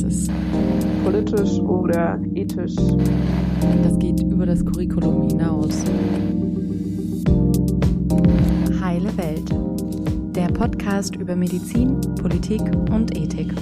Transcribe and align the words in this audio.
Das 0.00 0.14
ist 0.14 0.30
politisch 1.02 1.58
oder 1.58 2.20
ethisch. 2.32 2.76
Das 3.82 3.98
geht 3.98 4.22
über 4.22 4.46
das 4.46 4.64
Curriculum 4.64 5.28
hinaus. 5.28 5.84
Heile 8.80 9.16
Welt. 9.16 9.50
Der 10.36 10.46
Podcast 10.54 11.16
über 11.16 11.34
Medizin, 11.34 12.00
Politik 12.22 12.60
und 12.92 13.18
Ethik. 13.18 13.52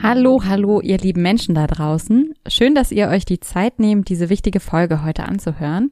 Hallo, 0.00 0.40
hallo, 0.44 0.80
ihr 0.80 0.98
lieben 0.98 1.22
Menschen 1.22 1.56
da 1.56 1.66
draußen. 1.66 2.32
Schön, 2.46 2.76
dass 2.76 2.92
ihr 2.92 3.08
euch 3.08 3.24
die 3.24 3.40
Zeit 3.40 3.80
nehmt, 3.80 4.08
diese 4.08 4.28
wichtige 4.28 4.60
Folge 4.60 5.04
heute 5.04 5.24
anzuhören. 5.24 5.90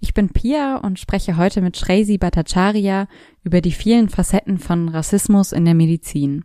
Ich 0.00 0.14
bin 0.14 0.28
Pia 0.28 0.76
und 0.76 0.98
spreche 0.98 1.36
heute 1.36 1.60
mit 1.60 1.76
Shrezi 1.76 2.18
Bhattacharya 2.18 3.08
über 3.42 3.60
die 3.60 3.72
vielen 3.72 4.08
Facetten 4.08 4.58
von 4.58 4.88
Rassismus 4.88 5.52
in 5.52 5.64
der 5.64 5.74
Medizin. 5.74 6.44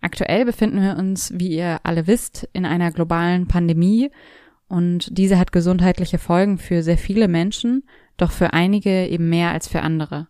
Aktuell 0.00 0.44
befinden 0.44 0.80
wir 0.80 0.96
uns, 0.96 1.32
wie 1.36 1.56
ihr 1.56 1.80
alle 1.84 2.06
wisst, 2.06 2.48
in 2.52 2.64
einer 2.66 2.90
globalen 2.90 3.46
Pandemie 3.46 4.10
und 4.66 5.18
diese 5.18 5.38
hat 5.38 5.52
gesundheitliche 5.52 6.18
Folgen 6.18 6.58
für 6.58 6.82
sehr 6.82 6.96
viele 6.96 7.28
Menschen, 7.28 7.84
doch 8.16 8.30
für 8.30 8.52
einige 8.52 9.08
eben 9.08 9.28
mehr 9.28 9.50
als 9.50 9.68
für 9.68 9.82
andere. 9.82 10.28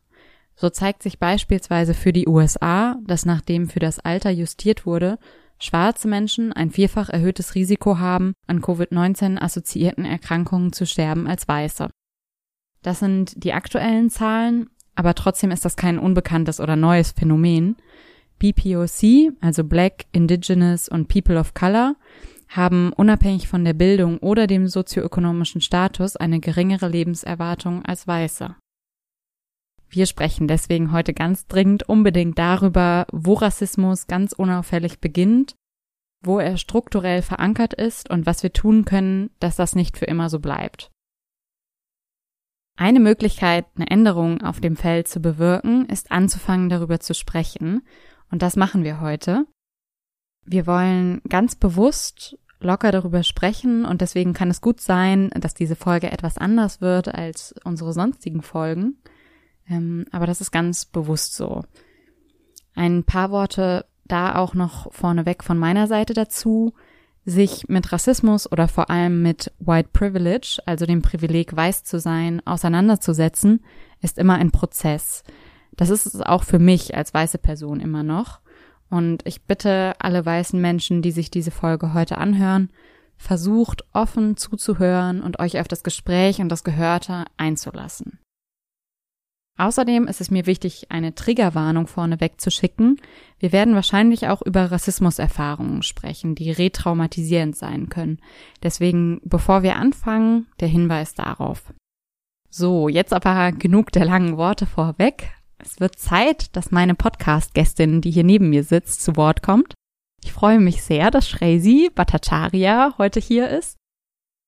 So 0.56 0.70
zeigt 0.70 1.02
sich 1.02 1.18
beispielsweise 1.18 1.94
für 1.94 2.12
die 2.12 2.26
USA, 2.26 2.96
dass 3.06 3.24
nachdem 3.24 3.68
für 3.68 3.80
das 3.80 3.98
Alter 3.98 4.30
justiert 4.30 4.86
wurde, 4.86 5.18
schwarze 5.58 6.08
Menschen 6.08 6.52
ein 6.52 6.70
vierfach 6.70 7.08
erhöhtes 7.08 7.54
Risiko 7.54 7.98
haben, 7.98 8.32
an 8.46 8.60
Covid-19 8.60 9.38
assoziierten 9.40 10.04
Erkrankungen 10.04 10.72
zu 10.72 10.86
sterben 10.86 11.26
als 11.26 11.46
weiße. 11.46 11.88
Das 12.82 12.98
sind 12.98 13.42
die 13.42 13.52
aktuellen 13.52 14.10
Zahlen, 14.10 14.70
aber 14.94 15.14
trotzdem 15.14 15.50
ist 15.50 15.64
das 15.64 15.76
kein 15.76 15.98
unbekanntes 15.98 16.60
oder 16.60 16.76
neues 16.76 17.12
Phänomen. 17.12 17.76
BPOC, 18.38 19.34
also 19.40 19.64
Black, 19.64 20.06
Indigenous 20.12 20.88
und 20.88 21.08
People 21.08 21.38
of 21.38 21.52
Color, 21.54 21.96
haben 22.48 22.92
unabhängig 22.92 23.48
von 23.48 23.64
der 23.64 23.74
Bildung 23.74 24.18
oder 24.18 24.46
dem 24.46 24.66
sozioökonomischen 24.66 25.60
Status 25.60 26.16
eine 26.16 26.40
geringere 26.40 26.88
Lebenserwartung 26.88 27.84
als 27.84 28.06
Weiße. 28.08 28.56
Wir 29.88 30.06
sprechen 30.06 30.48
deswegen 30.48 30.92
heute 30.92 31.12
ganz 31.12 31.46
dringend 31.46 31.88
unbedingt 31.88 32.38
darüber, 32.38 33.06
wo 33.12 33.34
Rassismus 33.34 34.06
ganz 34.06 34.32
unauffällig 34.32 35.00
beginnt, 35.00 35.54
wo 36.24 36.38
er 36.38 36.56
strukturell 36.56 37.22
verankert 37.22 37.74
ist 37.74 38.08
und 38.10 38.26
was 38.26 38.42
wir 38.42 38.52
tun 38.52 38.84
können, 38.84 39.30
dass 39.40 39.56
das 39.56 39.74
nicht 39.74 39.98
für 39.98 40.04
immer 40.04 40.28
so 40.30 40.38
bleibt. 40.38 40.90
Eine 42.80 42.98
Möglichkeit, 42.98 43.66
eine 43.76 43.90
Änderung 43.90 44.40
auf 44.40 44.58
dem 44.58 44.74
Feld 44.74 45.06
zu 45.06 45.20
bewirken, 45.20 45.84
ist 45.84 46.10
anzufangen, 46.10 46.70
darüber 46.70 46.98
zu 46.98 47.12
sprechen. 47.12 47.82
Und 48.30 48.40
das 48.40 48.56
machen 48.56 48.84
wir 48.84 49.02
heute. 49.02 49.44
Wir 50.46 50.66
wollen 50.66 51.20
ganz 51.28 51.56
bewusst 51.56 52.38
locker 52.58 52.90
darüber 52.90 53.22
sprechen 53.22 53.84
und 53.84 54.00
deswegen 54.00 54.32
kann 54.32 54.48
es 54.48 54.62
gut 54.62 54.80
sein, 54.80 55.28
dass 55.38 55.52
diese 55.52 55.76
Folge 55.76 56.10
etwas 56.10 56.38
anders 56.38 56.80
wird 56.80 57.14
als 57.14 57.54
unsere 57.64 57.92
sonstigen 57.92 58.40
Folgen. 58.40 58.96
Ähm, 59.68 60.06
aber 60.10 60.24
das 60.24 60.40
ist 60.40 60.50
ganz 60.50 60.86
bewusst 60.86 61.34
so. 61.34 61.64
Ein 62.74 63.04
paar 63.04 63.30
Worte 63.30 63.84
da 64.06 64.36
auch 64.36 64.54
noch 64.54 64.90
vorneweg 64.90 65.44
von 65.44 65.58
meiner 65.58 65.86
Seite 65.86 66.14
dazu 66.14 66.72
sich 67.30 67.68
mit 67.68 67.92
Rassismus 67.92 68.50
oder 68.50 68.68
vor 68.68 68.90
allem 68.90 69.22
mit 69.22 69.52
White 69.58 69.90
Privilege, 69.92 70.58
also 70.66 70.86
dem 70.86 71.02
Privileg, 71.02 71.54
weiß 71.54 71.84
zu 71.84 71.98
sein, 71.98 72.42
auseinanderzusetzen, 72.46 73.64
ist 74.00 74.18
immer 74.18 74.34
ein 74.34 74.50
Prozess. 74.50 75.22
Das 75.72 75.90
ist 75.90 76.06
es 76.06 76.20
auch 76.20 76.42
für 76.44 76.58
mich 76.58 76.94
als 76.96 77.14
weiße 77.14 77.38
Person 77.38 77.80
immer 77.80 78.02
noch. 78.02 78.40
Und 78.90 79.22
ich 79.24 79.44
bitte 79.44 79.94
alle 79.98 80.26
weißen 80.26 80.60
Menschen, 80.60 81.00
die 81.00 81.12
sich 81.12 81.30
diese 81.30 81.52
Folge 81.52 81.94
heute 81.94 82.18
anhören, 82.18 82.70
versucht 83.16 83.84
offen 83.92 84.36
zuzuhören 84.36 85.22
und 85.22 85.38
euch 85.38 85.60
auf 85.60 85.68
das 85.68 85.82
Gespräch 85.82 86.40
und 86.40 86.48
das 86.48 86.64
Gehörte 86.64 87.24
einzulassen. 87.36 88.18
Außerdem 89.60 90.06
ist 90.06 90.22
es 90.22 90.30
mir 90.30 90.46
wichtig, 90.46 90.86
eine 90.88 91.14
Triggerwarnung 91.14 91.86
vorneweg 91.86 92.40
zu 92.40 92.50
schicken. 92.50 92.96
Wir 93.38 93.52
werden 93.52 93.74
wahrscheinlich 93.74 94.26
auch 94.28 94.40
über 94.40 94.72
Rassismuserfahrungen 94.72 95.82
sprechen, 95.82 96.34
die 96.34 96.50
retraumatisierend 96.50 97.54
sein 97.54 97.90
können. 97.90 98.20
Deswegen, 98.62 99.20
bevor 99.22 99.62
wir 99.62 99.76
anfangen, 99.76 100.46
der 100.60 100.68
Hinweis 100.68 101.12
darauf. 101.12 101.74
So, 102.48 102.88
jetzt 102.88 103.12
aber 103.12 103.52
genug 103.52 103.92
der 103.92 104.06
langen 104.06 104.38
Worte 104.38 104.64
vorweg. 104.64 105.28
Es 105.58 105.78
wird 105.78 105.98
Zeit, 105.98 106.56
dass 106.56 106.70
meine 106.70 106.94
Podcast-Gästin, 106.94 108.00
die 108.00 108.12
hier 108.12 108.24
neben 108.24 108.48
mir 108.48 108.64
sitzt, 108.64 109.02
zu 109.02 109.14
Wort 109.16 109.42
kommt. 109.42 109.74
Ich 110.24 110.32
freue 110.32 110.58
mich 110.58 110.82
sehr, 110.82 111.10
dass 111.10 111.28
Shrezi 111.28 111.90
Bhattacharya 111.94 112.94
heute 112.96 113.20
hier 113.20 113.50
ist. 113.50 113.76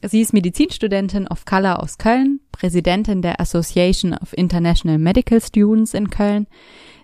Sie 0.05 0.21
ist 0.21 0.33
Medizinstudentin 0.33 1.29
of 1.29 1.45
Color 1.45 1.81
aus 1.81 1.97
Köln, 1.97 2.41
Präsidentin 2.51 3.23
der 3.23 3.41
Association 3.41 4.15
of 4.15 4.33
International 4.33 4.99
Medical 4.99 5.41
Students 5.41 5.95
in 5.95 6.11
Köln. 6.11 6.49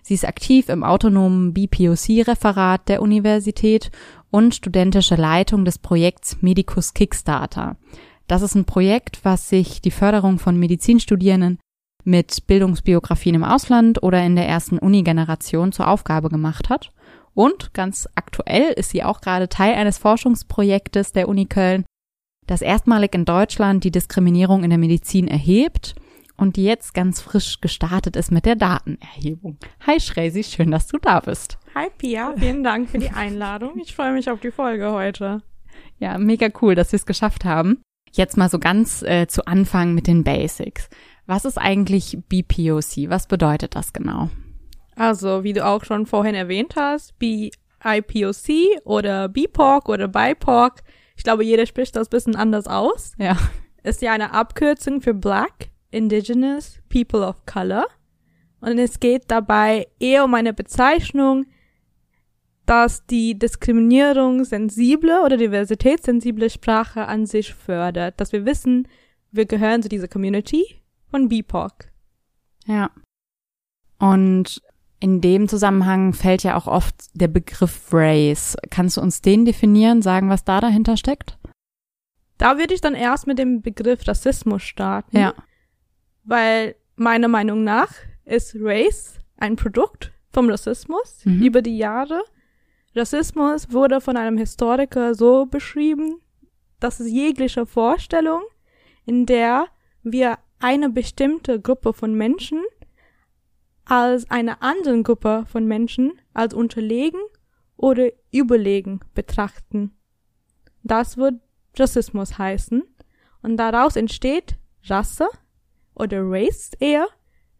Sie 0.03 0.15
ist 0.15 0.27
aktiv 0.27 0.67
im 0.67 0.83
autonomen 0.83 1.53
BPOC-Referat 1.53 2.89
der 2.89 3.01
Universität 3.01 3.89
und 4.31 4.53
studentische 4.53 5.15
Leitung 5.15 5.63
des 5.63 5.77
Projekts 5.77 6.41
Medicus 6.41 6.93
Kickstarter. 6.93 7.77
Das 8.27 8.41
ist 8.41 8.55
ein 8.55 8.65
Projekt, 8.65 9.19
was 9.23 9.47
sich 9.47 9.81
die 9.81 9.91
Förderung 9.91 10.37
von 10.37 10.59
Medizinstudierenden 10.59 11.57
mit 12.03 12.47
Bildungsbiografien 12.47 13.35
im 13.35 13.45
Ausland 13.45 14.03
oder 14.03 14.21
in 14.25 14.35
der 14.35 14.47
ersten 14.47 14.77
Uni-Generation 14.77 15.71
zur 15.71 15.87
Aufgabe 15.87 16.29
gemacht 16.29 16.69
hat. 16.69 16.91
Und 17.33 17.73
ganz 17.73 18.09
aktuell 18.15 18.73
ist 18.73 18.89
sie 18.89 19.03
auch 19.03 19.21
gerade 19.21 19.47
Teil 19.47 19.75
eines 19.75 19.97
Forschungsprojektes 19.99 21.13
der 21.13 21.29
Uni 21.29 21.45
Köln, 21.45 21.85
das 22.49 22.61
erstmalig 22.61 23.13
in 23.13 23.25
Deutschland 23.25 23.83
die 23.83 23.91
Diskriminierung 23.91 24.63
in 24.63 24.71
der 24.71 24.79
Medizin 24.79 25.27
erhebt 25.27 25.95
und 26.35 26.55
die 26.55 26.63
jetzt 26.63 26.93
ganz 26.93 27.21
frisch 27.21 27.61
gestartet 27.61 28.15
ist 28.15 28.31
mit 28.31 28.45
der 28.45 28.55
Datenerhebung. 28.55 29.57
Hi 29.85 29.99
Shrezi, 29.99 30.43
schön, 30.43 30.71
dass 30.71 30.87
du 30.87 30.97
da 30.97 31.19
bist. 31.19 31.59
Hi 31.75 31.89
Pia, 31.95 32.33
vielen 32.37 32.63
Dank 32.63 32.89
für 32.89 32.97
die 32.97 33.09
Einladung. 33.09 33.77
Ich 33.79 33.95
freue 33.95 34.13
mich 34.13 34.29
auf 34.31 34.39
die 34.39 34.51
Folge 34.51 34.91
heute. 34.91 35.43
Ja, 35.99 36.17
mega 36.17 36.47
cool, 36.61 36.75
dass 36.75 36.91
wir 36.91 36.97
es 36.97 37.05
geschafft 37.05 37.45
haben. 37.45 37.81
Jetzt 38.11 38.37
mal 38.37 38.49
so 38.49 38.57
ganz 38.57 39.03
äh, 39.03 39.27
zu 39.27 39.45
Anfang 39.45 39.93
mit 39.93 40.07
den 40.07 40.23
Basics. 40.23 40.89
Was 41.27 41.45
ist 41.45 41.59
eigentlich 41.59 42.17
BPOC? 42.27 43.09
Was 43.09 43.27
bedeutet 43.27 43.75
das 43.75 43.93
genau? 43.93 44.29
Also, 44.95 45.43
wie 45.43 45.53
du 45.53 45.65
auch 45.65 45.83
schon 45.85 46.07
vorhin 46.07 46.33
erwähnt 46.33 46.75
hast, 46.75 47.17
BIPOC 47.19 48.81
oder 48.83 49.29
BPOC 49.29 49.89
oder 49.89 50.07
BIPOC 50.07 50.81
ich 51.19 51.23
glaube, 51.25 51.43
jeder 51.43 51.65
spricht 51.65 51.97
das 51.97 52.07
bisschen 52.07 52.37
anders 52.37 52.65
aus. 52.65 53.11
Ja. 53.17 53.37
Ist 53.83 54.01
ja 54.01 54.13
eine 54.13 54.31
Abkürzung 54.31 55.01
für 55.01 55.13
Black, 55.13 55.69
Indigenous, 55.91 56.79
People 56.87 57.27
of 57.27 57.45
Color. 57.45 57.87
Und 58.61 58.77
es 58.77 59.01
geht 59.01 59.23
dabei 59.27 59.89
eher 59.99 60.23
um 60.23 60.33
eine 60.33 60.53
Bezeichnung, 60.53 61.45
dass 62.65 63.05
die 63.05 63.37
Diskriminierung 63.37 64.45
sensible 64.45 65.21
oder 65.25 65.35
diversitätssensible 65.35 66.49
Sprache 66.49 67.05
an 67.05 67.25
sich 67.25 67.53
fördert. 67.53 68.21
Dass 68.21 68.31
wir 68.31 68.45
wissen, 68.45 68.87
wir 69.29 69.45
gehören 69.45 69.83
zu 69.83 69.89
dieser 69.89 70.07
Community 70.07 70.81
von 71.11 71.27
BIPOC. 71.27 71.91
Ja. 72.65 72.91
Und 73.97 74.61
in 74.99 75.21
dem 75.21 75.47
Zusammenhang 75.47 76.13
fällt 76.13 76.43
ja 76.43 76.57
auch 76.57 76.67
oft 76.67 76.95
der 77.13 77.29
Begriff 77.29 77.89
Race. 77.91 78.57
Kannst 78.69 78.97
du 78.97 79.01
uns 79.01 79.21
den 79.21 79.45
definieren, 79.45 80.01
sagen, 80.01 80.29
was 80.29 80.43
da 80.43 80.59
dahinter 80.59 80.97
steckt? 80.97 81.37
Da 82.37 82.57
würde 82.57 82.73
ich 82.73 82.81
dann 82.81 82.95
erst 82.95 83.27
mit 83.27 83.39
dem 83.39 83.61
Begriff 83.61 84.07
Rassismus 84.07 84.63
starten. 84.63 85.17
Ja. 85.17 85.33
Weil 86.23 86.75
meiner 86.95 87.27
Meinung 87.27 87.63
nach 87.63 87.89
ist 88.25 88.55
Race 88.59 89.19
ein 89.37 89.55
Produkt 89.55 90.11
vom 90.31 90.49
Rassismus 90.49 91.21
mhm. 91.23 91.43
über 91.43 91.61
die 91.61 91.77
Jahre. 91.77 92.21
Rassismus 92.95 93.71
wurde 93.71 94.01
von 94.01 94.17
einem 94.17 94.37
Historiker 94.37 95.15
so 95.15 95.45
beschrieben, 95.45 96.19
dass 96.79 96.99
es 96.99 97.11
jegliche 97.11 97.65
Vorstellung, 97.65 98.41
in 99.05 99.25
der 99.25 99.67
wir 100.03 100.37
eine 100.59 100.89
bestimmte 100.89 101.59
Gruppe 101.59 101.93
von 101.93 102.13
Menschen 102.13 102.61
als 103.89 104.29
eine 104.29 104.61
andere 104.61 105.01
Gruppe 105.01 105.45
von 105.51 105.65
Menschen 105.65 106.13
als 106.33 106.53
unterlegen 106.53 107.19
oder 107.75 108.09
überlegen 108.31 108.99
betrachten. 109.15 109.97
Das 110.83 111.17
wird 111.17 111.41
Rassismus 111.77 112.37
heißen 112.37 112.83
und 113.41 113.57
daraus 113.57 113.95
entsteht 113.95 114.57
Rasse 114.83 115.27
oder 115.95 116.19
Race 116.21 116.71
eher. 116.79 117.07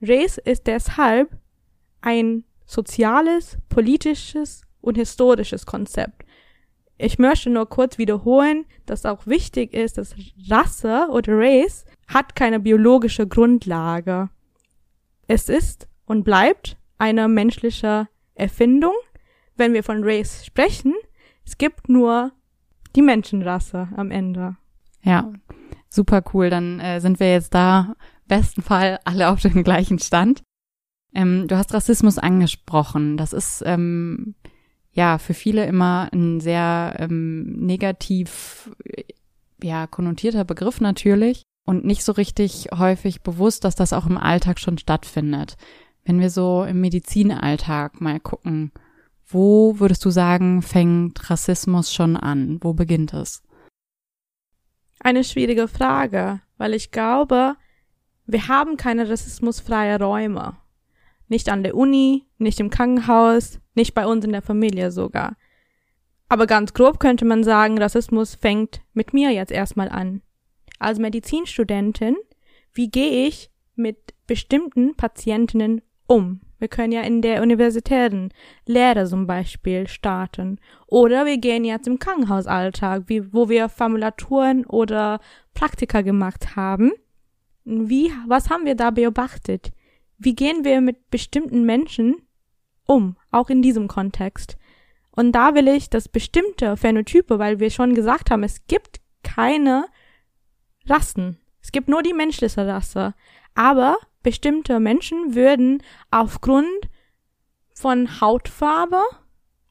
Race 0.02 0.38
ist 0.38 0.68
deshalb 0.68 1.36
ein 2.02 2.44
soziales, 2.66 3.58
politisches 3.68 4.62
und 4.82 4.96
historisches 4.96 5.66
Konzept. 5.66 6.26
Ich 7.00 7.18
möchte 7.18 7.50
nur 7.50 7.68
kurz 7.68 7.98
wiederholen, 7.98 8.66
dass 8.86 9.06
auch 9.06 9.26
wichtig 9.26 9.74
ist, 9.74 9.98
dass 9.98 10.14
Rasse 10.48 11.08
oder 11.10 11.34
Race 11.36 11.86
hat 12.08 12.36
keine 12.36 12.60
biologische 12.60 13.26
Grundlage. 13.26 14.30
Es 15.28 15.50
ist 15.50 15.88
und 16.10 16.24
bleibt 16.24 16.76
eine 16.98 17.28
menschliche 17.28 18.10
Erfindung, 18.34 18.96
wenn 19.56 19.74
wir 19.74 19.84
von 19.84 20.04
Race 20.04 20.44
sprechen. 20.44 20.96
Es 21.46 21.58
gibt 21.58 21.88
nur 21.88 22.32
die 22.96 23.04
Menschenrasse 23.04 23.90
am 23.96 24.10
Ende. 24.10 24.58
Ja, 25.04 25.32
super 25.88 26.24
cool. 26.34 26.50
Dann 26.50 26.80
äh, 26.80 27.00
sind 27.00 27.20
wir 27.20 27.32
jetzt 27.32 27.54
da, 27.54 27.94
besten 28.28 28.64
Fall, 28.64 29.00
alle 29.06 29.30
auf 29.30 29.42
dem 29.42 29.64
gleichen 29.64 30.00
Stand. 30.00 30.42
Ähm, 31.14 31.48
du 31.48 31.56
hast 31.56 31.74
Rassismus 31.74 32.18
angesprochen. 32.18 33.16
Das 33.16 33.32
ist 33.32 33.62
ähm, 33.66 34.34
ja 34.92 35.20
für 35.20 35.36
viele 35.36 35.68
immer 35.68 36.10
ein 36.12 36.40
sehr 36.40 36.96
ähm, 36.98 37.66
negativ 37.66 38.72
ja 39.62 39.86
konnotierter 39.86 40.44
Begriff 40.44 40.82
natürlich 40.82 41.44
und 41.66 41.86
nicht 41.86 42.04
so 42.04 42.14
richtig 42.14 42.70
häufig 42.76 43.22
bewusst, 43.22 43.64
dass 43.64 43.76
das 43.76 43.94
auch 43.94 44.08
im 44.08 44.18
Alltag 44.18 44.60
schon 44.60 44.80
stattfindet. 44.80 45.56
Wenn 46.06 46.20
wir 46.20 46.30
so 46.30 46.64
im 46.64 46.82
Medizinalltag 46.82 48.02
mal 48.02 48.20
gucken, 48.20 48.72
wo 49.28 49.80
würdest 49.80 50.04
du 50.06 50.10
sagen, 50.10 50.62
fängt 50.62 51.30
Rassismus 51.30 51.94
schon 51.94 52.18
an? 52.18 52.58
Wo 52.62 52.74
beginnt 52.74 53.14
es? 53.14 53.44
Eine 55.00 55.24
schwierige 55.24 55.68
Frage, 55.68 56.42
weil 56.58 56.74
ich 56.74 56.92
glaube, 56.92 57.56
wir 58.26 58.48
haben 58.48 58.76
keine 58.76 59.10
rassismusfreie 59.10 60.00
Räume. 60.00 60.58
Nicht 61.28 61.50
an 61.50 61.64
der 61.64 61.76
Uni, 61.76 62.26
nicht 62.38 62.60
im 62.60 62.70
Krankenhaus, 62.70 63.60
nicht 63.76 63.94
bei 63.94 64.06
uns 64.06 64.26
in 64.26 64.32
der 64.32 64.42
Familie 64.42 64.92
sogar. 64.92 65.38
Aber 66.28 66.46
ganz 66.46 66.74
grob 66.74 67.00
könnte 67.00 67.26
man 67.26 67.44
sagen, 67.44 67.78
Rassismus 67.78 68.36
fängt 68.36 68.82
mit 68.94 69.14
mir 69.14 69.32
jetzt 69.32 69.52
erstmal 69.52 69.90
an. 69.90 70.22
Als 70.80 71.00
Medizinstudentin, 71.00 72.16
wie 72.74 72.90
gehe 72.90 73.28
ich 73.28 73.50
mit 73.76 74.14
bestimmten 74.28 74.96
Patientinnen 74.96 75.82
um? 76.10 76.42
Wir 76.58 76.68
können 76.68 76.92
ja 76.92 77.02
in 77.02 77.22
der 77.22 77.42
universitären 77.42 78.34
Lehre 78.66 79.06
zum 79.06 79.26
Beispiel 79.28 79.88
starten. 79.88 80.60
Oder 80.88 81.26
wir 81.26 81.38
gehen 81.38 81.64
jetzt 81.64 81.88
im 81.88 82.00
Krankenhausalltag, 82.00 83.04
wie, 83.08 83.32
wo 83.32 83.48
wir 83.48 83.70
Formulaturen 83.70 84.66
oder 84.66 85.22
Praktika 85.54 86.02
gemacht 86.02 86.58
haben. 86.58 86.92
Wie, 87.64 88.12
was 88.28 88.50
haben 88.50 88.66
wir 88.66 88.76
da 88.76 88.92
beobachtet? 88.92 89.72
Wie 90.18 90.36
gehen 90.36 90.66
wir 90.66 90.82
mit 90.82 91.10
bestimmten 91.10 91.64
Menschen 91.64 92.18
um, 92.86 93.16
auch 93.32 93.50
in 93.50 93.62
diesem 93.62 93.88
Kontext? 93.88 94.58
Und 95.12 95.32
da 95.32 95.56
will 95.56 95.68
ich, 95.70 95.90
dass 95.90 96.10
bestimmte 96.10 96.76
Phänotype, 96.76 97.40
weil 97.40 97.60
wir 97.60 97.70
schon 97.70 97.96
gesagt 97.96 98.32
haben, 98.32 98.44
es 98.44 98.66
gibt 98.68 99.00
keine 99.24 99.86
Rassen. 100.86 101.38
Es 101.62 101.72
gibt 101.72 101.88
nur 101.88 102.04
die 102.04 102.14
menschliche 102.14 102.68
Rasse. 102.68 103.14
Aber 103.56 103.98
bestimmte 104.24 104.80
Menschen 104.80 105.36
würden 105.36 105.82
aufgrund 106.12 106.90
von 107.74 108.20
Hautfarbe, 108.22 109.02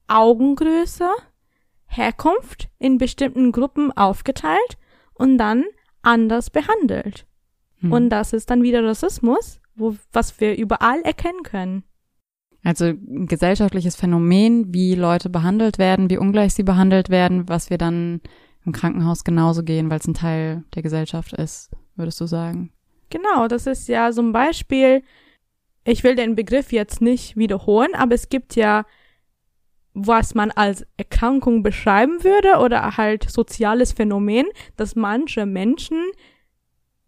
Augengröße, 0.06 1.08
Herkunft 1.86 2.68
in 2.78 2.98
bestimmten 2.98 3.52
Gruppen 3.52 3.92
aufgeteilt 3.92 4.78
und 5.14 5.38
dann 5.38 5.64
anders 6.02 6.50
behandelt. 6.50 7.26
Hm. 7.80 7.92
Und 7.92 8.10
das 8.10 8.32
ist 8.32 8.50
dann 8.50 8.62
wieder 8.62 8.84
Rassismus, 8.84 9.60
wo, 9.74 9.96
was 10.12 10.40
wir 10.40 10.56
überall 10.56 11.00
erkennen 11.02 11.42
können. 11.42 11.84
Also 12.64 12.86
ein 12.86 13.26
gesellschaftliches 13.26 13.96
Phänomen, 13.96 14.74
wie 14.74 14.94
Leute 14.94 15.30
behandelt 15.30 15.78
werden, 15.78 16.10
wie 16.10 16.18
ungleich 16.18 16.54
sie 16.54 16.64
behandelt 16.64 17.08
werden, 17.08 17.48
was 17.48 17.70
wir 17.70 17.78
dann 17.78 18.20
im 18.64 18.72
Krankenhaus 18.72 19.24
genauso 19.24 19.62
gehen, 19.62 19.90
weil 19.90 20.00
es 20.00 20.06
ein 20.06 20.14
Teil 20.14 20.64
der 20.74 20.82
Gesellschaft 20.82 21.32
ist, 21.32 21.70
würdest 21.94 22.20
du 22.20 22.26
sagen? 22.26 22.72
Genau, 23.10 23.48
das 23.48 23.66
ist 23.66 23.88
ja 23.88 24.10
zum 24.12 24.32
Beispiel, 24.32 25.02
ich 25.84 26.04
will 26.04 26.14
den 26.14 26.34
Begriff 26.34 26.72
jetzt 26.72 27.00
nicht 27.00 27.36
wiederholen, 27.36 27.94
aber 27.94 28.14
es 28.14 28.28
gibt 28.28 28.56
ja, 28.56 28.84
was 29.94 30.34
man 30.34 30.50
als 30.50 30.86
Erkrankung 30.96 31.62
beschreiben 31.62 32.22
würde 32.22 32.58
oder 32.58 32.96
halt 32.96 33.30
soziales 33.30 33.92
Phänomen, 33.92 34.46
dass 34.76 34.94
manche 34.94 35.46
Menschen 35.46 35.98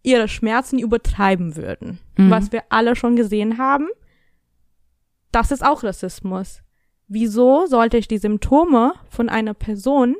ihre 0.03 0.27
Schmerzen 0.27 0.79
übertreiben 0.79 1.55
würden. 1.55 1.99
Mhm. 2.17 2.29
Was 2.31 2.51
wir 2.51 2.63
alle 2.69 2.95
schon 2.95 3.15
gesehen 3.15 3.57
haben. 3.57 3.87
Das 5.31 5.51
ist 5.51 5.63
auch 5.63 5.83
Rassismus. 5.83 6.61
Wieso 7.07 7.65
sollte 7.67 7.97
ich 7.97 8.07
die 8.07 8.17
Symptome 8.17 8.93
von 9.09 9.29
einer 9.29 9.53
Person 9.53 10.15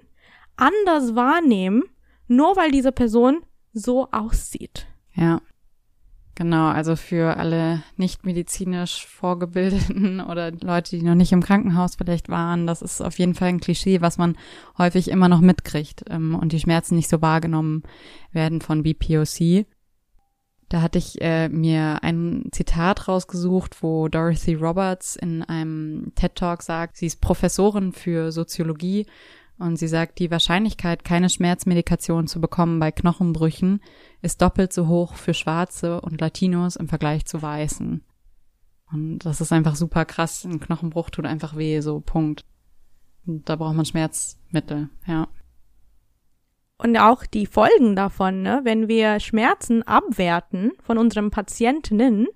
anders 0.55 1.15
wahrnehmen, 1.15 1.83
nur 2.27 2.55
weil 2.55 2.71
diese 2.71 2.91
Person 2.91 3.41
so 3.73 4.09
aussieht? 4.11 4.87
Ja. 5.15 5.41
Genau, 6.41 6.69
also 6.69 6.95
für 6.95 7.37
alle 7.37 7.83
nicht 7.97 8.25
medizinisch 8.25 9.05
Vorgebildeten 9.05 10.19
oder 10.27 10.49
Leute, 10.49 10.97
die 10.97 11.03
noch 11.03 11.13
nicht 11.13 11.33
im 11.33 11.43
Krankenhaus 11.43 11.97
vielleicht 11.97 12.29
waren, 12.29 12.65
das 12.65 12.81
ist 12.81 12.99
auf 12.99 13.19
jeden 13.19 13.35
Fall 13.35 13.49
ein 13.49 13.59
Klischee, 13.59 14.01
was 14.01 14.17
man 14.17 14.35
häufig 14.75 15.11
immer 15.11 15.29
noch 15.29 15.39
mitkriegt 15.39 16.03
ähm, 16.09 16.33
und 16.33 16.51
die 16.51 16.59
Schmerzen 16.59 16.95
nicht 16.95 17.09
so 17.09 17.21
wahrgenommen 17.21 17.83
werden 18.31 18.59
von 18.59 18.81
BPOC. 18.81 19.67
Da 20.67 20.81
hatte 20.81 20.97
ich 20.97 21.21
äh, 21.21 21.47
mir 21.47 22.01
ein 22.01 22.49
Zitat 22.51 23.07
rausgesucht, 23.07 23.83
wo 23.83 24.07
Dorothy 24.07 24.55
Roberts 24.55 25.15
in 25.15 25.43
einem 25.43 26.11
TED 26.15 26.33
Talk 26.33 26.63
sagt, 26.63 26.97
sie 26.97 27.05
ist 27.05 27.21
Professorin 27.21 27.91
für 27.91 28.31
Soziologie 28.31 29.05
und 29.61 29.77
sie 29.77 29.87
sagt, 29.87 30.19
die 30.19 30.31
Wahrscheinlichkeit, 30.31 31.03
keine 31.03 31.29
Schmerzmedikation 31.29 32.27
zu 32.27 32.41
bekommen 32.41 32.79
bei 32.79 32.91
Knochenbrüchen, 32.91 33.81
ist 34.21 34.41
doppelt 34.41 34.73
so 34.73 34.87
hoch 34.87 35.13
für 35.13 35.33
Schwarze 35.33 36.01
und 36.01 36.19
Latinos 36.19 36.75
im 36.75 36.87
Vergleich 36.87 37.25
zu 37.25 37.41
Weißen. 37.41 38.03
Und 38.91 39.19
das 39.19 39.39
ist 39.39 39.53
einfach 39.53 39.75
super 39.75 40.05
krass. 40.05 40.43
Ein 40.45 40.59
Knochenbruch 40.59 41.11
tut 41.11 41.25
einfach 41.25 41.55
weh, 41.55 41.79
so 41.79 42.01
Punkt. 42.01 42.43
Und 43.25 43.47
da 43.47 43.55
braucht 43.55 43.75
man 43.75 43.85
Schmerzmittel, 43.85 44.89
ja. 45.05 45.27
Und 46.77 46.97
auch 46.97 47.27
die 47.27 47.45
Folgen 47.45 47.95
davon, 47.95 48.41
ne? 48.41 48.61
wenn 48.63 48.87
wir 48.87 49.19
Schmerzen 49.19 49.83
abwerten 49.83 50.71
von 50.81 50.97
unseren 50.97 51.29
Patientinnen, 51.29 52.27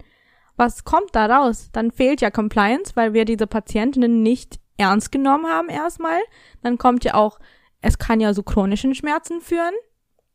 was 0.55 0.83
kommt 0.83 1.15
da 1.15 1.25
raus? 1.25 1.69
Dann 1.71 1.89
fehlt 1.89 2.21
ja 2.21 2.29
Compliance, 2.29 2.95
weil 2.95 3.13
wir 3.13 3.25
diese 3.25 3.47
Patientinnen 3.47 4.21
nicht 4.21 4.59
ernst 4.77 5.11
genommen 5.11 5.47
haben 5.47 5.69
erstmal, 5.69 6.19
dann 6.61 6.77
kommt 6.77 7.03
ja 7.03 7.13
auch, 7.13 7.39
es 7.81 7.97
kann 7.97 8.19
ja 8.19 8.33
zu 8.33 8.43
chronischen 8.43 8.95
Schmerzen 8.95 9.41
führen. 9.41 9.73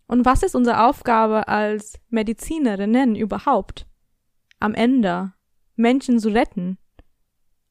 Und 0.07 0.25
was 0.25 0.43
ist 0.43 0.55
unsere 0.55 0.85
Aufgabe 0.85 1.49
als 1.49 1.99
Medizinerinnen 2.09 3.15
überhaupt? 3.15 3.87
Am 4.59 4.75
Ende 4.75 5.33
Menschen 5.77 6.19
zu 6.19 6.31
retten 6.31 6.79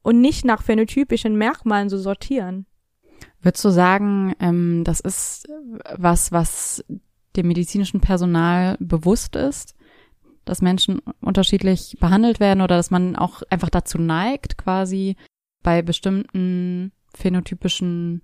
und 0.02 0.22
nicht 0.22 0.46
nach 0.46 0.64
phänotypischen 0.64 1.36
Merkmalen 1.38 1.90
zu 1.90 2.00
sortieren. 2.00 2.66
Würdest 3.42 3.64
du 3.64 3.70
sagen, 3.70 4.34
ähm, 4.40 4.84
das 4.84 5.00
ist 5.00 5.48
was, 5.96 6.32
was 6.32 6.84
dem 7.36 7.48
medizinischen 7.48 8.02
Personal 8.02 8.78
bewusst 8.80 9.36
ist, 9.36 9.76
dass 10.46 10.62
Menschen 10.62 11.00
unterschiedlich 11.22 11.98
behandelt 12.00 12.40
werden 12.40 12.62
oder 12.62 12.76
dass 12.76 12.92
man 12.92 13.16
auch 13.16 13.44
einfach 13.50 13.70
dazu 13.70 13.98
neigt, 13.98 14.58
quasi 14.58 15.16
bei 15.64 15.82
bestimmten 15.82 16.92
phänotypischen 17.16 18.22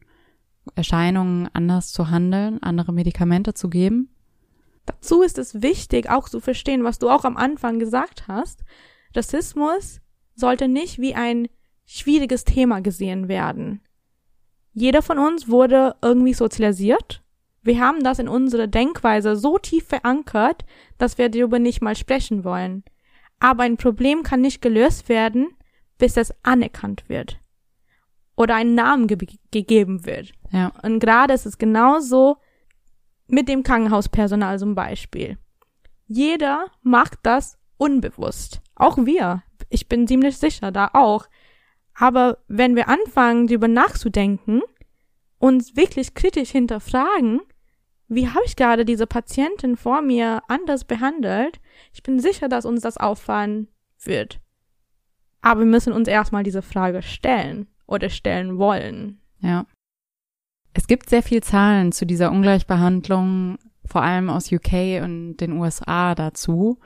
Erscheinungen 0.75 1.49
anders 1.53 1.91
zu 1.91 2.09
handeln, 2.09 2.61
andere 2.61 2.93
Medikamente 2.93 3.53
zu 3.53 3.69
geben? 3.69 4.09
Dazu 4.85 5.21
ist 5.23 5.37
es 5.37 5.61
wichtig, 5.61 6.09
auch 6.09 6.29
zu 6.29 6.39
verstehen, 6.39 6.83
was 6.83 6.99
du 6.99 7.09
auch 7.09 7.25
am 7.25 7.37
Anfang 7.37 7.79
gesagt 7.79 8.27
hast. 8.27 8.63
Rassismus 9.15 10.01
sollte 10.35 10.67
nicht 10.67 10.99
wie 10.99 11.15
ein 11.15 11.47
schwieriges 11.85 12.43
Thema 12.43 12.81
gesehen 12.81 13.27
werden. 13.27 13.81
Jeder 14.73 15.01
von 15.01 15.17
uns 15.17 15.47
wurde 15.47 15.95
irgendwie 16.01 16.33
sozialisiert. 16.33 17.23
Wir 17.63 17.79
haben 17.79 18.03
das 18.03 18.19
in 18.19 18.27
unserer 18.27 18.67
Denkweise 18.67 19.35
so 19.35 19.57
tief 19.57 19.87
verankert, 19.87 20.65
dass 20.97 21.17
wir 21.17 21.29
darüber 21.29 21.59
nicht 21.59 21.81
mal 21.81 21.95
sprechen 21.95 22.43
wollen. 22.43 22.83
Aber 23.39 23.63
ein 23.63 23.77
Problem 23.77 24.21
kann 24.21 24.41
nicht 24.41 24.61
gelöst 24.61 25.09
werden, 25.09 25.47
bis 25.97 26.17
es 26.17 26.33
anerkannt 26.43 27.07
wird 27.07 27.39
oder 28.35 28.55
einen 28.55 28.75
Namen 28.75 29.07
ge 29.07 29.17
gegeben 29.51 30.05
wird. 30.05 30.33
Ja. 30.51 30.71
Und 30.83 30.99
gerade 30.99 31.33
ist 31.33 31.45
es 31.45 31.57
genauso 31.57 32.37
mit 33.27 33.47
dem 33.47 33.63
Krankenhauspersonal 33.63 34.59
zum 34.59 34.75
Beispiel. 34.75 35.37
Jeder 36.07 36.67
macht 36.83 37.19
das 37.23 37.57
unbewusst. 37.77 38.61
Auch 38.75 38.97
wir. 38.97 39.43
Ich 39.69 39.87
bin 39.87 40.07
ziemlich 40.07 40.37
sicher, 40.37 40.71
da 40.71 40.91
auch. 40.93 41.25
Aber 41.97 42.39
wenn 42.47 42.75
wir 42.75 42.89
anfangen, 42.89 43.47
darüber 43.47 43.67
nachzudenken, 43.67 44.61
uns 45.39 45.75
wirklich 45.75 46.13
kritisch 46.13 46.51
hinterfragen, 46.51 47.41
wie 48.07 48.27
habe 48.27 48.43
ich 48.45 48.55
gerade 48.55 48.85
diese 48.85 49.07
Patientin 49.07 49.77
vor 49.77 50.01
mir 50.01 50.43
anders 50.47 50.83
behandelt, 50.83 51.59
ich 51.93 52.03
bin 52.03 52.19
sicher, 52.19 52.49
dass 52.49 52.65
uns 52.65 52.81
das 52.81 52.97
auffallen 52.97 53.67
wird. 54.03 54.39
Aber 55.45 55.59
wir 55.59 55.67
müssen 55.67 55.93
uns 55.93 56.07
erstmal 56.07 56.41
diese 56.41 56.63
Frage 56.63 57.03
stellen 57.03 57.67
oder 57.85 58.09
stellen 58.09 58.57
wollen. 58.57 59.21
Ja. 59.41 59.67
Es 60.73 60.87
gibt 60.87 61.07
sehr 61.07 61.21
viel 61.21 61.43
Zahlen 61.43 61.91
zu 61.91 62.07
dieser 62.07 62.31
Ungleichbehandlung, 62.31 63.59
vor 63.85 64.01
allem 64.01 64.31
aus 64.31 64.51
UK 64.51 65.03
und 65.03 65.37
den 65.37 65.51
USA 65.51 66.15
dazu. 66.15 66.79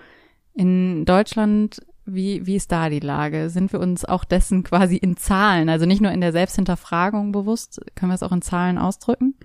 In 0.53 1.05
Deutschland 1.05 1.79
Wie, 2.05 2.45
wie 2.45 2.55
ist 2.55 2.71
da 2.71 2.89
die 2.89 2.99
Lage? 2.99 3.49
Sind 3.49 3.71
wir 3.71 3.79
uns 3.79 4.03
auch 4.03 4.25
dessen 4.25 4.63
quasi 4.63 4.97
in 4.97 5.15
Zahlen, 5.15 5.69
also 5.69 5.85
nicht 5.85 6.01
nur 6.01 6.11
in 6.11 6.21
der 6.21 6.31
Selbsthinterfragung 6.31 7.31
bewusst, 7.31 7.79
können 7.95 8.11
wir 8.11 8.15
es 8.15 8.23
auch 8.23 8.31
in 8.31 8.41
Zahlen 8.41 8.77
ausdrücken? 8.77 9.35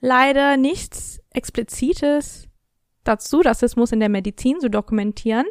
Leider 0.00 0.56
nichts 0.56 1.20
Explizites 1.30 2.48
dazu, 3.04 3.40
Rassismus 3.40 3.92
in 3.92 4.00
der 4.00 4.08
Medizin 4.08 4.60
zu 4.60 4.68
dokumentieren. 4.68 5.46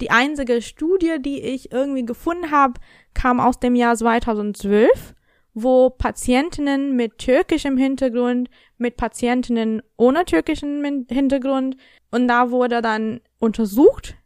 Die 0.00 0.10
einzige 0.10 0.62
Studie, 0.62 1.16
die 1.20 1.40
ich 1.40 1.72
irgendwie 1.72 2.04
gefunden 2.04 2.50
habe, 2.50 2.74
kam 3.14 3.40
aus 3.40 3.58
dem 3.58 3.74
Jahr 3.74 3.96
2012, 3.96 5.14
wo 5.54 5.90
Patientinnen 5.90 6.94
mit 6.94 7.18
türkischem 7.18 7.76
Hintergrund, 7.76 8.48
mit 8.76 8.96
Patientinnen 8.96 9.82
ohne 9.96 10.24
türkischen 10.24 11.06
Hintergrund 11.08 11.76
und 12.10 12.28
da 12.28 12.50
wurde 12.50 12.80
dann 12.80 13.20
untersucht, 13.38 14.16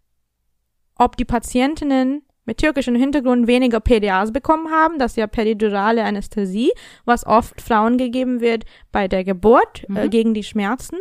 ob 0.99 1.17
die 1.17 1.25
Patientinnen 1.25 2.23
mit 2.45 2.59
türkischem 2.59 2.95
Hintergrund 2.95 3.47
weniger 3.47 3.81
PDAs 3.81 4.33
bekommen 4.33 4.71
haben, 4.71 4.99
das 4.99 5.13
ist 5.13 5.17
ja 5.17 5.27
peridurale 5.27 6.05
Anästhesie, 6.05 6.73
was 7.05 7.27
oft 7.27 7.61
Frauen 7.61 7.99
gegeben 7.99 8.41
wird 8.41 8.65
bei 8.91 9.09
der 9.09 9.25
Geburt 9.25 9.85
äh, 9.85 9.93
mhm. 9.93 9.97
äh, 9.97 10.09
gegen 10.09 10.35
die 10.35 10.43
Schmerzen. 10.43 10.99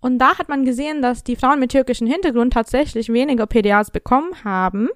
Und 0.00 0.18
da 0.18 0.38
hat 0.38 0.48
man 0.48 0.64
gesehen, 0.64 1.02
dass 1.02 1.24
die 1.24 1.36
Frauen 1.36 1.58
mit 1.58 1.72
türkischem 1.72 2.06
Hintergrund 2.06 2.52
tatsächlich 2.52 3.12
weniger 3.12 3.46
PDAs 3.46 3.90
bekommen 3.90 4.44
haben, 4.44 4.88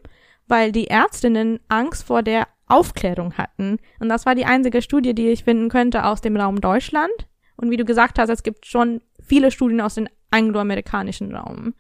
weil 0.47 0.71
die 0.71 0.87
Ärztinnen 0.87 1.61
Angst 1.69 2.05
vor 2.05 2.23
der 2.23 2.47
Aufklärung 2.67 3.35
hatten. 3.35 3.79
Und 4.01 4.09
das 4.09 4.27
war 4.27 4.35
die 4.35 4.45
einzige 4.45 4.81
Studie, 4.81 5.15
die 5.15 5.29
ich 5.29 5.45
finden 5.45 5.69
könnte 5.69 6.05
aus 6.05 6.21
dem 6.21 6.37
Raum 6.37 6.61
Deutschland. 6.61 7.13
Und 7.57 7.71
wie 7.71 7.77
du 7.77 7.85
gesagt 7.85 8.19
hast, 8.19 8.31
es 8.31 8.43
gibt 8.43 8.67
schon 8.67 9.03
viele 9.21 9.51
Studien 9.51 9.81
aus 9.81 9.95
dem 9.95 10.09
angloamerikanischen 10.31 11.35
Raum. 11.35 11.75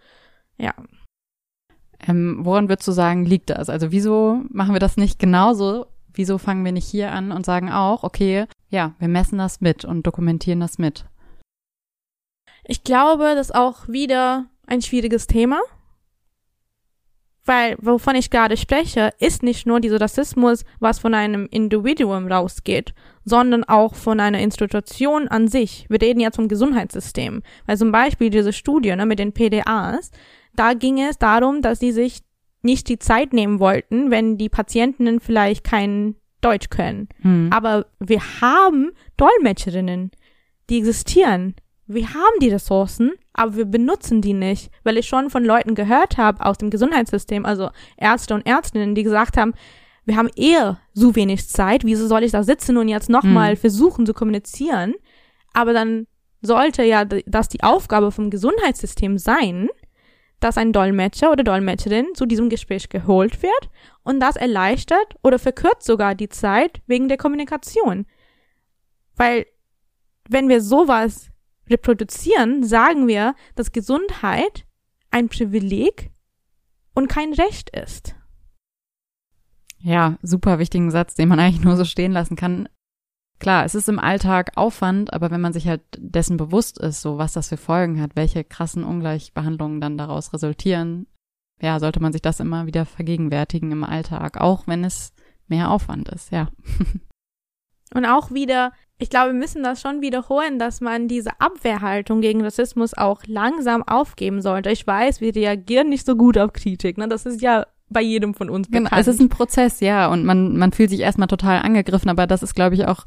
Ja. 0.58 0.74
Ähm, 2.06 2.40
woran 2.42 2.68
würdest 2.68 2.88
du 2.88 2.92
sagen, 2.92 3.24
liegt 3.24 3.50
das? 3.50 3.70
Also 3.70 3.92
wieso 3.92 4.42
machen 4.50 4.74
wir 4.74 4.80
das 4.80 4.96
nicht 4.96 5.18
genauso? 5.18 5.86
Wieso 6.12 6.38
fangen 6.38 6.64
wir 6.64 6.72
nicht 6.72 6.86
hier 6.86 7.12
an 7.12 7.32
und 7.32 7.46
sagen 7.46 7.70
auch, 7.70 8.02
okay, 8.02 8.46
ja, 8.68 8.92
wir 8.98 9.08
messen 9.08 9.38
das 9.38 9.60
mit 9.60 9.84
und 9.84 10.06
dokumentieren 10.06 10.60
das 10.60 10.78
mit? 10.78 11.06
Ich 12.64 12.84
glaube, 12.84 13.34
das 13.34 13.48
ist 13.48 13.54
auch 13.54 13.88
wieder 13.88 14.46
ein 14.66 14.82
schwieriges 14.82 15.26
Thema. 15.26 15.60
Weil, 17.44 17.76
wovon 17.80 18.14
ich 18.14 18.30
gerade 18.30 18.56
spreche, 18.56 19.12
ist 19.18 19.42
nicht 19.42 19.66
nur 19.66 19.80
dieser 19.80 20.00
Rassismus, 20.00 20.64
was 20.78 21.00
von 21.00 21.12
einem 21.12 21.48
Individuum 21.50 22.30
rausgeht, 22.30 22.94
sondern 23.24 23.64
auch 23.64 23.96
von 23.96 24.20
einer 24.20 24.38
Institution 24.38 25.26
an 25.26 25.48
sich. 25.48 25.86
Wir 25.88 26.00
reden 26.00 26.20
jetzt 26.20 26.36
vom 26.36 26.46
Gesundheitssystem. 26.46 27.42
Weil 27.66 27.76
zum 27.76 27.90
Beispiel 27.90 28.30
diese 28.30 28.52
Studie 28.52 28.94
ne, 28.94 29.06
mit 29.06 29.18
den 29.18 29.32
PDAs, 29.32 30.12
da 30.54 30.74
ging 30.74 31.00
es 31.00 31.18
darum, 31.18 31.62
dass 31.62 31.80
sie 31.80 31.90
sich 31.90 32.20
nicht 32.62 32.88
die 32.88 33.00
Zeit 33.00 33.32
nehmen 33.32 33.58
wollten, 33.58 34.12
wenn 34.12 34.38
die 34.38 34.48
Patientinnen 34.48 35.18
vielleicht 35.18 35.64
kein 35.64 36.14
Deutsch 36.42 36.70
können. 36.70 37.08
Hm. 37.22 37.48
Aber 37.52 37.86
wir 37.98 38.20
haben 38.40 38.92
Dolmetscherinnen, 39.16 40.12
die 40.70 40.78
existieren. 40.78 41.54
Wir 41.94 42.14
haben 42.14 42.38
die 42.40 42.48
Ressourcen, 42.48 43.12
aber 43.32 43.56
wir 43.56 43.64
benutzen 43.64 44.22
die 44.22 44.34
nicht, 44.34 44.70
weil 44.82 44.96
ich 44.96 45.06
schon 45.06 45.30
von 45.30 45.44
Leuten 45.44 45.74
gehört 45.74 46.16
habe 46.16 46.44
aus 46.44 46.58
dem 46.58 46.70
Gesundheitssystem, 46.70 47.44
also 47.44 47.70
Ärzte 47.96 48.34
und 48.34 48.46
Ärztinnen, 48.46 48.94
die 48.94 49.02
gesagt 49.02 49.36
haben, 49.36 49.52
wir 50.04 50.16
haben 50.16 50.30
eher 50.34 50.80
so 50.94 51.14
wenig 51.14 51.48
Zeit, 51.48 51.84
wieso 51.84 52.06
soll 52.06 52.24
ich 52.24 52.32
da 52.32 52.42
sitzen 52.42 52.76
und 52.76 52.88
jetzt 52.88 53.08
nochmal 53.08 53.52
hm. 53.52 53.56
versuchen 53.56 54.06
zu 54.06 54.14
kommunizieren? 54.14 54.94
Aber 55.52 55.72
dann 55.72 56.06
sollte 56.40 56.82
ja 56.82 57.04
das 57.04 57.48
die 57.48 57.62
Aufgabe 57.62 58.10
vom 58.10 58.30
Gesundheitssystem 58.30 59.18
sein, 59.18 59.68
dass 60.40 60.58
ein 60.58 60.72
Dolmetscher 60.72 61.30
oder 61.30 61.44
Dolmetscherin 61.44 62.08
zu 62.14 62.26
diesem 62.26 62.48
Gespräch 62.48 62.88
geholt 62.88 63.42
wird 63.42 63.70
und 64.02 64.18
das 64.18 64.34
erleichtert 64.34 65.14
oder 65.22 65.38
verkürzt 65.38 65.86
sogar 65.86 66.16
die 66.16 66.28
Zeit 66.28 66.80
wegen 66.86 67.08
der 67.08 67.16
Kommunikation. 67.16 68.06
Weil 69.14 69.46
wenn 70.28 70.48
wir 70.48 70.60
sowas 70.60 71.31
reproduzieren, 71.72 72.64
sagen 72.64 73.08
wir, 73.08 73.34
dass 73.54 73.72
Gesundheit 73.72 74.64
ein 75.10 75.28
Privileg 75.28 76.10
und 76.94 77.08
kein 77.08 77.32
Recht 77.32 77.70
ist. 77.70 78.14
Ja, 79.78 80.16
super 80.22 80.58
wichtigen 80.58 80.90
Satz, 80.90 81.14
den 81.14 81.28
man 81.28 81.40
eigentlich 81.40 81.64
nur 81.64 81.76
so 81.76 81.84
stehen 81.84 82.12
lassen 82.12 82.36
kann. 82.36 82.68
Klar, 83.40 83.64
es 83.64 83.74
ist 83.74 83.88
im 83.88 83.98
Alltag 83.98 84.52
Aufwand, 84.54 85.12
aber 85.12 85.32
wenn 85.32 85.40
man 85.40 85.52
sich 85.52 85.66
halt 85.66 85.82
dessen 85.98 86.36
bewusst 86.36 86.78
ist, 86.78 87.02
so 87.02 87.18
was 87.18 87.32
das 87.32 87.48
für 87.48 87.56
Folgen 87.56 88.00
hat, 88.00 88.12
welche 88.14 88.44
krassen 88.44 88.84
Ungleichbehandlungen 88.84 89.80
dann 89.80 89.98
daraus 89.98 90.32
resultieren, 90.32 91.08
ja, 91.60 91.80
sollte 91.80 92.00
man 92.00 92.12
sich 92.12 92.22
das 92.22 92.38
immer 92.38 92.66
wieder 92.66 92.86
vergegenwärtigen 92.86 93.72
im 93.72 93.82
Alltag, 93.82 94.40
auch 94.40 94.68
wenn 94.68 94.84
es 94.84 95.12
mehr 95.48 95.70
Aufwand 95.70 96.08
ist, 96.08 96.30
ja. 96.30 96.48
Und 97.94 98.06
auch 98.06 98.30
wieder, 98.32 98.72
ich 98.98 99.10
glaube, 99.10 99.32
wir 99.32 99.38
müssen 99.38 99.62
das 99.62 99.80
schon 99.80 100.00
wiederholen, 100.00 100.58
dass 100.58 100.80
man 100.80 101.08
diese 101.08 101.40
Abwehrhaltung 101.40 102.20
gegen 102.20 102.42
Rassismus 102.42 102.94
auch 102.94 103.22
langsam 103.26 103.82
aufgeben 103.82 104.40
sollte. 104.42 104.70
Ich 104.70 104.86
weiß, 104.86 105.20
wir 105.20 105.34
reagieren 105.34 105.88
nicht 105.88 106.06
so 106.06 106.16
gut 106.16 106.38
auf 106.38 106.52
Kritik, 106.52 106.98
ne? 106.98 107.08
Das 107.08 107.26
ist 107.26 107.42
ja 107.42 107.66
bei 107.90 108.02
jedem 108.02 108.34
von 108.34 108.48
uns 108.48 108.68
bekannt. 108.68 108.90
Genau, 108.90 109.00
es 109.00 109.06
ist 109.06 109.20
ein 109.20 109.28
Prozess, 109.28 109.80
ja, 109.80 110.08
und 110.08 110.24
man, 110.24 110.56
man 110.56 110.72
fühlt 110.72 110.90
sich 110.90 111.00
erstmal 111.00 111.28
total 111.28 111.60
angegriffen, 111.60 112.08
aber 112.08 112.26
das 112.26 112.42
ist, 112.42 112.54
glaube 112.54 112.74
ich, 112.74 112.86
auch 112.86 113.04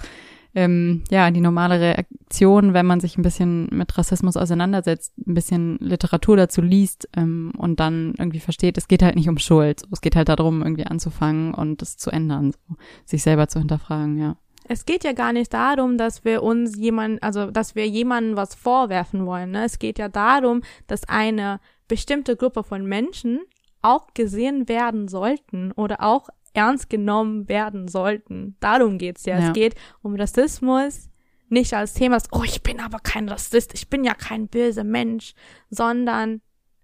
ähm, 0.56 1.04
ja 1.12 1.30
die 1.32 1.42
normale 1.42 1.80
Reaktion, 1.80 2.74
wenn 2.74 2.86
man 2.86 3.01
sich 3.01 3.18
ein 3.18 3.22
bisschen 3.22 3.68
mit 3.72 3.98
Rassismus 3.98 4.38
auseinandersetzt, 4.38 5.13
ein 5.27 5.34
bisschen 5.34 5.77
Literatur 5.80 6.38
dazu 6.38 6.62
liest 6.62 7.10
ähm, 7.15 7.51
und 7.58 7.80
dann 7.80 8.13
irgendwie 8.18 8.39
versteht, 8.39 8.77
es 8.77 8.88
geht 8.88 9.04
halt 9.04 9.15
nicht 9.15 9.27
um 9.27 9.38
Schuld, 9.38 9.84
es 9.92 10.01
geht 10.01 10.15
halt 10.15 10.30
darum, 10.30 10.62
irgendwie 10.62 10.86
anzufangen 10.86 11.54
und 11.54 11.82
es 11.82 11.98
zu 11.98 12.10
ändern, 12.10 12.51
so, 12.51 12.75
sich 13.04 13.22
selber 13.22 13.48
zu 13.50 13.60
hinterfragen, 13.60 14.18
ja. 14.18 14.38
Es 14.67 14.86
geht 14.86 15.03
ja 15.03 15.13
gar 15.13 15.31
nicht 15.31 15.53
darum, 15.53 15.98
dass 15.98 16.25
wir 16.25 16.43
uns 16.43 16.77
jemand, 16.77 17.22
also 17.22 17.51
dass 17.51 17.75
wir 17.75 17.88
jemandem 17.88 18.36
was 18.36 18.55
vorwerfen 18.55 19.25
wollen. 19.25 19.51
Ne? 19.51 19.65
Es 19.65 19.79
geht 19.79 20.00
ja 20.00 20.10
darum, 20.10 20.62
dass 20.88 21.07
eine 21.07 21.60
bestimmte 21.88 22.36
Gruppe 22.36 22.63
von 22.63 22.86
Menschen 22.86 23.41
auch 23.81 24.07
gesehen 24.15 24.67
werden 24.67 25.07
sollten 25.07 25.72
oder 25.74 26.01
auch 26.01 26.29
ernst 26.53 26.89
genommen 26.89 27.48
werden 27.48 27.88
sollten. 27.88 28.55
Darum 28.60 28.98
geht's 28.98 29.25
ja. 29.25 29.39
ja. 29.39 29.48
Es 29.48 29.53
geht 29.53 29.75
um 30.01 30.15
Rassismus, 30.15 31.10
nicht 31.50 31.74
als 31.74 31.93
Thema, 31.93 32.17
oh, 32.31 32.43
ich 32.43 32.63
bin 32.63 32.79
aber 32.79 33.00
kein 33.00 33.29
Rassist, 33.29 33.74
ich 33.75 33.89
bin 33.89 34.03
ja 34.03 34.15
kein 34.15 34.48
böser 34.48 34.84
Mensch, 34.84 35.34
sondern 35.69 36.41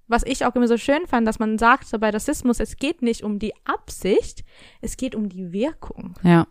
was 0.08 0.24
ich 0.24 0.46
auch 0.46 0.54
immer 0.56 0.68
so 0.68 0.78
schön 0.78 1.08
fand, 1.08 1.28
dass 1.28 1.40
man 1.40 1.58
sagt, 1.58 1.88
so 1.88 1.98
bei 1.98 2.10
Rassismus, 2.10 2.60
es 2.60 2.76
geht 2.76 3.02
nicht 3.02 3.24
um 3.24 3.40
die 3.40 3.54
Absicht, 3.64 4.44
es 4.82 4.98
geht 4.98 5.16
um 5.16 5.30
die 5.30 5.52
Wirkung. 5.52 6.16
Ja. 6.22 6.46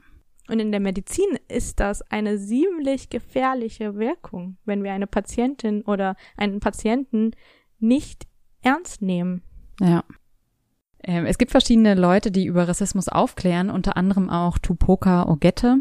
Und 0.51 0.59
in 0.59 0.73
der 0.73 0.81
Medizin 0.81 1.39
ist 1.49 1.79
das 1.79 2.03
eine 2.11 2.37
ziemlich 2.39 3.09
gefährliche 3.09 3.95
Wirkung, 3.95 4.57
wenn 4.65 4.83
wir 4.83 4.93
eine 4.93 5.07
Patientin 5.07 5.83
oder 5.83 6.17
einen 6.37 6.59
Patienten 6.59 7.31
nicht 7.79 8.27
ernst 8.61 9.01
nehmen. 9.01 9.43
Ja. 9.81 10.03
Ähm, 11.05 11.25
es 11.25 11.39
gibt 11.39 11.53
verschiedene 11.53 11.95
Leute, 11.95 12.33
die 12.33 12.47
über 12.47 12.67
Rassismus 12.67 13.09
aufklären, 13.09 13.71
unter 13.71 13.97
anderem 13.97 14.29
auch 14.29 14.59
Tupoka 14.59 15.29
Ogette. 15.29 15.79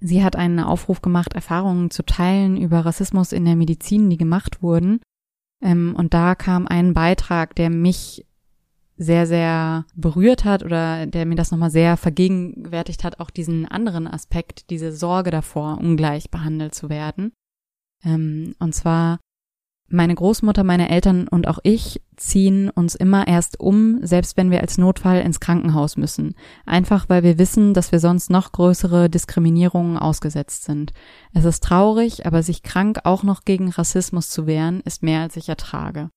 Sie 0.00 0.22
hat 0.24 0.36
einen 0.36 0.60
Aufruf 0.60 1.02
gemacht, 1.02 1.34
Erfahrungen 1.34 1.90
zu 1.90 2.04
teilen 2.04 2.56
über 2.56 2.86
Rassismus 2.86 3.32
in 3.32 3.44
der 3.44 3.56
Medizin, 3.56 4.10
die 4.10 4.16
gemacht 4.16 4.62
wurden. 4.62 5.00
Ähm, 5.60 5.94
und 5.96 6.14
da 6.14 6.34
kam 6.36 6.68
ein 6.68 6.94
Beitrag, 6.94 7.56
der 7.56 7.68
mich 7.68 8.26
sehr, 9.02 9.26
sehr 9.26 9.84
berührt 9.94 10.44
hat 10.44 10.62
oder 10.62 11.06
der 11.06 11.26
mir 11.26 11.34
das 11.34 11.50
nochmal 11.50 11.70
sehr 11.70 11.96
vergegenwärtigt 11.96 13.04
hat, 13.04 13.20
auch 13.20 13.30
diesen 13.30 13.66
anderen 13.66 14.06
Aspekt, 14.06 14.70
diese 14.70 14.92
Sorge 14.92 15.30
davor, 15.30 15.78
ungleich 15.78 16.30
behandelt 16.30 16.74
zu 16.74 16.88
werden. 16.88 17.32
Ähm, 18.04 18.54
und 18.58 18.74
zwar 18.74 19.18
meine 19.92 20.14
Großmutter, 20.14 20.64
meine 20.64 20.88
Eltern 20.88 21.28
und 21.28 21.46
auch 21.46 21.58
ich 21.62 22.00
ziehen 22.16 22.70
uns 22.70 22.94
immer 22.94 23.28
erst 23.28 23.60
um, 23.60 23.98
selbst 24.02 24.36
wenn 24.36 24.50
wir 24.50 24.62
als 24.62 24.78
Notfall 24.78 25.20
ins 25.20 25.38
Krankenhaus 25.38 25.96
müssen. 25.96 26.34
Einfach 26.64 27.08
weil 27.08 27.22
wir 27.22 27.38
wissen, 27.38 27.74
dass 27.74 27.92
wir 27.92 28.00
sonst 28.00 28.30
noch 28.30 28.52
größere 28.52 29.10
Diskriminierungen 29.10 29.98
ausgesetzt 29.98 30.64
sind. 30.64 30.92
Es 31.34 31.44
ist 31.44 31.62
traurig, 31.62 32.24
aber 32.26 32.42
sich 32.42 32.62
krank 32.62 33.00
auch 33.04 33.22
noch 33.22 33.44
gegen 33.44 33.68
Rassismus 33.68 34.30
zu 34.30 34.46
wehren, 34.46 34.80
ist 34.80 35.02
mehr 35.02 35.20
als 35.20 35.36
ich 35.36 35.48
ertrage. 35.48 36.10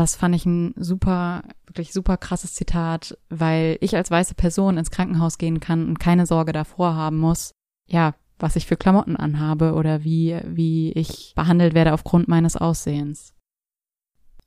Das 0.00 0.16
fand 0.16 0.34
ich 0.34 0.46
ein 0.46 0.72
super, 0.78 1.42
wirklich 1.66 1.92
super 1.92 2.16
krasses 2.16 2.54
Zitat, 2.54 3.18
weil 3.28 3.76
ich 3.82 3.94
als 3.96 4.10
weiße 4.10 4.34
Person 4.34 4.78
ins 4.78 4.90
Krankenhaus 4.90 5.36
gehen 5.36 5.60
kann 5.60 5.86
und 5.86 6.00
keine 6.00 6.24
Sorge 6.24 6.52
davor 6.52 6.94
haben 6.94 7.18
muss, 7.18 7.54
ja, 7.86 8.14
was 8.38 8.56
ich 8.56 8.64
für 8.64 8.78
Klamotten 8.78 9.14
anhabe 9.14 9.74
oder 9.74 10.02
wie, 10.02 10.40
wie 10.46 10.90
ich 10.92 11.34
behandelt 11.36 11.74
werde 11.74 11.92
aufgrund 11.92 12.28
meines 12.28 12.56
Aussehens. 12.56 13.34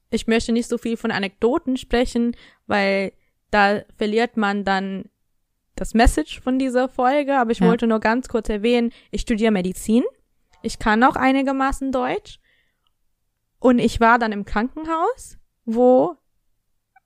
Ich 0.10 0.25
möchte 0.25 0.53
nicht 0.53 0.67
so 0.67 0.79
viel 0.79 0.98
von 0.98 1.12
Anekdoten 1.12 1.77
sprechen, 1.77 2.36
weil 2.65 3.13
da 3.51 3.81
verliert 3.95 4.38
man 4.38 4.65
dann 4.65 5.03
das 5.75 5.93
Message 5.93 6.41
von 6.41 6.57
dieser 6.57 6.89
Folge, 6.89 7.38
aber 7.38 7.51
ich 7.51 7.60
ja. 7.60 7.67
wollte 7.67 7.86
nur 7.86 8.00
ganz 8.00 8.27
kurz 8.27 8.50
erwähnen, 8.50 8.91
ich 9.12 9.22
studiere 9.22 9.51
Medizin. 9.51 10.01
Ich 10.63 10.79
kann 10.79 11.03
auch 11.03 11.15
einigermaßen 11.15 11.91
Deutsch. 11.91 12.39
Und 13.60 13.77
ich 13.77 14.00
war 14.00 14.17
dann 14.17 14.31
im 14.31 14.45
Krankenhaus, 14.45 15.38
wo 15.65 16.17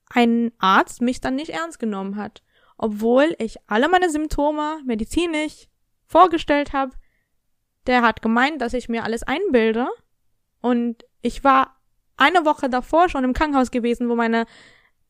ein 0.10 0.52
Arzt 0.58 1.02
mich 1.02 1.22
dann 1.22 1.36
nicht 1.36 1.50
ernst 1.50 1.80
genommen 1.80 2.16
hat, 2.16 2.44
obwohl 2.78 3.36
ich 3.40 3.58
alle 3.68 3.90
meine 3.90 4.10
Symptome 4.10 4.82
medizinisch 4.86 5.68
vorgestellt 6.06 6.74
habe. 6.74 6.96
Der 7.88 8.02
hat 8.02 8.22
gemeint, 8.22 8.62
dass 8.62 8.74
ich 8.74 8.90
mir 8.90 9.04
alles 9.04 9.24
einbilde 9.24 9.88
und 10.62 11.04
ich 11.22 11.44
war 11.44 11.78
eine 12.16 12.46
Woche 12.46 12.70
davor 12.70 13.10
schon 13.10 13.24
im 13.24 13.34
Krankenhaus 13.34 13.72
gewesen, 13.72 14.10
wo 14.10 14.16
meine 14.16 14.46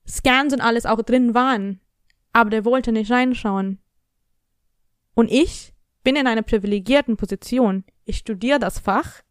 Scans 0.08 0.54
und 0.54 0.62
alles 0.62 0.86
auch 0.86 1.01
drin 1.01 1.34
waren. 1.34 1.80
Aber 2.34 2.50
der 2.50 2.66
wollte 2.66 2.92
nicht 2.92 3.12
reinschauen. 3.12 3.80
Und 5.16 5.32
ich 5.32 5.74
bin 6.04 6.16
in 6.16 6.27
einer 6.27 6.44
privilegierten 6.44 7.18
Position. 7.18 7.84
Ich 8.06 8.18
studiere 8.18 8.60
das 8.60 8.80
Fach. 8.80 9.22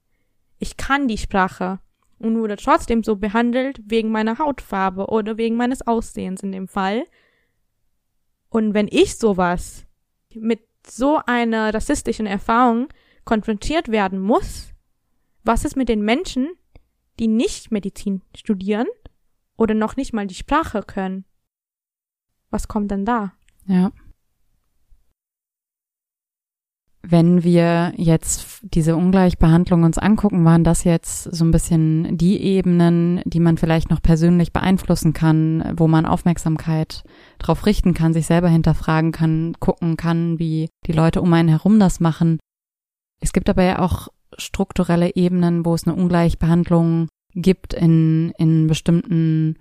Ich 0.58 0.76
kann 0.76 1.06
die 1.06 1.18
Sprache 1.18 1.78
und 2.18 2.38
wurde 2.38 2.56
trotzdem 2.56 3.02
so 3.02 3.16
behandelt 3.16 3.80
wegen 3.84 4.10
meiner 4.10 4.38
Hautfarbe 4.38 5.06
oder 5.06 5.36
wegen 5.36 5.56
meines 5.56 5.86
Aussehens 5.86 6.42
in 6.42 6.52
dem 6.52 6.68
Fall. 6.68 7.04
Und 8.48 8.74
wenn 8.74 8.88
ich 8.90 9.16
sowas 9.16 9.84
mit 10.34 10.60
so 10.86 11.20
einer 11.26 11.74
rassistischen 11.74 12.26
Erfahrung 12.26 12.88
konfrontiert 13.24 13.88
werden 13.88 14.20
muss, 14.20 14.72
was 15.42 15.64
ist 15.64 15.76
mit 15.76 15.88
den 15.88 16.02
Menschen, 16.02 16.48
die 17.18 17.28
nicht 17.28 17.70
Medizin 17.70 18.22
studieren 18.34 18.86
oder 19.56 19.74
noch 19.74 19.96
nicht 19.96 20.12
mal 20.12 20.26
die 20.26 20.34
Sprache 20.34 20.82
können? 20.82 21.24
Was 22.50 22.68
kommt 22.68 22.90
denn 22.90 23.04
da? 23.04 23.32
Ja. 23.66 23.92
Wenn 27.08 27.44
wir 27.44 27.92
jetzt 27.96 28.62
diese 28.62 28.96
Ungleichbehandlung 28.96 29.84
uns 29.84 29.96
angucken, 29.96 30.44
waren 30.44 30.64
das 30.64 30.82
jetzt 30.82 31.22
so 31.22 31.44
ein 31.44 31.52
bisschen 31.52 32.16
die 32.16 32.42
Ebenen, 32.42 33.20
die 33.24 33.38
man 33.38 33.58
vielleicht 33.58 33.90
noch 33.90 34.02
persönlich 34.02 34.52
beeinflussen 34.52 35.12
kann, 35.12 35.72
wo 35.76 35.86
man 35.86 36.04
Aufmerksamkeit 36.04 37.04
drauf 37.38 37.64
richten 37.64 37.94
kann, 37.94 38.12
sich 38.12 38.26
selber 38.26 38.48
hinterfragen 38.48 39.12
kann, 39.12 39.54
gucken 39.60 39.96
kann, 39.96 40.40
wie 40.40 40.68
die 40.86 40.92
Leute 40.92 41.22
um 41.22 41.32
einen 41.32 41.48
herum 41.48 41.78
das 41.78 42.00
machen. 42.00 42.40
Es 43.20 43.32
gibt 43.32 43.48
aber 43.48 43.62
ja 43.62 43.78
auch 43.78 44.08
strukturelle 44.36 45.14
Ebenen, 45.14 45.64
wo 45.64 45.74
es 45.74 45.86
eine 45.86 45.94
Ungleichbehandlung 45.94 47.06
gibt 47.34 47.72
in, 47.72 48.32
in 48.36 48.66
bestimmten 48.66 49.58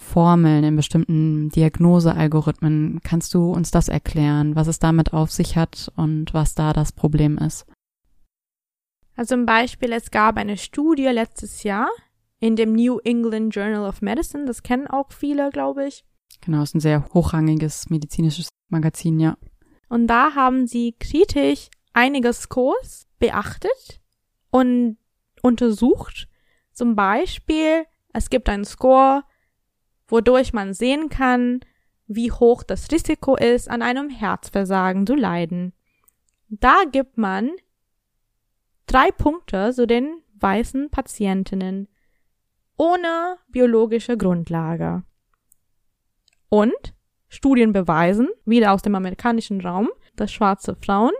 Formeln, 0.00 0.64
in 0.64 0.76
bestimmten 0.76 1.50
Diagnosealgorithmen. 1.50 3.00
Kannst 3.04 3.34
du 3.34 3.52
uns 3.52 3.70
das 3.70 3.88
erklären, 3.88 4.56
was 4.56 4.66
es 4.66 4.78
damit 4.78 5.12
auf 5.12 5.30
sich 5.30 5.56
hat 5.56 5.92
und 5.96 6.34
was 6.34 6.54
da 6.54 6.72
das 6.72 6.92
Problem 6.92 7.38
ist? 7.38 7.66
Also 9.16 9.34
zum 9.36 9.46
Beispiel, 9.46 9.92
es 9.92 10.10
gab 10.10 10.36
eine 10.36 10.56
Studie 10.56 11.04
letztes 11.04 11.62
Jahr 11.62 11.88
in 12.40 12.56
dem 12.56 12.72
New 12.72 12.98
England 13.00 13.54
Journal 13.54 13.86
of 13.86 14.00
Medicine, 14.00 14.46
das 14.46 14.62
kennen 14.62 14.86
auch 14.86 15.12
viele, 15.12 15.50
glaube 15.50 15.86
ich. 15.86 16.04
Genau, 16.40 16.62
ist 16.62 16.74
ein 16.74 16.80
sehr 16.80 17.06
hochrangiges 17.12 17.90
medizinisches 17.90 18.48
Magazin, 18.70 19.20
ja. 19.20 19.36
Und 19.88 20.06
da 20.06 20.34
haben 20.34 20.66
sie 20.66 20.94
kritisch 20.98 21.68
einige 21.92 22.32
Scores 22.32 23.06
beachtet 23.18 24.00
und 24.50 24.96
untersucht. 25.42 26.28
Zum 26.72 26.96
Beispiel, 26.96 27.84
es 28.12 28.30
gibt 28.30 28.48
einen 28.48 28.64
Score 28.64 29.24
wodurch 30.10 30.52
man 30.52 30.74
sehen 30.74 31.08
kann, 31.08 31.60
wie 32.06 32.32
hoch 32.32 32.62
das 32.62 32.90
Risiko 32.90 33.36
ist, 33.36 33.70
an 33.70 33.82
einem 33.82 34.10
Herzversagen 34.10 35.06
zu 35.06 35.14
leiden. 35.14 35.72
Da 36.48 36.82
gibt 36.90 37.16
man 37.16 37.50
drei 38.86 39.10
Punkte 39.12 39.72
zu 39.72 39.86
den 39.86 40.22
weißen 40.40 40.90
Patientinnen 40.90 41.88
ohne 42.76 43.36
biologische 43.48 44.16
Grundlage. 44.16 45.04
Und 46.48 46.94
Studien 47.28 47.72
beweisen, 47.72 48.28
wieder 48.44 48.72
aus 48.72 48.82
dem 48.82 48.94
amerikanischen 48.94 49.60
Raum, 49.60 49.88
dass 50.16 50.32
schwarze 50.32 50.74
Frauen 50.74 51.12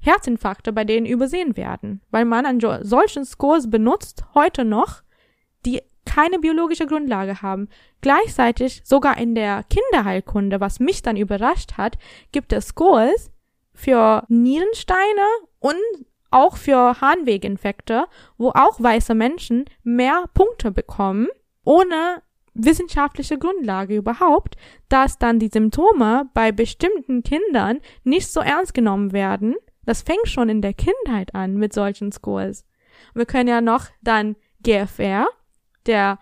Herzinfarkte 0.00 0.72
bei 0.72 0.84
denen 0.84 1.06
übersehen 1.06 1.56
werden, 1.56 2.02
weil 2.10 2.24
man 2.24 2.44
an 2.44 2.58
solchen 2.82 3.24
Scores 3.24 3.70
benutzt 3.70 4.24
heute 4.34 4.64
noch, 4.64 5.02
die 5.64 5.80
keine 6.04 6.38
biologische 6.38 6.86
Grundlage 6.86 7.42
haben. 7.42 7.68
Gleichzeitig 8.00 8.82
sogar 8.84 9.18
in 9.18 9.34
der 9.34 9.64
Kinderheilkunde, 9.64 10.60
was 10.60 10.80
mich 10.80 11.02
dann 11.02 11.16
überrascht 11.16 11.74
hat, 11.76 11.98
gibt 12.32 12.52
es 12.52 12.68
Scores 12.68 13.30
für 13.72 14.24
Nierensteine 14.28 15.26
und 15.58 15.76
auch 16.30 16.56
für 16.56 17.00
Harnweginfekte, 17.00 18.06
wo 18.38 18.50
auch 18.50 18.80
weiße 18.80 19.14
Menschen 19.14 19.66
mehr 19.82 20.24
Punkte 20.34 20.70
bekommen, 20.70 21.28
ohne 21.64 22.22
wissenschaftliche 22.54 23.38
Grundlage 23.38 23.96
überhaupt, 23.96 24.56
dass 24.88 25.18
dann 25.18 25.38
die 25.38 25.48
Symptome 25.48 26.28
bei 26.34 26.52
bestimmten 26.52 27.22
Kindern 27.22 27.80
nicht 28.04 28.30
so 28.30 28.40
ernst 28.40 28.74
genommen 28.74 29.12
werden. 29.12 29.54
Das 29.84 30.02
fängt 30.02 30.28
schon 30.28 30.48
in 30.48 30.62
der 30.62 30.74
Kindheit 30.74 31.34
an 31.34 31.54
mit 31.54 31.72
solchen 31.72 32.12
Scores. 32.12 32.66
Wir 33.14 33.26
können 33.26 33.48
ja 33.48 33.60
noch 33.60 33.86
dann 34.02 34.36
GFR, 34.62 35.26
der 35.86 36.18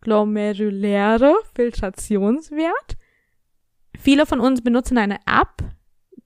glomeruläre 0.00 1.34
Filtrationswert. 1.54 2.96
Viele 3.98 4.26
von 4.26 4.40
uns 4.40 4.62
benutzen 4.62 4.98
eine 4.98 5.16
App, 5.26 5.62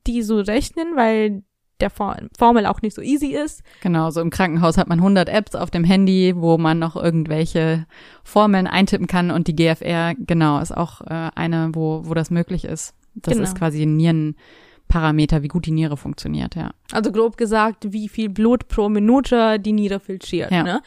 die 0.06 0.22
so 0.22 0.38
rechnen, 0.40 0.96
weil 0.96 1.42
der 1.80 1.90
Formel 1.90 2.66
auch 2.66 2.82
nicht 2.82 2.94
so 2.94 3.02
easy 3.02 3.34
ist. 3.34 3.62
Genau, 3.82 4.10
so 4.10 4.20
im 4.20 4.30
Krankenhaus 4.30 4.78
hat 4.78 4.88
man 4.88 4.98
100 4.98 5.28
Apps 5.28 5.54
auf 5.54 5.70
dem 5.70 5.84
Handy, 5.84 6.34
wo 6.36 6.56
man 6.56 6.78
noch 6.78 6.94
irgendwelche 6.96 7.86
Formeln 8.22 8.66
eintippen 8.66 9.06
kann 9.06 9.30
und 9.30 9.48
die 9.48 9.56
GFR, 9.56 10.14
genau, 10.16 10.60
ist 10.60 10.76
auch 10.76 11.00
äh, 11.02 11.30
eine, 11.34 11.70
wo, 11.72 12.02
wo 12.04 12.14
das 12.14 12.30
möglich 12.30 12.64
ist. 12.64 12.94
Das 13.14 13.34
genau. 13.34 13.44
ist 13.44 13.56
quasi 13.56 13.82
ein 13.82 13.96
Nierenparameter, 13.96 15.42
wie 15.42 15.48
gut 15.48 15.66
die 15.66 15.72
Niere 15.72 15.96
funktioniert, 15.96 16.54
ja. 16.54 16.70
Also 16.92 17.10
grob 17.10 17.36
gesagt, 17.36 17.92
wie 17.92 18.08
viel 18.08 18.28
Blut 18.28 18.68
pro 18.68 18.88
Minute 18.88 19.58
die 19.58 19.72
Niere 19.72 20.00
filtriert, 20.00 20.52
ja. 20.52 20.62
ne? 20.62 20.82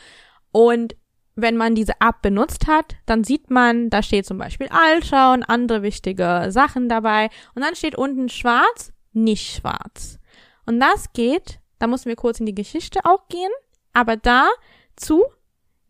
Und 0.51 0.95
wenn 1.37 1.55
man 1.55 1.75
diese 1.75 1.93
App 1.99 2.23
benutzt 2.23 2.67
hat, 2.67 2.95
dann 3.05 3.23
sieht 3.23 3.51
man, 3.51 3.91
da 3.91 4.01
steht 4.01 4.25
zum 4.25 4.39
Beispiel 4.39 4.67
Alter 4.69 5.33
und 5.33 5.43
andere 5.43 5.83
wichtige 5.83 6.47
Sachen 6.49 6.89
dabei. 6.89 7.29
Und 7.53 7.61
dann 7.61 7.75
steht 7.75 7.95
unten 7.95 8.27
schwarz, 8.27 8.91
nicht 9.13 9.55
schwarz. 9.55 10.19
Und 10.65 10.79
das 10.79 11.13
geht, 11.13 11.59
da 11.77 11.85
müssen 11.85 12.09
wir 12.09 12.15
kurz 12.15 12.39
in 12.39 12.47
die 12.47 12.55
Geschichte 12.55 13.01
auch 13.03 13.27
gehen, 13.29 13.51
aber 13.93 14.17
dazu 14.17 15.25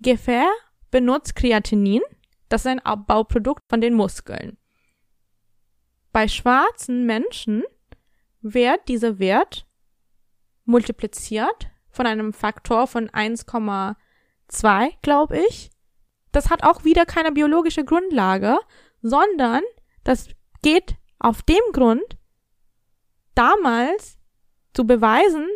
Gefahr 0.01 0.51
benutzt 0.91 1.35
Kreatinin. 1.35 2.01
Das 2.49 2.61
ist 2.61 2.67
ein 2.67 2.85
Abbauprodukt 2.85 3.63
von 3.69 3.79
den 3.79 3.93
Muskeln. 3.93 4.57
Bei 6.11 6.27
schwarzen 6.27 7.05
Menschen 7.05 7.63
wird 8.41 8.87
dieser 8.89 9.17
Wert 9.17 9.65
multipliziert 10.65 11.69
von 11.89 12.05
einem 12.05 12.33
Faktor 12.33 12.87
von 12.87 13.09
1,5 13.09 13.95
2, 14.47 14.91
glaube 15.01 15.39
ich. 15.49 15.71
Das 16.31 16.49
hat 16.49 16.63
auch 16.63 16.83
wieder 16.83 17.05
keine 17.05 17.31
biologische 17.31 17.83
Grundlage, 17.83 18.57
sondern 19.01 19.61
das 20.03 20.29
geht 20.61 20.95
auf 21.19 21.41
dem 21.41 21.61
Grund, 21.73 22.17
damals 23.35 24.17
zu 24.73 24.85
beweisen, 24.85 25.47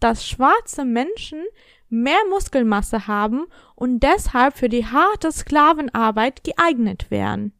dass 0.00 0.26
schwarze 0.26 0.84
Menschen 0.84 1.44
mehr 1.88 2.20
Muskelmasse 2.30 3.06
haben 3.06 3.46
und 3.74 4.00
deshalb 4.00 4.56
für 4.56 4.68
die 4.68 4.86
harte 4.86 5.30
Sklavenarbeit 5.30 6.42
geeignet 6.42 7.10
wären. 7.10 7.52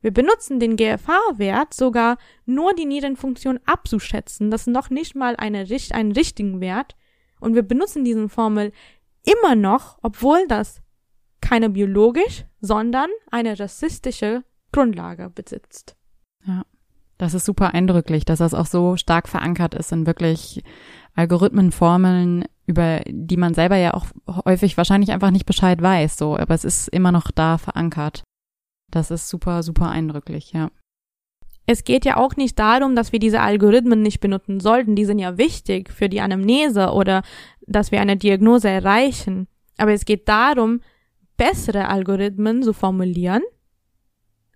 Wir 0.00 0.12
benutzen 0.12 0.60
den 0.60 0.76
GFH-Wert 0.76 1.74
sogar 1.74 2.18
nur 2.46 2.74
die 2.74 2.86
Nierenfunktion 2.86 3.60
abzuschätzen, 3.66 4.50
das 4.50 4.62
ist 4.62 4.72
noch 4.72 4.90
nicht 4.90 5.14
mal 5.14 5.36
eine, 5.36 5.66
einen 5.90 6.12
richtigen 6.12 6.60
Wert, 6.60 6.96
und 7.40 7.54
wir 7.54 7.62
benutzen 7.62 8.04
diesen 8.04 8.28
Formel 8.28 8.72
immer 9.24 9.54
noch, 9.54 9.98
obwohl 10.02 10.46
das 10.48 10.80
keine 11.40 11.70
biologisch, 11.70 12.44
sondern 12.60 13.08
eine 13.30 13.58
rassistische 13.58 14.44
Grundlage 14.72 15.30
besitzt. 15.30 15.96
Ja, 16.46 16.62
das 17.16 17.34
ist 17.34 17.44
super 17.44 17.74
eindrücklich, 17.74 18.24
dass 18.24 18.38
das 18.38 18.54
auch 18.54 18.66
so 18.66 18.96
stark 18.96 19.28
verankert 19.28 19.74
ist 19.74 19.92
in 19.92 20.06
wirklich 20.06 20.62
Algorithmenformeln, 21.14 22.44
über 22.66 23.00
die 23.06 23.36
man 23.36 23.54
selber 23.54 23.76
ja 23.76 23.94
auch 23.94 24.06
häufig 24.44 24.76
wahrscheinlich 24.76 25.10
einfach 25.10 25.30
nicht 25.30 25.46
Bescheid 25.46 25.80
weiß, 25.82 26.16
so, 26.16 26.36
aber 26.36 26.54
es 26.54 26.64
ist 26.64 26.88
immer 26.88 27.12
noch 27.12 27.30
da 27.30 27.58
verankert. 27.58 28.22
Das 28.90 29.10
ist 29.10 29.28
super, 29.28 29.62
super 29.62 29.90
eindrücklich, 29.90 30.52
ja. 30.52 30.70
Es 31.70 31.84
geht 31.84 32.06
ja 32.06 32.16
auch 32.16 32.34
nicht 32.34 32.58
darum, 32.58 32.96
dass 32.96 33.12
wir 33.12 33.18
diese 33.18 33.42
Algorithmen 33.42 34.00
nicht 34.00 34.20
benutzen 34.20 34.58
sollten. 34.58 34.94
Die 34.94 35.04
sind 35.04 35.18
ja 35.18 35.36
wichtig 35.36 35.92
für 35.92 36.08
die 36.08 36.22
Anamnese 36.22 36.92
oder 36.92 37.20
dass 37.66 37.92
wir 37.92 38.00
eine 38.00 38.16
Diagnose 38.16 38.70
erreichen. 38.70 39.48
Aber 39.76 39.92
es 39.92 40.06
geht 40.06 40.30
darum, 40.30 40.80
bessere 41.36 41.88
Algorithmen 41.88 42.62
zu 42.62 42.72
formulieren. 42.72 43.42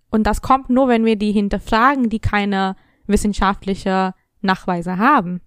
Und 0.09 0.23
das 0.23 0.41
kommt 0.41 0.71
nur, 0.71 0.87
wenn 0.87 1.05
wir 1.05 1.15
die 1.15 1.31
hinterfragen, 1.31 2.09
die 2.09 2.17
keine 2.17 2.75
wissenschaftliche 3.05 4.15
Nachweise 4.41 4.97
haben. 4.97 5.41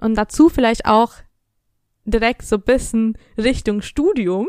Und 0.00 0.14
dazu 0.14 0.48
vielleicht 0.48 0.86
auch 0.86 1.14
direkt 2.04 2.42
so 2.42 2.60
bisschen 2.60 3.18
Richtung 3.36 3.82
Studium. 3.82 4.46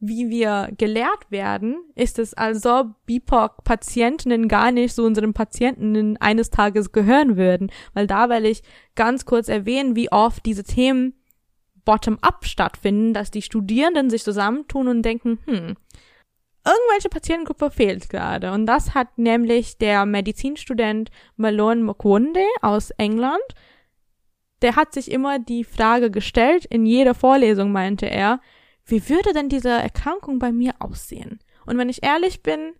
Wie 0.00 0.30
wir 0.30 0.70
gelehrt 0.78 1.30
werden, 1.30 1.76
ist 1.94 2.18
es, 2.18 2.32
als 2.32 2.64
ob 2.64 2.94
BIPOC-Patientinnen 3.06 4.48
gar 4.48 4.72
nicht 4.72 4.94
zu 4.94 5.04
unseren 5.04 5.34
Patienten 5.34 6.16
eines 6.16 6.48
Tages 6.50 6.90
gehören 6.90 7.36
würden. 7.36 7.70
Weil 7.92 8.06
da 8.06 8.30
will 8.30 8.46
ich 8.46 8.62
ganz 8.94 9.26
kurz 9.26 9.48
erwähnen, 9.48 9.94
wie 9.96 10.10
oft 10.10 10.44
diese 10.46 10.64
Themen 10.64 11.14
bottom-up 11.84 12.46
stattfinden, 12.46 13.12
dass 13.12 13.30
die 13.30 13.42
Studierenden 13.42 14.08
sich 14.08 14.24
zusammentun 14.24 14.88
und 14.88 15.02
denken, 15.02 15.38
hm, 15.44 15.76
irgendwelche 16.64 17.08
Patientengruppe 17.10 17.70
fehlt 17.70 18.08
gerade. 18.08 18.52
Und 18.52 18.66
das 18.66 18.94
hat 18.94 19.18
nämlich 19.18 19.76
der 19.78 20.06
Medizinstudent 20.06 21.10
Malone 21.36 21.82
Mokwunde 21.82 22.44
aus 22.62 22.90
England. 22.92 23.42
Der 24.62 24.76
hat 24.76 24.92
sich 24.92 25.10
immer 25.10 25.38
die 25.38 25.64
Frage 25.64 26.10
gestellt, 26.10 26.64
in 26.64 26.86
jeder 26.86 27.14
Vorlesung 27.14 27.72
meinte 27.72 28.06
er, 28.06 28.40
wie 28.90 29.08
würde 29.08 29.32
denn 29.32 29.48
diese 29.48 29.70
Erkrankung 29.70 30.38
bei 30.38 30.52
mir 30.52 30.74
aussehen? 30.78 31.40
Und 31.66 31.78
wenn 31.78 31.88
ich 31.88 32.02
ehrlich 32.02 32.42
bin, 32.42 32.74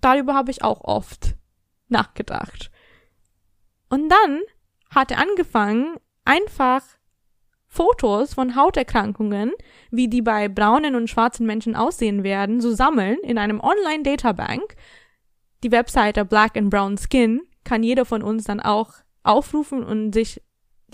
darüber 0.00 0.34
habe 0.34 0.50
ich 0.50 0.62
auch 0.62 0.80
oft 0.82 1.36
nachgedacht. 1.88 2.70
Und 3.88 4.08
dann 4.08 4.40
hat 4.90 5.10
er 5.10 5.18
angefangen, 5.18 5.96
einfach 6.24 6.82
Fotos 7.66 8.34
von 8.34 8.56
Hauterkrankungen, 8.56 9.52
wie 9.90 10.08
die 10.08 10.22
bei 10.22 10.48
braunen 10.48 10.96
und 10.96 11.08
schwarzen 11.08 11.46
Menschen 11.46 11.76
aussehen 11.76 12.24
werden, 12.24 12.60
zu 12.60 12.74
sammeln 12.74 13.18
in 13.22 13.38
einem 13.38 13.60
Online-Databank. 13.60 14.74
Die 15.62 15.70
Webseite 15.70 16.24
Black 16.24 16.56
and 16.56 16.70
Brown 16.70 16.98
Skin 16.98 17.42
kann 17.64 17.82
jeder 17.82 18.04
von 18.04 18.22
uns 18.22 18.44
dann 18.44 18.60
auch 18.60 18.94
aufrufen 19.22 19.84
und 19.84 20.12
sich 20.12 20.42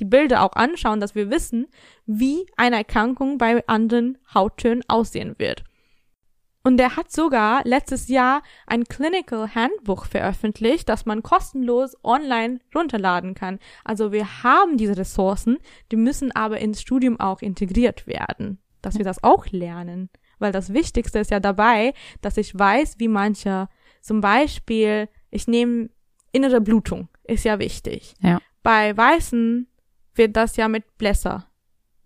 die 0.00 0.04
Bilder 0.04 0.42
auch 0.42 0.52
anschauen, 0.52 1.00
dass 1.00 1.14
wir 1.14 1.30
wissen, 1.30 1.66
wie 2.06 2.46
eine 2.56 2.76
Erkrankung 2.76 3.38
bei 3.38 3.66
anderen 3.66 4.18
Hauttönen 4.34 4.84
aussehen 4.88 5.34
wird. 5.38 5.64
Und 6.66 6.80
er 6.80 6.96
hat 6.96 7.12
sogar 7.12 7.62
letztes 7.64 8.08
Jahr 8.08 8.42
ein 8.66 8.82
Clinical 8.86 9.54
Handbuch 9.54 10.06
veröffentlicht, 10.06 10.88
das 10.88 11.06
man 11.06 11.22
kostenlos 11.22 11.96
online 12.02 12.58
runterladen 12.74 13.34
kann. 13.34 13.60
Also 13.84 14.10
wir 14.10 14.42
haben 14.42 14.76
diese 14.76 14.96
Ressourcen, 14.96 15.58
die 15.92 15.96
müssen 15.96 16.32
aber 16.32 16.58
ins 16.58 16.80
Studium 16.80 17.20
auch 17.20 17.40
integriert 17.40 18.08
werden, 18.08 18.58
dass 18.82 18.98
wir 18.98 19.04
das 19.04 19.22
auch 19.22 19.46
lernen. 19.52 20.10
Weil 20.40 20.50
das 20.50 20.72
Wichtigste 20.72 21.20
ist 21.20 21.30
ja 21.30 21.38
dabei, 21.38 21.94
dass 22.20 22.36
ich 22.36 22.58
weiß, 22.58 22.98
wie 22.98 23.06
manche, 23.06 23.68
zum 24.00 24.20
Beispiel, 24.20 25.08
ich 25.30 25.46
nehme 25.46 25.90
innere 26.32 26.60
Blutung, 26.60 27.08
ist 27.22 27.44
ja 27.44 27.60
wichtig. 27.60 28.14
Ja. 28.20 28.40
Bei 28.64 28.96
Weißen 28.96 29.68
wird 30.18 30.36
das 30.36 30.56
ja 30.56 30.68
mit 30.68 30.98
Blässer, 30.98 31.46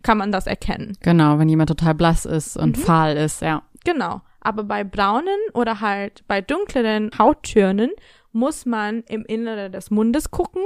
kann 0.03 0.18
man 0.18 0.33
das 0.33 0.46
erkennen. 0.46 0.96
Genau, 1.01 1.38
wenn 1.38 1.49
jemand 1.49 1.68
total 1.68 1.94
blass 1.94 2.25
ist 2.27 2.57
und 2.57 2.77
Mhm. 2.77 2.81
fahl 2.83 3.16
ist, 3.16 3.42
ja. 3.42 3.62
Genau. 3.85 4.20
Aber 4.40 4.64
bei 4.64 4.85
braunen 4.85 5.38
oder 5.55 5.81
halt 5.81 6.25
bei 6.27 6.40
dunkleren 6.40 7.11
Hauttönen 7.18 7.90
muss 8.33 8.64
man 8.66 9.01
im 9.09 9.25
Innere 9.27 9.70
des 9.70 9.90
Mundes 9.90 10.31
gucken 10.31 10.62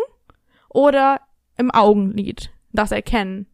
oder 0.68 1.20
im 1.56 1.70
Augenlid 1.70 2.50
das 2.72 2.92
erkennen. 2.92 3.46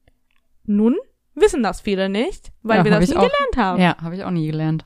Nun 0.65 0.97
wissen 1.35 1.63
das 1.63 1.81
viele 1.81 2.09
nicht, 2.09 2.51
weil 2.63 2.79
Ja, 2.79 2.85
wir 2.85 2.91
das 2.91 3.09
nie 3.09 3.17
auch. 3.17 3.21
gelernt 3.23 3.57
haben. 3.57 3.81
Ja, 3.83 3.97
habe 4.03 4.15
ich 4.17 4.25
auch 4.25 4.31
nie 4.31 4.47
gelernt. 4.47 4.85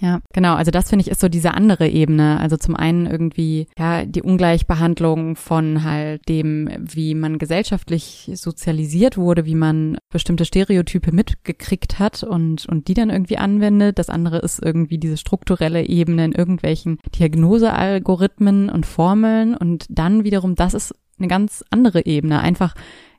Ja, 0.00 0.20
genau. 0.32 0.54
Also 0.54 0.70
das 0.70 0.90
finde 0.90 1.02
ich 1.02 1.10
ist 1.10 1.20
so 1.20 1.28
diese 1.28 1.54
andere 1.54 1.88
Ebene. 1.88 2.38
Also 2.38 2.56
zum 2.56 2.76
einen 2.76 3.06
irgendwie 3.06 3.66
ja 3.76 4.04
die 4.04 4.22
Ungleichbehandlung 4.22 5.34
von 5.34 5.82
halt 5.82 6.28
dem, 6.28 6.68
wie 6.78 7.14
man 7.14 7.38
gesellschaftlich 7.38 8.30
sozialisiert 8.34 9.16
wurde, 9.16 9.44
wie 9.44 9.56
man 9.56 9.98
bestimmte 10.08 10.44
Stereotype 10.44 11.10
mitgekriegt 11.10 11.98
hat 11.98 12.22
und 12.22 12.66
und 12.66 12.86
die 12.86 12.94
dann 12.94 13.10
irgendwie 13.10 13.38
anwendet. 13.38 13.98
Das 13.98 14.08
andere 14.08 14.38
ist 14.38 14.62
irgendwie 14.62 14.98
diese 14.98 15.16
strukturelle 15.16 15.84
Ebene 15.84 16.26
in 16.26 16.32
irgendwelchen 16.32 16.98
Diagnosealgorithmen 17.18 18.70
und 18.70 18.86
Formeln 18.86 19.56
und 19.56 19.86
dann 19.90 20.22
wiederum 20.22 20.54
das 20.54 20.74
ist 20.74 20.94
eine 21.18 21.26
ganz 21.26 21.64
andere 21.70 22.06
Ebene. 22.06 22.40
Einfach 22.40 22.74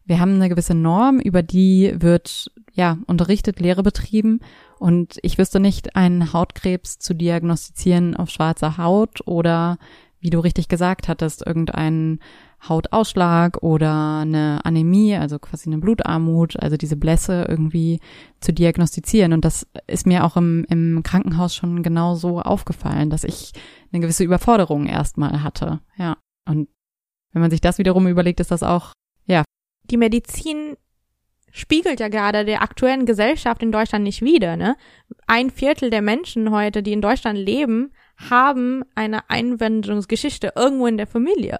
wir 0.06 0.20
haben 0.20 0.36
eine 0.36 0.50
gewisse 0.50 0.74
Norm, 0.74 1.20
über 1.20 1.44
die 1.44 1.94
wird 1.94 2.50
ja 2.74 2.98
unterrichtet, 3.06 3.60
Lehre 3.60 3.84
betrieben 3.84 4.40
und 4.80 5.20
ich 5.22 5.38
wüsste 5.38 5.60
nicht, 5.60 5.96
einen 5.96 6.34
Hautkrebs 6.34 7.00
zu 7.00 7.14
diagnostizieren 7.14 8.16
auf 8.16 8.30
schwarzer 8.30 8.78
Haut 8.78 9.28
oder, 9.28 9.78
wie 10.20 10.30
du 10.30 10.40
richtig 10.40 10.68
gesagt 10.68 11.08
hattest, 11.08 11.46
irgendeinen 11.46 12.20
Hautausschlag 12.68 13.62
oder 13.62 14.20
eine 14.20 14.60
Anämie, 14.64 15.16
also 15.16 15.40
quasi 15.40 15.70
eine 15.70 15.78
Blutarmut, 15.78 16.60
also 16.60 16.76
diese 16.76 16.98
Blässe 16.98 17.46
irgendwie 17.48 18.00
zu 18.42 18.52
diagnostizieren. 18.52 19.34
Und 19.34 19.46
das 19.46 19.68
ist 19.88 20.08
mir 20.08 20.26
auch 20.26 20.36
im, 20.36 20.66
im 20.70 21.04
Krankenhaus 21.04 21.56
schon 21.56 21.84
genau 21.84 22.16
so 22.16 22.42
aufgefallen, 22.42 23.10
dass 23.10 23.24
ich 23.24 23.54
eine 23.92 24.02
gewisse 24.02 24.24
Überforderung 24.24 24.88
erstmal 24.88 25.44
hatte. 25.44 25.80
Ja. 25.98 26.18
Und 26.48 26.68
wenn 27.32 27.42
man 27.42 27.52
sich 27.52 27.62
das 27.62 27.78
wiederum 27.78 28.08
überlegt, 28.08 28.40
ist 28.40 28.52
das 28.52 28.64
auch, 28.64 28.94
Die 29.90 29.98
Medizin 29.98 30.76
spiegelt 31.52 32.00
ja 32.00 32.08
gerade 32.08 32.46
der 32.46 32.62
aktuellen 32.62 33.06
Gesellschaft 33.06 33.64
in 33.64 33.72
Deutschland 33.72 34.04
nicht 34.04 34.22
wider. 34.22 34.56
Ne? 34.56 34.76
Ein 35.28 35.50
Viertel 35.50 35.90
der 35.90 36.02
Menschen 36.02 36.52
heute, 36.52 36.84
die 36.84 36.94
in 36.94 37.02
Deutschland 37.02 37.38
leben, 37.38 37.92
haben 38.18 38.84
eine 38.96 39.30
Einwanderungsgeschichte 39.30 40.54
irgendwo 40.56 40.88
in 40.88 40.98
der 40.98 41.08
Familie. 41.08 41.60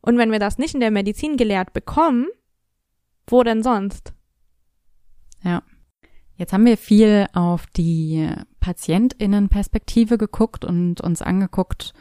Und 0.00 0.18
wenn 0.18 0.32
wir 0.32 0.38
das 0.38 0.58
nicht 0.58 0.74
in 0.74 0.80
der 0.80 0.90
Medizin 0.90 1.36
gelehrt 1.36 1.72
bekommen, 1.72 2.28
wo 3.26 3.42
denn 3.42 3.62
sonst? 3.62 4.12
Jetzt 6.38 6.52
haben 6.52 6.66
wir 6.66 6.78
viel 6.78 7.26
auf 7.32 7.66
die 7.66 8.30
PatientInnen-Perspektive 8.60 10.18
geguckt 10.18 10.64
und 10.64 11.00
uns 11.00 11.20
angeguckt, 11.20 11.94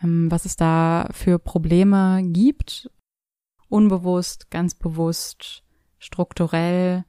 ähm, 0.00 0.30
was 0.30 0.44
es 0.44 0.54
da 0.54 1.08
für 1.10 1.40
Probleme 1.40 2.22
gibt. 2.22 2.88
Unbewusst, 3.68 4.48
ganz 4.48 4.76
bewusst, 4.76 5.64
strukturell 6.00 7.04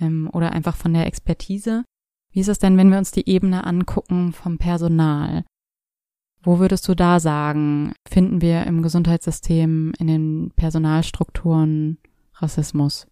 ähm, 0.00 0.30
oder 0.32 0.52
einfach 0.52 0.76
von 0.76 0.94
der 0.94 1.06
Expertise. 1.06 1.84
Wie 2.30 2.40
ist 2.40 2.48
es 2.48 2.58
denn, 2.58 2.78
wenn 2.78 2.90
wir 2.90 2.98
uns 2.98 3.10
die 3.10 3.28
Ebene 3.28 3.64
angucken 3.64 4.32
vom 4.32 4.56
Personal? 4.56 5.44
Wo 6.42 6.58
würdest 6.58 6.86
du 6.88 6.94
da 6.94 7.18
sagen, 7.20 7.92
finden 8.08 8.40
wir 8.40 8.64
im 8.64 8.80
Gesundheitssystem, 8.82 9.92
in 9.98 10.06
den 10.06 10.52
Personalstrukturen 10.54 11.98
Rassismus? 12.34 13.08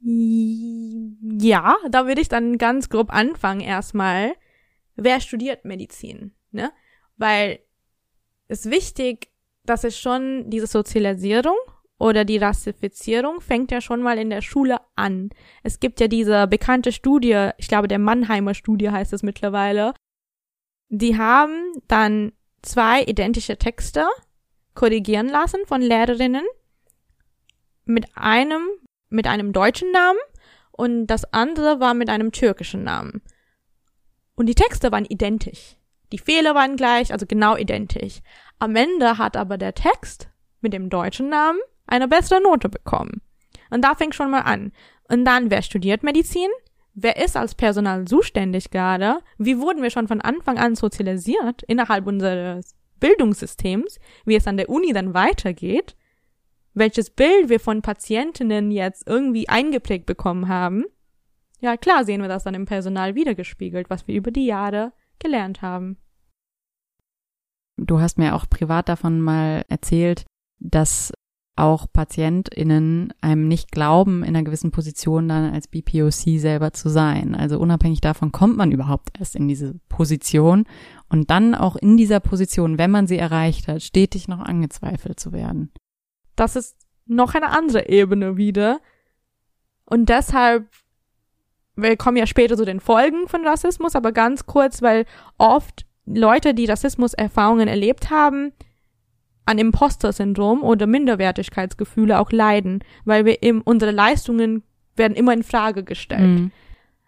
Ja, 0.00 1.76
da 1.90 2.06
würde 2.06 2.20
ich 2.20 2.28
dann 2.28 2.58
ganz 2.58 2.88
grob 2.88 3.12
anfangen 3.12 3.60
erstmal. 3.60 4.34
Wer 4.96 5.20
studiert 5.20 5.64
Medizin? 5.64 6.32
Ne? 6.50 6.72
Weil 7.16 7.60
es 8.48 8.68
wichtig, 8.68 9.30
dass 9.64 9.84
es 9.84 9.98
schon 9.98 10.50
diese 10.50 10.66
Sozialisierung 10.66 11.56
oder 12.02 12.24
die 12.24 12.38
Rassifizierung 12.38 13.40
fängt 13.40 13.70
ja 13.70 13.80
schon 13.80 14.02
mal 14.02 14.18
in 14.18 14.28
der 14.28 14.42
Schule 14.42 14.78
an. 14.96 15.30
Es 15.62 15.78
gibt 15.78 16.00
ja 16.00 16.08
diese 16.08 16.48
bekannte 16.48 16.90
Studie, 16.90 17.50
ich 17.58 17.68
glaube 17.68 17.86
der 17.86 18.00
Mannheimer 18.00 18.54
Studie 18.54 18.90
heißt 18.90 19.12
es 19.12 19.22
mittlerweile. 19.22 19.94
Die 20.88 21.16
haben 21.16 21.74
dann 21.86 22.32
zwei 22.60 23.04
identische 23.04 23.56
Texte 23.56 24.04
korrigieren 24.74 25.28
lassen 25.28 25.60
von 25.64 25.80
Lehrerinnen 25.80 26.44
mit 27.84 28.06
einem 28.16 28.66
mit 29.08 29.28
einem 29.28 29.52
deutschen 29.52 29.92
Namen 29.92 30.18
und 30.72 31.06
das 31.06 31.32
andere 31.32 31.78
war 31.78 31.94
mit 31.94 32.08
einem 32.08 32.32
türkischen 32.32 32.82
Namen. 32.82 33.22
Und 34.34 34.46
die 34.46 34.56
Texte 34.56 34.90
waren 34.90 35.04
identisch. 35.04 35.76
Die 36.10 36.18
Fehler 36.18 36.56
waren 36.56 36.74
gleich, 36.74 37.12
also 37.12 37.26
genau 37.26 37.56
identisch. 37.56 38.22
Am 38.58 38.74
Ende 38.74 39.18
hat 39.18 39.36
aber 39.36 39.56
der 39.56 39.74
Text 39.74 40.30
mit 40.60 40.72
dem 40.72 40.90
deutschen 40.90 41.28
Namen 41.28 41.60
eine 41.86 42.08
bessere 42.08 42.42
Note 42.42 42.68
bekommen. 42.68 43.22
Und 43.70 43.82
da 43.82 43.94
fängt 43.94 44.14
schon 44.14 44.30
mal 44.30 44.40
an. 44.40 44.72
Und 45.08 45.24
dann, 45.24 45.50
wer 45.50 45.62
studiert 45.62 46.02
Medizin? 46.02 46.48
Wer 46.94 47.22
ist 47.22 47.36
als 47.36 47.54
Personal 47.54 48.04
zuständig 48.04 48.70
gerade? 48.70 49.20
Wie 49.38 49.58
wurden 49.58 49.82
wir 49.82 49.90
schon 49.90 50.08
von 50.08 50.20
Anfang 50.20 50.58
an 50.58 50.74
sozialisiert 50.74 51.62
innerhalb 51.62 52.06
unseres 52.06 52.74
Bildungssystems? 53.00 53.98
Wie 54.24 54.36
es 54.36 54.46
an 54.46 54.58
der 54.58 54.68
Uni 54.68 54.92
dann 54.92 55.14
weitergeht? 55.14 55.96
welches 56.74 57.10
Bild 57.10 57.48
wir 57.48 57.60
von 57.60 57.82
Patientinnen 57.82 58.70
jetzt 58.70 59.06
irgendwie 59.06 59.48
eingeprägt 59.48 60.06
bekommen 60.06 60.48
haben, 60.48 60.84
ja 61.60 61.76
klar 61.76 62.04
sehen 62.04 62.22
wir 62.22 62.28
das 62.28 62.44
dann 62.44 62.54
im 62.54 62.66
Personal 62.66 63.14
wiedergespiegelt, 63.14 63.90
was 63.90 64.06
wir 64.06 64.14
über 64.14 64.30
die 64.30 64.46
Jahre 64.46 64.92
gelernt 65.18 65.62
haben. 65.62 65.98
Du 67.76 68.00
hast 68.00 68.18
mir 68.18 68.34
auch 68.34 68.48
privat 68.48 68.88
davon 68.88 69.20
mal 69.20 69.64
erzählt, 69.68 70.24
dass 70.58 71.12
auch 71.54 71.86
PatientInnen 71.92 73.12
einem 73.20 73.46
nicht 73.46 73.72
glauben, 73.72 74.22
in 74.22 74.30
einer 74.30 74.44
gewissen 74.44 74.70
Position 74.70 75.28
dann 75.28 75.52
als 75.52 75.68
BPOC 75.68 76.38
selber 76.38 76.72
zu 76.72 76.88
sein. 76.88 77.34
Also 77.34 77.58
unabhängig 77.58 78.00
davon 78.00 78.32
kommt 78.32 78.56
man 78.56 78.72
überhaupt 78.72 79.18
erst 79.18 79.36
in 79.36 79.48
diese 79.48 79.74
Position 79.88 80.64
und 81.08 81.30
dann 81.30 81.54
auch 81.54 81.76
in 81.76 81.96
dieser 81.96 82.20
Position, 82.20 82.78
wenn 82.78 82.90
man 82.90 83.06
sie 83.06 83.18
erreicht 83.18 83.68
hat, 83.68 83.82
stetig 83.82 84.28
noch 84.28 84.40
angezweifelt 84.40 85.20
zu 85.20 85.32
werden. 85.32 85.70
Das 86.36 86.56
ist 86.56 86.76
noch 87.06 87.34
eine 87.34 87.50
andere 87.50 87.88
Ebene 87.88 88.36
wieder. 88.38 88.80
Und 89.84 90.08
deshalb 90.08 90.66
wir 91.76 91.96
kommen 91.96 92.16
ja 92.16 92.26
später 92.26 92.56
zu 92.56 92.64
den 92.64 92.80
Folgen 92.80 93.28
von 93.28 93.46
Rassismus, 93.46 93.96
aber 93.96 94.12
ganz 94.12 94.46
kurz, 94.46 94.82
weil 94.82 95.06
oft 95.38 95.86
Leute, 96.04 96.54
die 96.54 96.66
Rassismus-Erfahrungen 96.66 97.68
erlebt 97.68 98.10
haben, 98.10 98.52
an 99.44 99.58
Imposter-Syndrom 99.58 100.62
oder 100.62 100.86
Minderwertigkeitsgefühle 100.86 102.18
auch 102.18 102.30
leiden, 102.30 102.84
weil 103.04 103.24
wir 103.24 103.42
eben 103.42 103.60
unsere 103.62 103.90
Leistungen 103.90 104.62
werden 104.96 105.16
immer 105.16 105.32
in 105.32 105.42
Frage 105.42 105.82
gestellt. 105.84 106.40
Mhm. 106.40 106.50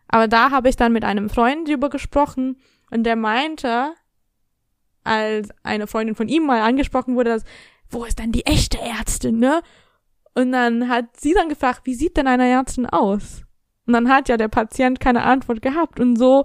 Aber 0.09 0.29
da 0.29 0.51
habe 0.51 0.69
ich 0.69 0.77
dann 0.77 0.93
mit 0.93 1.05
einem 1.05 1.29
Freund 1.29 1.69
drüber 1.69 1.91
gesprochen 1.91 2.57
und 2.91 3.05
der 3.05 3.17
meinte, 3.17 3.93
als 5.05 5.49
eine 5.63 5.87
Freundin 5.87 6.15
von 6.15 6.29
ihm 6.29 6.47
mal 6.47 6.61
angesprochen 6.61 7.15
wurde, 7.15 7.31
dass, 7.31 7.45
wo 7.89 8.05
ist 8.05 8.19
denn 8.19 8.33
die 8.33 8.47
echte 8.47 8.81
Ärztin, 8.81 9.39
ne? 9.39 9.63
Und 10.35 10.51
dann 10.53 10.89
hat 10.89 11.21
sie 11.21 11.33
dann 11.33 11.49
gefragt, 11.49 11.83
wie 11.85 11.95
sieht 11.95 12.17
denn 12.17 12.27
eine 12.27 12.49
Ärztin 12.49 12.87
aus? 12.87 13.43
Und 13.87 13.93
dann 13.93 14.09
hat 14.09 14.29
ja 14.29 14.37
der 14.37 14.49
Patient 14.49 14.99
keine 14.99 15.23
Antwort 15.23 15.63
gehabt. 15.63 16.01
Und 16.01 16.17
so 16.17 16.45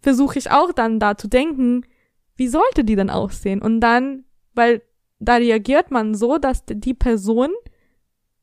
versuche 0.00 0.38
ich 0.38 0.50
auch 0.50 0.72
dann 0.72 0.98
da 0.98 1.16
zu 1.16 1.28
denken, 1.28 1.86
wie 2.34 2.48
sollte 2.48 2.84
die 2.84 2.96
denn 2.96 3.10
aussehen? 3.10 3.62
Und 3.62 3.80
dann, 3.80 4.24
weil 4.54 4.82
da 5.18 5.36
reagiert 5.36 5.90
man 5.90 6.14
so, 6.14 6.38
dass 6.38 6.64
die 6.66 6.94
Person 6.94 7.50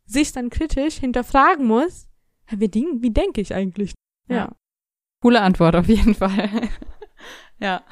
sich 0.05 0.31
dann 0.31 0.49
kritisch 0.49 0.95
hinterfragen 0.95 1.65
muss, 1.65 2.07
wie, 2.49 2.69
wie 2.69 3.11
denke 3.11 3.41
ich 3.41 3.53
eigentlich? 3.53 3.93
Ja. 4.27 4.35
ja. 4.35 4.55
Coole 5.21 5.41
Antwort 5.41 5.75
auf 5.75 5.87
jeden 5.87 6.15
Fall. 6.15 6.49
ja. 7.59 7.83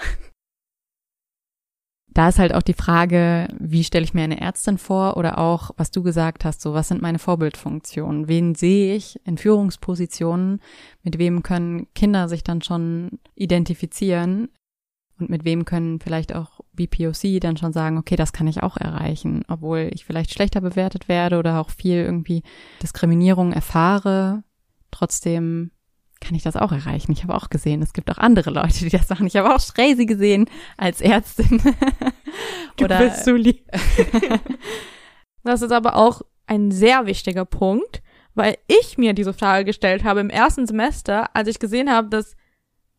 Da 2.14 2.28
ist 2.28 2.40
halt 2.40 2.54
auch 2.54 2.62
die 2.62 2.74
Frage, 2.74 3.48
wie 3.58 3.86
stelle 3.86 4.04
ich 4.04 4.14
mir 4.14 4.24
eine 4.24 4.42
Ärztin 4.42 4.78
vor 4.78 5.16
oder 5.16 5.38
auch, 5.38 5.72
was 5.78 5.92
du 5.92 6.04
gesagt 6.04 6.44
hast, 6.44 6.60
so 6.60 6.74
was 6.74 6.90
sind 6.90 7.02
meine 7.02 7.20
Vorbildfunktionen? 7.20 8.28
Wen 8.28 8.54
sehe 8.54 8.96
ich 8.96 9.18
in 9.26 9.38
Führungspositionen? 9.38 10.60
Mit 11.04 11.18
wem 11.18 11.42
können 11.42 11.88
Kinder 11.94 12.28
sich 12.28 12.44
dann 12.44 12.62
schon 12.62 13.20
identifizieren? 13.36 14.50
Und 15.20 15.30
mit 15.30 15.46
wem 15.46 15.64
können 15.64 16.02
vielleicht 16.02 16.36
auch 16.36 16.61
BPOC 16.88 17.40
dann 17.40 17.58
schon 17.58 17.74
sagen, 17.74 17.98
okay, 17.98 18.16
das 18.16 18.34
kann 18.34 18.48
ich 18.48 18.64
auch 18.64 18.78
erreichen, 18.78 19.44
obwohl 19.48 19.90
ich 19.94 20.06
vielleicht 20.06 20.34
schlechter 20.34 20.62
bewertet 20.62 21.08
werde 21.08 21.38
oder 21.38 21.60
auch 21.60 21.70
viel 21.70 21.98
irgendwie 21.98 22.44
Diskriminierung 22.82 23.54
erfahre. 23.54 24.44
Trotzdem 24.92 25.72
kann 26.20 26.36
ich 26.36 26.44
das 26.44 26.56
auch 26.56 26.72
erreichen. 26.72 27.12
Ich 27.12 27.24
habe 27.24 27.36
auch 27.36 27.50
gesehen, 27.50 27.82
es 27.82 27.94
gibt 27.94 28.10
auch 28.12 28.18
andere 28.18 28.52
Leute, 28.52 28.80
die 28.80 28.90
das 28.90 29.10
machen. 29.10 29.28
Ich 29.28 29.36
habe 29.36 29.54
auch 29.54 29.60
Schreisi 29.60 30.06
gesehen 30.06 30.50
als 30.78 31.02
Ärztin. 31.02 31.62
du 32.78 32.86
Oder, 32.86 33.00
bist 33.00 33.26
so 33.26 33.34
lieb. 33.34 33.66
das 35.44 35.62
ist 35.62 35.72
aber 35.72 35.96
auch 35.96 36.22
ein 36.46 36.72
sehr 36.72 37.06
wichtiger 37.06 37.46
Punkt, 37.46 38.02
weil 38.36 38.58
ich 38.68 38.98
mir 38.98 39.14
diese 39.14 39.34
Frage 39.34 39.66
gestellt 39.66 40.04
habe 40.04 40.20
im 40.20 40.30
ersten 40.30 40.68
Semester, 40.68 41.36
als 41.36 41.48
ich 41.48 41.60
gesehen 41.60 41.92
habe, 41.92 42.10
dass 42.10 42.36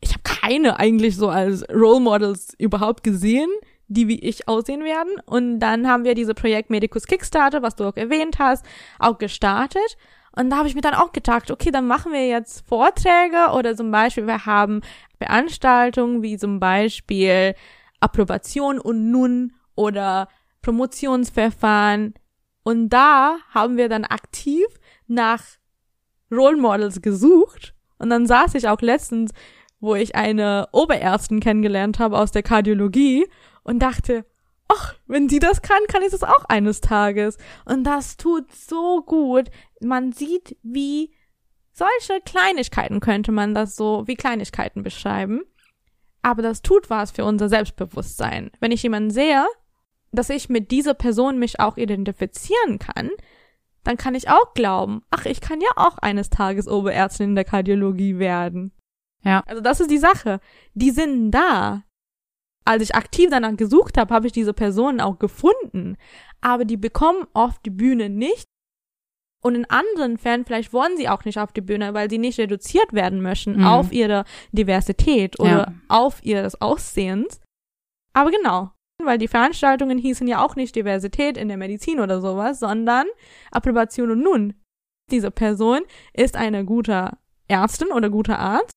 ich 0.01 0.11
habe 0.11 0.23
keine 0.25 0.79
eigentlich 0.79 1.17
so 1.17 1.29
als 1.29 1.65
Role 1.71 2.01
Models 2.01 2.55
überhaupt 2.59 3.05
gesehen, 3.05 3.49
die 3.93 4.09
wie 4.09 4.19
ich 4.21 4.49
aussehen 4.49 4.85
werden. 4.85 5.13
Und 5.27 5.61
dann 5.61 5.89
haben 5.89 6.05
wir 6.05 6.15
diese 6.15 6.35
Projekt 6.35 6.71
Medicus 6.71 7.07
Kickstarter, 7.07 7.63
was 7.63 7.77
du 7.77 7.85
auch 7.85 7.97
erwähnt 7.97 8.39
hast, 8.39 8.65
auch 8.99 9.19
gestartet. 9.19 9.97
Und 10.35 10.51
da 10.51 10.57
habe 10.57 10.69
ich 10.69 10.75
mir 10.75 10.81
dann 10.81 10.95
auch 10.95 11.13
gedacht, 11.13 11.51
okay, 11.51 11.71
dann 11.71 11.87
machen 11.87 12.13
wir 12.13 12.27
jetzt 12.27 12.67
Vorträge 12.67 13.53
oder 13.55 13.77
zum 13.77 13.91
Beispiel 13.91 14.27
wir 14.27 14.47
haben 14.47 14.81
Veranstaltungen 15.19 16.23
wie 16.23 16.39
zum 16.39 16.59
Beispiel 16.59 17.55
Approbation 18.01 18.79
und 18.79 19.11
Nun 19.11 19.53
oder 19.75 20.29
Promotionsverfahren. 20.63 22.15
Und 22.63 22.89
da 22.89 23.37
haben 23.51 23.77
wir 23.77 23.89
dann 23.89 24.05
aktiv 24.05 24.65
nach 25.07 25.43
Role 26.31 26.57
Models 26.57 27.03
gesucht. 27.03 27.75
Und 27.99 28.11
dann 28.11 28.27
saß 28.27 28.55
ich 28.55 28.69
auch 28.69 28.81
letztens, 28.81 29.33
wo 29.81 29.95
ich 29.95 30.15
eine 30.15 30.69
Oberärztin 30.73 31.41
kennengelernt 31.41 31.99
habe 31.99 32.17
aus 32.17 32.31
der 32.31 32.43
Kardiologie 32.43 33.27
und 33.63 33.81
dachte, 33.81 34.25
ach, 34.69 34.95
wenn 35.07 35.29
die 35.29 35.39
das 35.39 35.63
kann, 35.63 35.81
kann 35.89 36.03
ich 36.03 36.11
das 36.11 36.23
auch 36.23 36.45
eines 36.47 36.81
Tages. 36.81 37.39
Und 37.65 37.85
das 37.85 38.17
tut 38.17 38.53
so 38.53 39.03
gut. 39.03 39.51
Man 39.81 40.13
sieht, 40.13 40.57
wie 40.63 41.15
solche 41.73 42.21
Kleinigkeiten 42.25 43.01
könnte 43.01 43.33
man 43.33 43.55
das 43.55 43.77
so 43.77 44.05
wie 44.07 44.17
Kleinigkeiten 44.17 44.83
beschreiben. 44.83 45.43
Aber 46.23 46.43
das 46.43 46.63
tut 46.63 46.91
was 46.91 47.11
für 47.11 47.25
unser 47.25 47.49
Selbstbewusstsein. 47.49 48.51
Wenn 48.61 48.73
ich 48.73 48.83
jemanden 48.83 49.11
sehe, 49.11 49.45
dass 50.13 50.31
ich 50.31 50.49
mit 50.49 50.71
dieser 50.71 50.95
Person 50.95 51.39
mich 51.39 51.59
auch 51.59 51.77
identifizieren 51.77 52.79
kann, 52.79 53.11
dann 53.83 53.97
kann 53.97 54.15
ich 54.15 54.29
auch 54.29 54.55
glauben, 54.55 55.03
ach, 55.11 55.27
ich 55.27 55.41
kann 55.41 55.61
ja 55.61 55.71
auch 55.75 55.99
eines 55.99 56.31
Tages 56.31 56.69
Oberärztin 56.69 57.31
in 57.31 57.35
der 57.35 57.45
Kardiologie 57.45 58.19
werden. 58.19 58.73
Ja. 59.25 59.43
Also 59.47 59.61
das 59.61 59.81
ist 59.81 59.91
die 59.91 59.99
Sache. 59.99 60.41
Die 60.75 60.91
sind 60.91 61.33
da 61.33 61.83
als 62.65 62.83
ich 62.83 62.95
aktiv 62.95 63.29
danach 63.31 63.57
gesucht 63.57 63.99
habe, 63.99 64.15
habe 64.15 64.27
ich 64.27 64.33
diese 64.33 64.53
Personen 64.53 65.01
auch 65.01 65.19
gefunden. 65.19 65.97
Aber 66.41 66.65
die 66.65 66.77
bekommen 66.77 67.27
oft 67.35 67.65
die 67.65 67.71
Bühne 67.71 68.09
nicht. 68.09 68.47
Und 69.45 69.57
in 69.57 69.69
anderen 69.69 70.19
Fällen, 70.19 70.45
vielleicht 70.45 70.73
wollen 70.73 70.97
sie 70.97 71.09
auch 71.09 71.25
nicht 71.25 71.39
auf 71.39 71.53
die 71.53 71.63
Bühne, 71.63 71.95
weil 71.95 72.09
sie 72.09 72.19
nicht 72.19 72.39
reduziert 72.39 72.93
werden 72.93 73.23
möchten 73.23 73.59
mhm. 73.59 73.65
auf 73.65 73.93
ihre 73.93 74.25
Diversität 74.53 75.41
oder 75.41 75.49
ja. 75.51 75.75
auf 75.89 76.25
ihres 76.25 76.61
Aussehens. 76.61 77.41
Aber 78.13 78.31
genau, 78.31 78.71
weil 79.03 79.19
die 79.19 79.27
Veranstaltungen 79.27 79.99
hießen 79.99 80.29
ja 80.29 80.45
auch 80.45 80.55
nicht 80.55 80.77
Diversität 80.77 81.37
in 81.37 81.49
der 81.49 81.57
Medizin 81.57 81.99
oder 81.99 82.21
sowas, 82.21 82.61
sondern 82.61 83.07
Approbation 83.51 84.13
und 84.13 84.23
nun. 84.23 84.55
Diese 85.11 85.33
Person 85.33 85.81
ist 86.13 86.37
eine 86.37 86.65
gute 86.65 87.19
Ärztin 87.49 87.91
oder 87.91 88.11
guter 88.11 88.39
Arzt, 88.39 88.71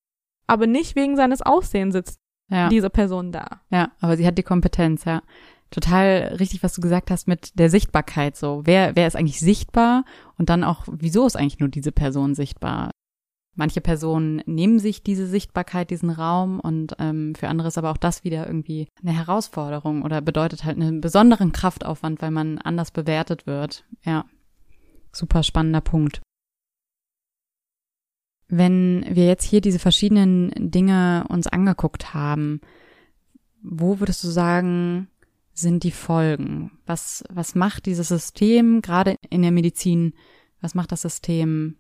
aber 0.48 0.66
nicht 0.66 0.96
wegen 0.96 1.16
seines 1.16 1.44
Aussehens 1.44 1.94
sitzt 1.94 2.25
ja. 2.50 2.70
diese 2.70 2.90
Person 2.90 3.32
da. 3.32 3.62
Ja, 3.70 3.92
aber 4.00 4.18
sie 4.18 4.26
hat 4.26 4.38
die 4.38 4.44
Kompetenz, 4.44 5.06
ja. 5.06 5.22
Total 5.72 6.36
richtig, 6.40 6.64
was 6.64 6.74
du 6.74 6.82
gesagt 6.82 7.12
hast 7.12 7.28
mit 7.28 7.58
der 7.60 7.70
Sichtbarkeit 7.70 8.38
so. 8.38 8.62
Wer, 8.66 8.96
wer 8.96 9.08
ist 9.08 9.16
eigentlich 9.16 9.40
sichtbar? 9.40 10.06
Und 10.38 10.50
dann 10.50 10.64
auch, 10.64 10.84
wieso 10.90 11.26
ist 11.26 11.36
eigentlich 11.36 11.60
nur 11.60 11.70
diese 11.70 11.92
Person 11.92 12.36
sichtbar? 12.36 12.92
Manche 13.56 13.82
Personen 13.82 14.44
nehmen 14.46 14.80
sich 14.80 15.02
diese 15.02 15.28
Sichtbarkeit, 15.28 15.90
diesen 15.90 16.10
Raum 16.10 16.60
und 16.60 16.96
ähm, 17.00 17.36
für 17.36 17.48
andere 17.48 17.70
ist 17.70 17.78
aber 17.78 17.92
auch 17.92 17.98
das 17.98 18.26
wieder 18.26 18.46
irgendwie 18.46 18.90
eine 19.02 19.14
Herausforderung 19.14 20.04
oder 20.04 20.20
bedeutet 20.22 20.66
halt 20.66 20.76
einen 20.76 21.00
besonderen 21.00 21.54
Kraftaufwand, 21.54 22.22
weil 22.22 22.32
man 22.32 22.58
anders 22.58 22.92
bewertet 22.92 23.48
wird. 23.48 23.86
Ja, 24.04 24.26
super 25.14 25.42
spannender 25.42 25.80
Punkt. 25.80 26.22
Wenn 28.48 29.06
wir 29.10 29.26
jetzt 29.26 29.44
hier 29.44 29.62
diese 29.62 29.80
verschiedenen 29.80 30.52
Dinge 30.56 31.26
uns 31.30 31.48
angeguckt 31.48 32.14
haben, 32.14 32.62
wo 33.62 34.00
würdest 34.00 34.24
du 34.24 34.28
sagen, 34.28 35.08
sind 35.54 35.84
die 35.84 35.92
Folgen? 35.92 36.78
Was, 36.86 37.24
was 37.30 37.56
macht 37.56 37.86
dieses 37.88 38.10
System, 38.10 38.82
gerade 38.82 39.16
in 39.30 39.42
der 39.42 39.52
Medizin, 39.52 40.14
was 40.62 40.76
macht 40.76 40.92
das 40.92 41.02
System? 41.02 41.78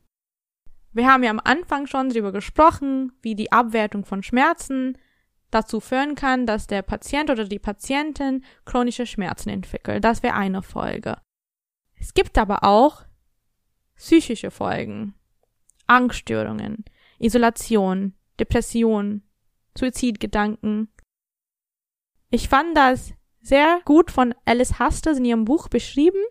Wir 0.93 1.07
haben 1.07 1.23
ja 1.23 1.29
am 1.29 1.41
Anfang 1.43 1.87
schon 1.87 2.09
darüber 2.09 2.31
gesprochen, 2.31 3.11
wie 3.21 3.35
die 3.35 3.51
Abwertung 3.51 4.05
von 4.05 4.23
Schmerzen 4.23 4.97
dazu 5.51 5.79
führen 5.79 6.15
kann, 6.15 6.45
dass 6.45 6.67
der 6.67 6.81
Patient 6.81 7.29
oder 7.29 7.45
die 7.45 7.59
Patientin 7.59 8.43
chronische 8.65 9.05
Schmerzen 9.05 9.49
entwickelt. 9.49 10.03
Das 10.03 10.23
wäre 10.23 10.35
eine 10.35 10.61
Folge. 10.61 11.17
Es 11.99 12.13
gibt 12.13 12.37
aber 12.37 12.63
auch 12.63 13.03
psychische 13.95 14.51
Folgen. 14.51 15.15
Angststörungen, 15.87 16.85
Isolation, 17.19 18.13
Depression, 18.39 19.23
Suizidgedanken. 19.77 20.89
Ich 22.29 22.49
fand 22.49 22.75
das 22.75 23.13
sehr 23.41 23.79
gut 23.85 24.11
von 24.11 24.33
Alice 24.45 24.79
Hasters 24.79 25.17
in 25.17 25.25
ihrem 25.25 25.45
Buch 25.45 25.67
beschrieben. 25.67 26.21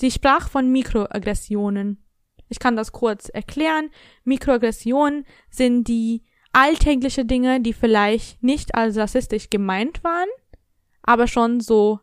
Sie 0.00 0.10
sprach 0.10 0.48
von 0.48 0.72
Mikroaggressionen. 0.72 2.02
Ich 2.48 2.58
kann 2.58 2.76
das 2.76 2.92
kurz 2.92 3.28
erklären. 3.28 3.90
Mikroaggressionen 4.24 5.26
sind 5.50 5.88
die 5.88 6.24
alltägliche 6.52 7.24
Dinge, 7.24 7.60
die 7.60 7.72
vielleicht 7.72 8.42
nicht 8.42 8.74
als 8.74 8.96
rassistisch 8.96 9.50
gemeint 9.50 10.02
waren, 10.04 10.28
aber 11.02 11.26
schon 11.26 11.60
so 11.60 12.00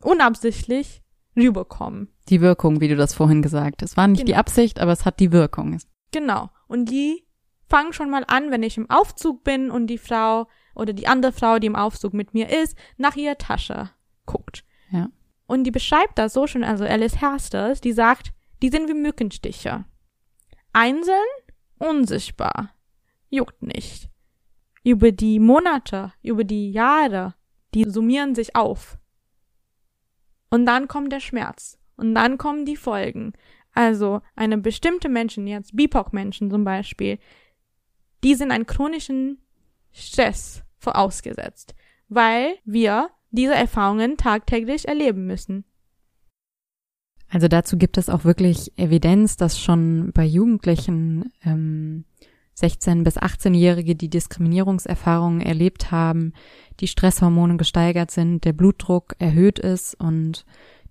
unabsichtlich 0.00 1.02
rüberkommen. 1.36 2.15
Die 2.28 2.40
Wirkung, 2.40 2.80
wie 2.80 2.88
du 2.88 2.96
das 2.96 3.14
vorhin 3.14 3.42
gesagt 3.42 3.82
hast. 3.82 3.96
War 3.96 4.08
nicht 4.08 4.20
genau. 4.20 4.26
die 4.26 4.36
Absicht, 4.36 4.80
aber 4.80 4.92
es 4.92 5.04
hat 5.04 5.20
die 5.20 5.32
Wirkung. 5.32 5.78
Genau. 6.12 6.50
Und 6.66 6.90
die 6.90 7.24
fangen 7.68 7.92
schon 7.92 8.10
mal 8.10 8.24
an, 8.26 8.50
wenn 8.50 8.62
ich 8.62 8.76
im 8.76 8.90
Aufzug 8.90 9.44
bin 9.44 9.70
und 9.70 9.86
die 9.86 9.98
Frau 9.98 10.46
oder 10.74 10.92
die 10.92 11.08
andere 11.08 11.32
Frau, 11.32 11.58
die 11.58 11.66
im 11.66 11.76
Aufzug 11.76 12.14
mit 12.14 12.34
mir 12.34 12.48
ist, 12.48 12.76
nach 12.96 13.16
ihrer 13.16 13.38
Tasche 13.38 13.90
guckt. 14.24 14.64
Ja. 14.90 15.08
Und 15.46 15.64
die 15.64 15.70
beschreibt 15.70 16.18
das 16.18 16.32
so 16.32 16.46
schon, 16.46 16.64
also 16.64 16.84
Alice 16.84 17.20
Hersters, 17.20 17.80
die 17.80 17.92
sagt, 17.92 18.32
die 18.62 18.68
sind 18.68 18.88
wie 18.88 18.94
Mückenstiche. 18.94 19.84
Einzeln, 20.72 21.16
unsichtbar, 21.78 22.70
juckt 23.30 23.62
nicht. 23.62 24.10
Über 24.82 25.12
die 25.12 25.38
Monate, 25.38 26.12
über 26.22 26.44
die 26.44 26.70
Jahre, 26.70 27.34
die 27.74 27.84
summieren 27.84 28.34
sich 28.34 28.54
auf. 28.54 28.98
Und 30.50 30.66
dann 30.66 30.88
kommt 30.88 31.12
der 31.12 31.20
Schmerz. 31.20 31.78
Und 31.96 32.14
dann 32.14 32.38
kommen 32.38 32.64
die 32.64 32.76
Folgen. 32.76 33.32
Also 33.72 34.22
eine 34.34 34.58
bestimmte 34.58 35.08
Menschen, 35.08 35.46
jetzt 35.46 35.76
BIPOC-Menschen 35.76 36.50
zum 36.50 36.64
Beispiel, 36.64 37.18
die 38.24 38.34
sind 38.34 38.50
einen 38.50 38.66
chronischen 38.66 39.38
Stress 39.92 40.62
vorausgesetzt, 40.78 41.74
weil 42.08 42.54
wir 42.64 43.10
diese 43.30 43.54
Erfahrungen 43.54 44.16
tagtäglich 44.16 44.88
erleben 44.88 45.26
müssen. 45.26 45.64
Also 47.28 47.48
dazu 47.48 47.76
gibt 47.76 47.98
es 47.98 48.08
auch 48.08 48.24
wirklich 48.24 48.72
Evidenz, 48.78 49.36
dass 49.36 49.60
schon 49.60 50.12
bei 50.12 50.24
Jugendlichen 50.24 51.32
ähm, 51.44 52.04
16 52.54 53.04
bis 53.04 53.18
18-Jährige, 53.18 53.94
die 53.94 54.08
Diskriminierungserfahrungen 54.08 55.42
erlebt 55.42 55.90
haben, 55.90 56.32
die 56.80 56.88
Stresshormone 56.88 57.56
gesteigert 57.58 58.10
sind, 58.10 58.44
der 58.44 58.54
Blutdruck 58.54 59.14
erhöht 59.18 59.58
ist 59.58 59.94
und 60.00 60.46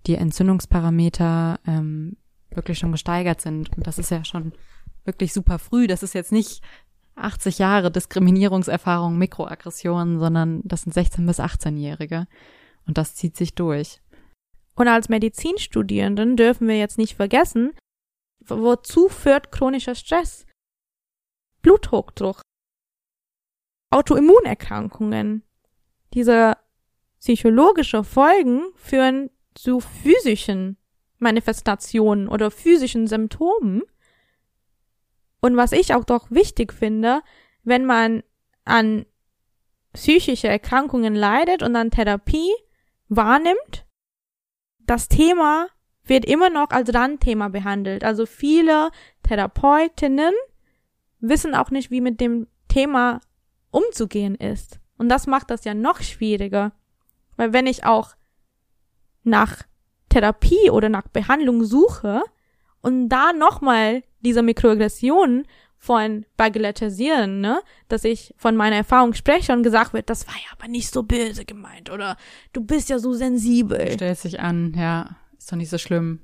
die 0.06 0.14
Entzündungsparameter 0.14 1.60
ähm, 1.66 2.16
wirklich 2.50 2.78
schon 2.78 2.92
gesteigert 2.92 3.40
sind. 3.40 3.76
Und 3.76 3.86
das 3.86 3.98
ist 3.98 4.10
ja 4.10 4.24
schon 4.24 4.52
wirklich 5.04 5.32
super 5.32 5.58
früh. 5.58 5.86
Das 5.86 6.02
ist 6.02 6.14
jetzt 6.14 6.32
nicht 6.32 6.62
80 7.16 7.58
Jahre 7.58 7.90
Diskriminierungserfahrung, 7.90 9.18
Mikroaggressionen, 9.18 10.18
sondern 10.18 10.60
das 10.64 10.82
sind 10.82 10.92
16 10.92 11.26
bis 11.26 11.40
18-Jährige. 11.40 12.26
Und 12.86 12.98
das 12.98 13.14
zieht 13.14 13.36
sich 13.36 13.54
durch. 13.54 14.00
Und 14.74 14.88
als 14.88 15.08
Medizinstudierenden 15.08 16.36
dürfen 16.36 16.68
wir 16.68 16.78
jetzt 16.78 16.98
nicht 16.98 17.16
vergessen, 17.16 17.72
wozu 18.40 19.08
führt 19.08 19.50
chronischer 19.50 19.94
Stress? 19.94 20.46
Bluthochdruck, 21.62 22.42
Autoimmunerkrankungen. 23.90 25.42
Diese 26.12 26.56
psychologische 27.18 28.04
Folgen 28.04 28.62
führen 28.76 29.30
zu 29.56 29.80
physischen 29.80 30.76
Manifestationen 31.18 32.28
oder 32.28 32.50
physischen 32.50 33.06
Symptomen. 33.06 33.82
Und 35.40 35.56
was 35.56 35.72
ich 35.72 35.94
auch 35.94 36.04
doch 36.04 36.30
wichtig 36.30 36.72
finde, 36.72 37.22
wenn 37.64 37.84
man 37.84 38.22
an 38.64 39.06
psychische 39.92 40.48
Erkrankungen 40.48 41.14
leidet 41.14 41.62
und 41.62 41.74
an 41.74 41.90
Therapie 41.90 42.52
wahrnimmt, 43.08 43.86
das 44.80 45.08
Thema 45.08 45.68
wird 46.04 46.24
immer 46.24 46.50
noch 46.50 46.70
als 46.70 46.94
Randthema 46.94 47.48
behandelt. 47.48 48.04
Also 48.04 48.26
viele 48.26 48.90
Therapeutinnen 49.22 50.34
wissen 51.20 51.54
auch 51.54 51.70
nicht, 51.70 51.90
wie 51.90 52.00
mit 52.00 52.20
dem 52.20 52.46
Thema 52.68 53.20
umzugehen 53.70 54.34
ist. 54.36 54.80
Und 54.98 55.08
das 55.08 55.26
macht 55.26 55.50
das 55.50 55.64
ja 55.64 55.74
noch 55.74 56.00
schwieriger. 56.02 56.72
Weil 57.36 57.52
wenn 57.52 57.66
ich 57.66 57.84
auch 57.84 58.14
nach 59.26 59.62
Therapie 60.08 60.70
oder 60.70 60.88
nach 60.88 61.08
Behandlung 61.08 61.64
suche 61.64 62.22
und 62.80 63.08
da 63.08 63.32
nochmal 63.32 64.02
diese 64.20 64.42
Mikroaggressionen 64.42 65.46
von 65.78 66.24
bagatellisieren, 66.36 67.40
ne, 67.40 67.60
dass 67.88 68.04
ich 68.04 68.34
von 68.38 68.56
meiner 68.56 68.76
Erfahrung 68.76 69.14
spreche 69.14 69.52
und 69.52 69.62
gesagt 69.62 69.92
wird, 69.92 70.08
das 70.08 70.26
war 70.26 70.34
ja 70.34 70.56
aber 70.58 70.68
nicht 70.68 70.90
so 70.90 71.02
böse 71.02 71.44
gemeint 71.44 71.90
oder 71.90 72.16
du 72.52 72.60
bist 72.60 72.88
ja 72.88 72.98
so 72.98 73.12
sensibel. 73.12 73.92
Stellt 73.92 74.18
sich 74.18 74.40
an, 74.40 74.74
ja, 74.76 75.16
ist 75.36 75.52
doch 75.52 75.56
nicht 75.56 75.70
so 75.70 75.78
schlimm. 75.78 76.20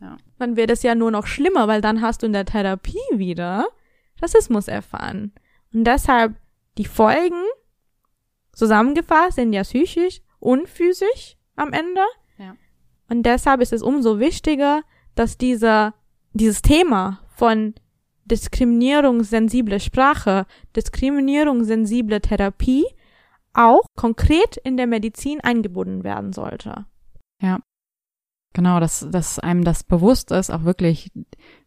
Ja. 0.00 0.16
Dann 0.38 0.56
wird 0.56 0.70
es 0.70 0.82
ja 0.82 0.94
nur 0.94 1.10
noch 1.10 1.26
schlimmer, 1.26 1.68
weil 1.68 1.80
dann 1.80 2.02
hast 2.02 2.22
du 2.22 2.26
in 2.26 2.32
der 2.32 2.44
Therapie 2.44 2.98
wieder 3.12 3.66
Rassismus 4.20 4.68
erfahren. 4.68 5.32
Und 5.72 5.84
deshalb 5.84 6.34
die 6.78 6.84
Folgen 6.84 7.42
zusammengefasst 8.52 9.36
sind 9.36 9.52
ja 9.52 9.62
psychisch 9.62 10.20
und 10.38 10.68
physisch 10.68 11.36
am 11.54 11.72
Ende. 11.72 12.02
Und 13.08 13.24
deshalb 13.24 13.60
ist 13.60 13.72
es 13.72 13.82
umso 13.82 14.18
wichtiger, 14.18 14.82
dass 15.14 15.38
dieser, 15.38 15.94
dieses 16.32 16.62
Thema 16.62 17.20
von 17.28 17.74
diskriminierungssensible 18.24 19.80
Sprache, 19.80 20.46
diskriminierungssensible 20.74 22.20
Therapie 22.20 22.86
auch 23.54 23.86
konkret 23.96 24.56
in 24.58 24.76
der 24.76 24.86
Medizin 24.86 25.40
eingebunden 25.40 26.04
werden 26.04 26.32
sollte. 26.32 26.86
Ja. 27.40 27.60
Genau, 28.52 28.80
dass, 28.80 29.06
dass 29.10 29.38
einem 29.38 29.64
das 29.64 29.84
bewusst 29.84 30.30
ist, 30.30 30.50
auch 30.50 30.64
wirklich 30.64 31.12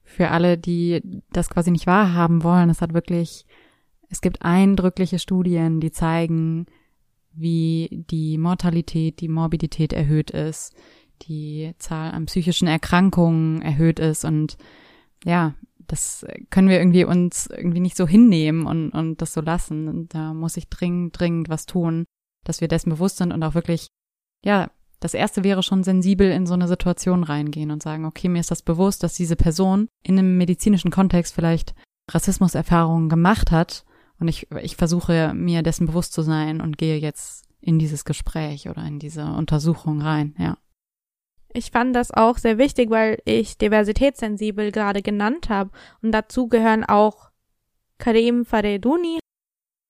für 0.04 0.30
alle, 0.30 0.58
die 0.58 1.02
das 1.32 1.50
quasi 1.50 1.70
nicht 1.70 1.86
wahrhaben 1.86 2.44
wollen. 2.44 2.70
Es 2.70 2.82
hat 2.82 2.94
wirklich, 2.94 3.46
es 4.10 4.22
gibt 4.22 4.42
eindrückliche 4.42 5.20
Studien, 5.20 5.80
die 5.80 5.92
zeigen, 5.92 6.66
wie 7.32 8.06
die 8.10 8.40
Mortalität, 8.40 9.22
die 9.22 9.28
Morbidität 9.28 9.94
erhöht 9.94 10.32
ist, 10.32 10.76
die 11.22 11.74
Zahl 11.80 12.12
an 12.12 12.26
psychischen 12.26 12.68
Erkrankungen 12.68 13.62
erhöht 13.62 14.00
ist 14.00 14.26
und 14.26 14.58
ja, 15.26 15.56
das 15.92 16.26
können 16.50 16.70
wir 16.70 16.80
irgendwie 16.80 17.04
uns 17.04 17.48
irgendwie 17.48 17.80
nicht 17.80 17.98
so 17.98 18.08
hinnehmen 18.08 18.66
und, 18.66 18.92
und 18.92 19.22
das 19.22 19.34
so 19.34 19.42
lassen. 19.42 19.88
Und 19.88 20.14
da 20.14 20.34
muss 20.34 20.56
ich 20.56 20.70
dringend, 20.70 21.20
dringend 21.20 21.50
was 21.50 21.66
tun, 21.66 22.06
dass 22.46 22.62
wir 22.62 22.68
dessen 22.68 22.92
bewusst 22.92 23.18
sind 23.18 23.34
und 23.34 23.44
auch 23.44 23.56
wirklich, 23.56 23.88
ja, 24.46 24.70
das 25.00 25.14
erste 25.14 25.44
wäre 25.44 25.64
schon 25.64 25.84
sensibel 25.84 26.30
in 26.30 26.46
so 26.46 26.54
eine 26.54 26.68
Situation 26.68 27.24
reingehen 27.24 27.72
und 27.72 27.82
sagen, 27.82 28.06
okay, 28.06 28.28
mir 28.30 28.40
ist 28.40 28.52
das 28.52 28.62
bewusst, 28.62 29.02
dass 29.02 29.14
diese 29.14 29.36
Person 29.36 29.88
in 30.04 30.20
einem 30.20 30.38
medizinischen 30.38 30.92
Kontext 30.92 31.34
vielleicht 31.34 31.74
Rassismuserfahrungen 32.12 33.10
gemacht 33.10 33.52
hat 33.52 33.86
und 34.20 34.28
ich, 34.28 34.52
ich 34.62 34.76
versuche 34.76 35.34
mir 35.34 35.64
dessen 35.64 35.88
bewusst 35.88 36.14
zu 36.14 36.22
sein 36.22 36.60
und 36.60 36.78
gehe 36.78 36.98
jetzt 36.98 37.46
in 37.62 37.80
dieses 37.80 38.04
Gespräch 38.04 38.70
oder 38.70 38.86
in 38.86 39.00
diese 39.00 39.26
Untersuchung 39.26 40.02
rein, 40.02 40.36
ja. 40.38 40.58
Ich 41.54 41.72
fand 41.72 41.96
das 41.96 42.12
auch 42.12 42.38
sehr 42.38 42.58
wichtig, 42.58 42.90
weil 42.90 43.20
ich 43.26 43.58
diversitätssensibel 43.58 44.72
gerade 44.72 45.02
genannt 45.02 45.50
habe. 45.50 45.72
Und 46.02 46.12
dazu 46.12 46.48
gehören 46.48 46.84
auch 46.84 47.30
Karim 47.98 48.46
Fareduni, 48.46 49.20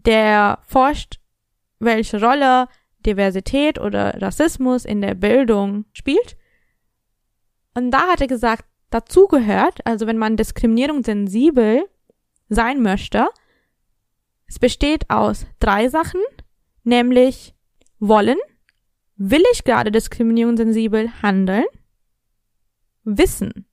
der 0.06 0.60
forscht, 0.65 1.19
welche 1.80 2.22
Rolle 2.22 2.67
Diversität 3.06 3.80
oder 3.80 4.22
Rassismus 4.22 4.86
in 4.86 5.02
der 5.02 5.15
Bildung 5.15 5.86
spielt. 5.93 6.38
Und 7.74 7.91
da 7.91 8.08
hat 8.08 8.22
er 8.22 8.28
gesagt, 8.28 8.65
dazu 8.89 9.28
gehört, 9.28 9.86
also 9.86 10.08
wenn 10.08 10.17
man 10.17 10.38
diskriminierungssensibel 10.38 11.88
sein 12.50 12.82
möchte, 12.82 13.30
es 14.48 14.60
besteht 14.60 15.10
aus 15.10 15.45
drei 15.60 15.89
Sachen, 15.89 16.22
nämlich 16.84 17.54
wollen, 18.00 18.38
Will 19.21 19.43
ich 19.51 19.65
gerade 19.65 19.91
diskriminierungssensibel 19.91 21.21
handeln? 21.21 21.65
Wissen. 23.03 23.65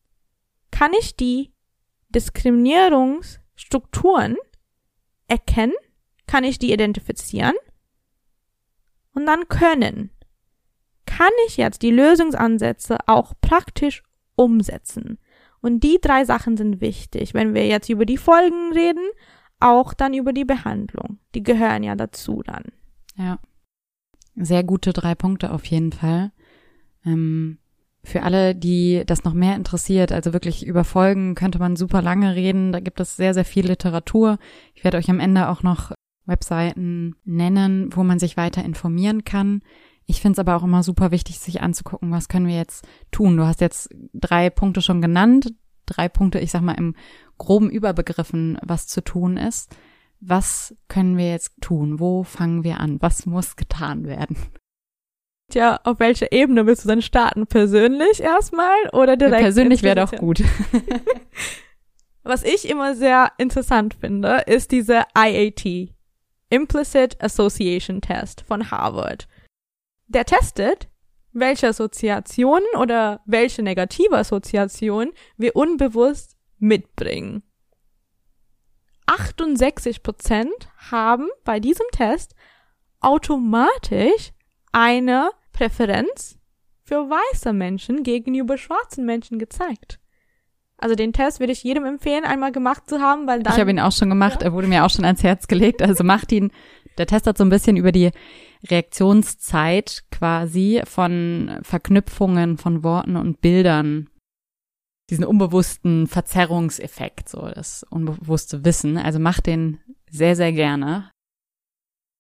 Kann 0.73 0.93
ich 0.93 1.15
die 1.15 1.53
Diskriminierungsstrukturen 2.09 4.37
erkennen? 5.29 5.75
Kann 6.27 6.43
ich 6.43 6.59
die 6.59 6.73
identifizieren? 6.73 7.55
Und 9.15 9.27
dann 9.27 9.47
können. 9.47 10.11
Kann 11.07 11.31
ich 11.47 11.59
jetzt 11.59 11.83
die 11.83 11.93
Lösungsansätze 11.93 12.99
auch 13.07 13.35
praktisch 13.41 14.03
umsetzen? 14.35 15.21
Und 15.61 15.85
die 15.85 16.01
drei 16.01 16.25
Sachen 16.25 16.57
sind 16.57 16.81
wichtig, 16.81 17.35
wenn 17.35 17.55
wir 17.55 17.69
jetzt 17.69 17.89
über 17.89 18.05
die 18.05 18.17
Folgen 18.17 18.73
reden, 18.73 19.09
auch 19.61 19.95
dann 19.95 20.13
über 20.13 20.33
die 20.33 20.45
Behandlung. 20.45 21.21
Die 21.37 21.45
gehören 21.45 21.85
ja 21.85 21.95
dazu 21.95 22.43
dann. 22.45 22.65
Ja. 23.15 23.39
Sehr 24.37 24.63
gute 24.65 24.93
drei 24.93 25.15
Punkte 25.15 25.51
auf 25.51 25.65
jeden 25.65 25.93
Fall. 25.93 26.31
Ähm, 27.05 27.59
für 28.05 28.23
alle, 28.23 28.55
die 28.55 29.03
das 29.07 29.25
noch 29.25 29.33
mehr 29.33 29.57
interessiert, 29.57 30.13
also 30.13 30.33
wirklich 30.33 30.65
über 30.65 30.85
Folgen, 30.85 31.35
könnte 31.35 31.59
man 31.59 31.75
super 31.75 32.03
lange 32.03 32.37
reden. 32.37 32.71
Da 32.71 32.81
gibt 32.81 33.01
es 33.01 33.17
sehr, 33.17 33.35
sehr 33.35 33.45
viel 33.45 33.67
Literatur. 33.67 34.39
Ich 34.75 34.85
werde 34.85 34.99
euch 34.99 35.11
am 35.11 35.21
Ende 35.21 35.49
auch 35.49 35.63
noch 35.63 35.93
Webseiten 36.27 37.17
nennen, 37.25 37.91
wo 37.97 38.05
man 38.05 38.19
sich 38.19 38.37
weiter 38.37 38.65
informieren 38.65 39.25
kann. 39.25 39.63
Ich 40.05 40.21
finde 40.21 40.35
es 40.35 40.39
aber 40.39 40.55
auch 40.55 40.63
immer 40.63 40.83
super 40.83 41.11
wichtig, 41.11 41.41
sich 41.41 41.63
anzugucken, 41.63 42.13
was 42.13 42.29
können 42.29 42.47
wir 42.47 42.57
jetzt 42.57 42.87
tun. 43.11 43.37
Du 43.37 43.45
hast 43.45 43.61
jetzt 43.61 43.89
drei 44.13 44.51
Punkte 44.51 44.83
schon 44.83 45.01
genannt, 45.01 45.53
drei 45.87 46.09
Punkte, 46.09 46.39
ich 46.39 46.53
sag 46.53 46.61
mal 46.61 46.75
im 46.75 46.95
groben 47.39 47.71
Überbegriffen, 47.71 48.59
was 48.63 48.87
zu 48.87 49.03
tun 49.03 49.37
ist 49.37 49.75
was 50.21 50.75
können 50.89 51.17
wir 51.17 51.31
jetzt 51.31 51.61
tun? 51.61 52.01
Wo 52.01 52.25
fangen 52.25 52.65
wir 52.65 52.81
an? 52.81 53.01
Was 53.01 53.27
muss 53.27 53.57
getan 53.57 54.07
werden? 54.07 54.37
Tja, 55.51 55.79
auf 55.85 56.01
welcher 56.01 56.33
Ebene 56.33 56.67
willst 56.67 56.85
du 56.85 56.89
dann 56.89 57.03
starten? 57.03 57.47
Persönlich 57.47 58.21
erstmal 58.21 58.77
oder 58.93 59.17
direkt? 59.17 59.43
Persönlich 59.43 59.83
wäre 59.83 60.07
doch 60.07 60.13
gut. 60.13 60.43
Was 62.25 62.43
ich 62.43 62.69
immer 62.69 62.97
sehr 62.97 63.31
interessant 63.39 63.95
finde, 63.95 64.43
ist 64.47 64.73
diese 64.73 65.05
IAT, 65.17 65.95
Implicit 66.51 67.23
Association 67.23 68.01
Test 68.01 68.41
von 68.41 68.73
Harvard. 68.73 69.29
Der 70.09 70.25
testet, 70.25 70.89
welche 71.33 71.69
Assoziationen 71.69 72.67
oder 72.81 73.21
welche 73.27 73.63
negative 73.63 74.17
Assoziationen 74.17 75.13
wir 75.37 75.55
unbewusst 75.55 76.37
mitbringen. 76.59 77.45
68 79.07 80.03
Prozent 80.03 80.69
haben 80.91 81.29
bei 81.45 81.61
diesem 81.61 81.87
Test 81.93 82.35
automatisch 83.01 84.33
eine 84.73 85.31
Präferenz 85.53 86.39
für 86.85 87.09
weiße 87.09 87.53
Menschen 87.53 88.03
gegenüber 88.03 88.59
schwarzen 88.59 89.05
Menschen 89.05 89.39
gezeigt. 89.39 89.99
Also 90.79 90.95
den 90.95 91.13
Test 91.13 91.41
würde 91.41 91.53
ich 91.53 91.63
jedem 91.63 91.87
empfehlen, 91.87 92.25
einmal 92.25 92.53
gemacht 92.53 92.89
zu 92.89 93.01
haben, 93.01 93.27
weil 93.27 93.43
dann. 93.43 93.55
Ich 93.55 93.61
habe 93.61 93.71
ihn 93.71 93.81
auch 93.81 93.93
schon 93.93 94.11
gemacht, 94.11 94.41
ja. 94.41 94.49
er 94.49 94.53
wurde 94.53 94.67
mir 94.67 94.85
auch 94.85 94.91
schon 94.91 95.07
ans 95.07 95.23
Herz 95.23 95.49
gelegt. 95.49 95.83
Also 95.83 96.05
macht 96.05 96.31
ihn. 96.33 96.53
Der 96.99 97.07
Test 97.07 97.27
hat 97.27 97.39
so 97.39 97.45
ein 97.45 97.51
bisschen 97.51 97.77
über 97.77 97.93
die 97.93 98.11
Reaktionszeit 98.69 100.05
quasi 100.11 100.83
von 100.85 101.59
Verknüpfungen 101.63 102.59
von 102.59 102.85
Worten 102.85 103.17
und 103.17 103.41
Bildern 103.41 104.09
diesen 105.11 105.25
unbewussten 105.25 106.07
Verzerrungseffekt, 106.07 107.29
so 107.29 107.49
das 107.49 107.85
unbewusste 107.85 108.65
Wissen. 108.65 108.99
Also 108.99 109.19
macht 109.19 109.47
den 109.47 109.81
sehr, 110.11 110.37
sehr 110.37 110.53
gerne. 110.53 111.11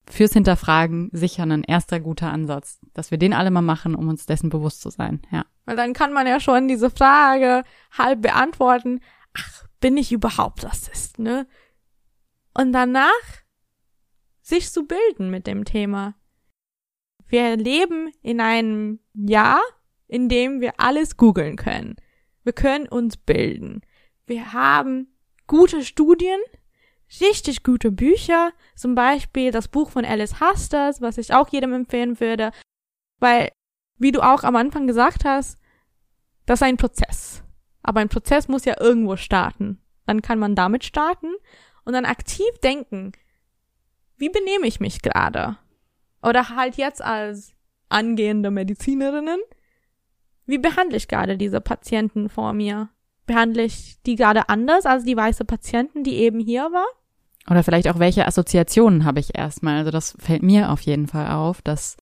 Fürs 0.09 0.33
Hinterfragen 0.33 1.11
sicher 1.13 1.43
ein 1.43 1.65
erster 1.65 1.99
guter 1.99 2.33
Ansatz, 2.33 2.79
dass 2.95 3.11
wir 3.11 3.19
den 3.19 3.33
alle 3.33 3.51
mal 3.51 3.63
machen, 3.63 3.97
um 3.97 4.09
uns 4.09 4.25
dessen 4.25 4.51
bewusst 4.51 4.81
zu 4.81 4.91
sein, 4.91 5.21
ja. 5.33 5.45
Weil 5.65 5.75
dann 5.75 5.95
kann 5.95 6.13
man 6.13 6.29
ja 6.29 6.39
schon 6.39 6.69
diese 6.69 6.91
Frage 6.91 7.65
halb 7.91 8.23
beantworten, 8.23 9.01
ach, 9.37 9.65
bin 9.81 9.97
ich 9.97 10.13
überhaupt 10.13 10.65
Rassist, 10.65 11.19
ne? 11.19 11.49
Und 12.55 12.73
danach 12.73 13.11
sich 14.43 14.71
zu 14.71 14.87
bilden 14.87 15.29
mit 15.29 15.49
dem 15.49 15.65
Thema. 15.65 16.15
Wir 17.27 17.57
leben 17.57 18.13
in 18.23 18.41
einem 18.41 19.01
Jahr, 19.13 19.61
in 20.07 20.29
dem 20.29 20.61
wir 20.61 20.75
alles 20.79 21.17
googeln 21.17 21.57
können. 21.57 21.97
Wir 22.47 22.53
können 22.53 22.87
uns 22.87 23.17
bilden. 23.17 23.83
Wir 24.25 24.53
haben 24.53 25.09
gute 25.49 25.83
Studien, 25.83 26.39
richtig 27.21 27.65
gute 27.65 27.91
Bücher, 27.91 28.53
zum 28.77 28.95
Beispiel 28.95 29.51
das 29.51 29.67
Buch 29.67 29.91
von 29.91 30.05
Alice 30.05 30.39
Hasters, 30.39 31.01
was 31.01 31.19
ich 31.19 31.35
auch 31.35 31.49
jedem 31.49 31.73
empfehlen 31.73 32.21
würde, 32.21 32.53
weil, 33.19 33.51
wie 33.99 34.13
du 34.13 34.21
auch 34.21 34.45
am 34.45 34.55
Anfang 34.55 34.87
gesagt 34.87 35.25
hast, 35.25 35.59
das 36.47 36.61
ist 36.61 36.63
ein 36.63 36.77
Prozess. 36.77 37.43
Aber 37.83 37.99
ein 37.99 38.09
Prozess 38.09 38.47
muss 38.47 38.65
ja 38.65 38.81
irgendwo 38.81 39.17
starten. 39.17 39.81
Dann 40.07 40.23
kann 40.23 40.39
man 40.39 40.55
damit 40.55 40.85
starten 40.85 41.35
und 41.85 41.95
dann 41.95 42.05
aktiv 42.05 42.47
denken, 42.63 43.11
wie 44.19 44.29
benehme 44.29 44.69
ich 44.69 44.79
mich 44.79 45.03
gerade? 45.03 45.59
Oder 46.23 46.51
halt 46.51 46.77
jetzt 46.77 47.03
als 47.03 47.55
angehende 47.89 48.53
Medizinerinnen, 48.53 49.41
wie 50.47 50.59
behandle 50.59 50.97
ich 50.97 51.09
gerade 51.09 51.37
diese 51.37 51.61
Patienten 51.61 52.29
vor 52.29 52.53
mir? 52.53 52.89
Behandle 53.27 53.65
ich 53.65 54.01
die 54.07 54.15
gerade 54.15 54.49
anders 54.49 54.87
als 54.87 55.05
die 55.05 55.17
weiße 55.17 55.45
Patienten, 55.45 56.05
die 56.05 56.15
eben 56.15 56.41
hier 56.41 56.71
war? 56.73 56.87
Oder 57.51 57.63
vielleicht 57.63 57.89
auch, 57.89 57.99
welche 57.99 58.27
Assoziationen 58.27 59.05
habe 59.05 59.21
ich 59.21 59.37
erstmal? 59.37 59.79
Also 59.79 59.91
das 59.91 60.17
fällt 60.19 60.43
mir 60.43 60.71
auf 60.71 60.81
jeden 60.81 61.07
Fall 61.07 61.29
auf, 61.31 61.63
dass 61.63 61.97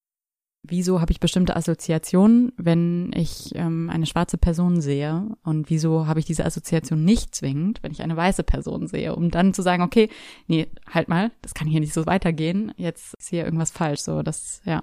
wieso 0.67 1.01
habe 1.01 1.13
ich 1.13 1.21
bestimmte 1.21 1.55
Assoziationen, 1.57 2.53
wenn 2.57 3.13
ich 3.15 3.55
ähm, 3.55 3.91
eine 3.91 4.07
schwarze 4.07 4.39
Person 4.39 4.81
sehe 4.81 5.29
und 5.43 5.69
wieso 5.69 6.07
habe 6.07 6.21
ich 6.21 6.27
diese 6.27 6.47
Assoziation 6.47 7.05
nicht 7.05 7.35
zwingend, 7.35 7.83
wenn 7.83 7.93
ich 7.93 8.03
eine 8.03 8.17
weiße 8.17 8.43
Person 8.43 8.87
sehe, 8.87 9.15
um 9.15 9.31
dann 9.31 9.53
zu 9.53 9.61
sagen, 9.61 9.83
okay, 9.83 10.09
nee, 10.47 10.67
halt 10.91 11.09
mal, 11.09 11.31
das 11.43 11.53
kann 11.53 11.69
hier 11.69 11.81
nicht 11.81 11.93
so 11.93 12.07
weitergehen, 12.07 12.73
jetzt 12.77 13.15
ist 13.19 13.29
hier 13.29 13.45
irgendwas 13.45 13.71
falsch, 13.71 14.01
so 14.01 14.23
das 14.23 14.63
ja, 14.65 14.83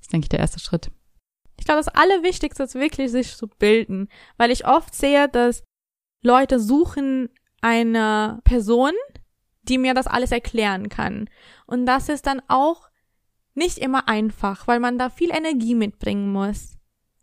ist 0.00 0.12
denke 0.12 0.24
ich 0.24 0.30
der 0.30 0.40
erste 0.40 0.58
Schritt. 0.58 0.90
Ich 1.62 1.66
glaube, 1.66 1.78
das 1.78 1.94
Allerwichtigste 1.94 2.64
ist 2.64 2.74
wirklich, 2.74 3.12
sich 3.12 3.36
zu 3.36 3.46
bilden, 3.46 4.08
weil 4.36 4.50
ich 4.50 4.66
oft 4.66 4.96
sehe, 4.96 5.28
dass 5.28 5.62
Leute 6.20 6.58
suchen 6.58 7.28
eine 7.60 8.40
Person, 8.42 8.90
die 9.62 9.78
mir 9.78 9.94
das 9.94 10.08
alles 10.08 10.32
erklären 10.32 10.88
kann. 10.88 11.30
Und 11.68 11.86
das 11.86 12.08
ist 12.08 12.26
dann 12.26 12.42
auch 12.48 12.90
nicht 13.54 13.78
immer 13.78 14.08
einfach, 14.08 14.66
weil 14.66 14.80
man 14.80 14.98
da 14.98 15.08
viel 15.08 15.30
Energie 15.30 15.76
mitbringen 15.76 16.32
muss. 16.32 16.78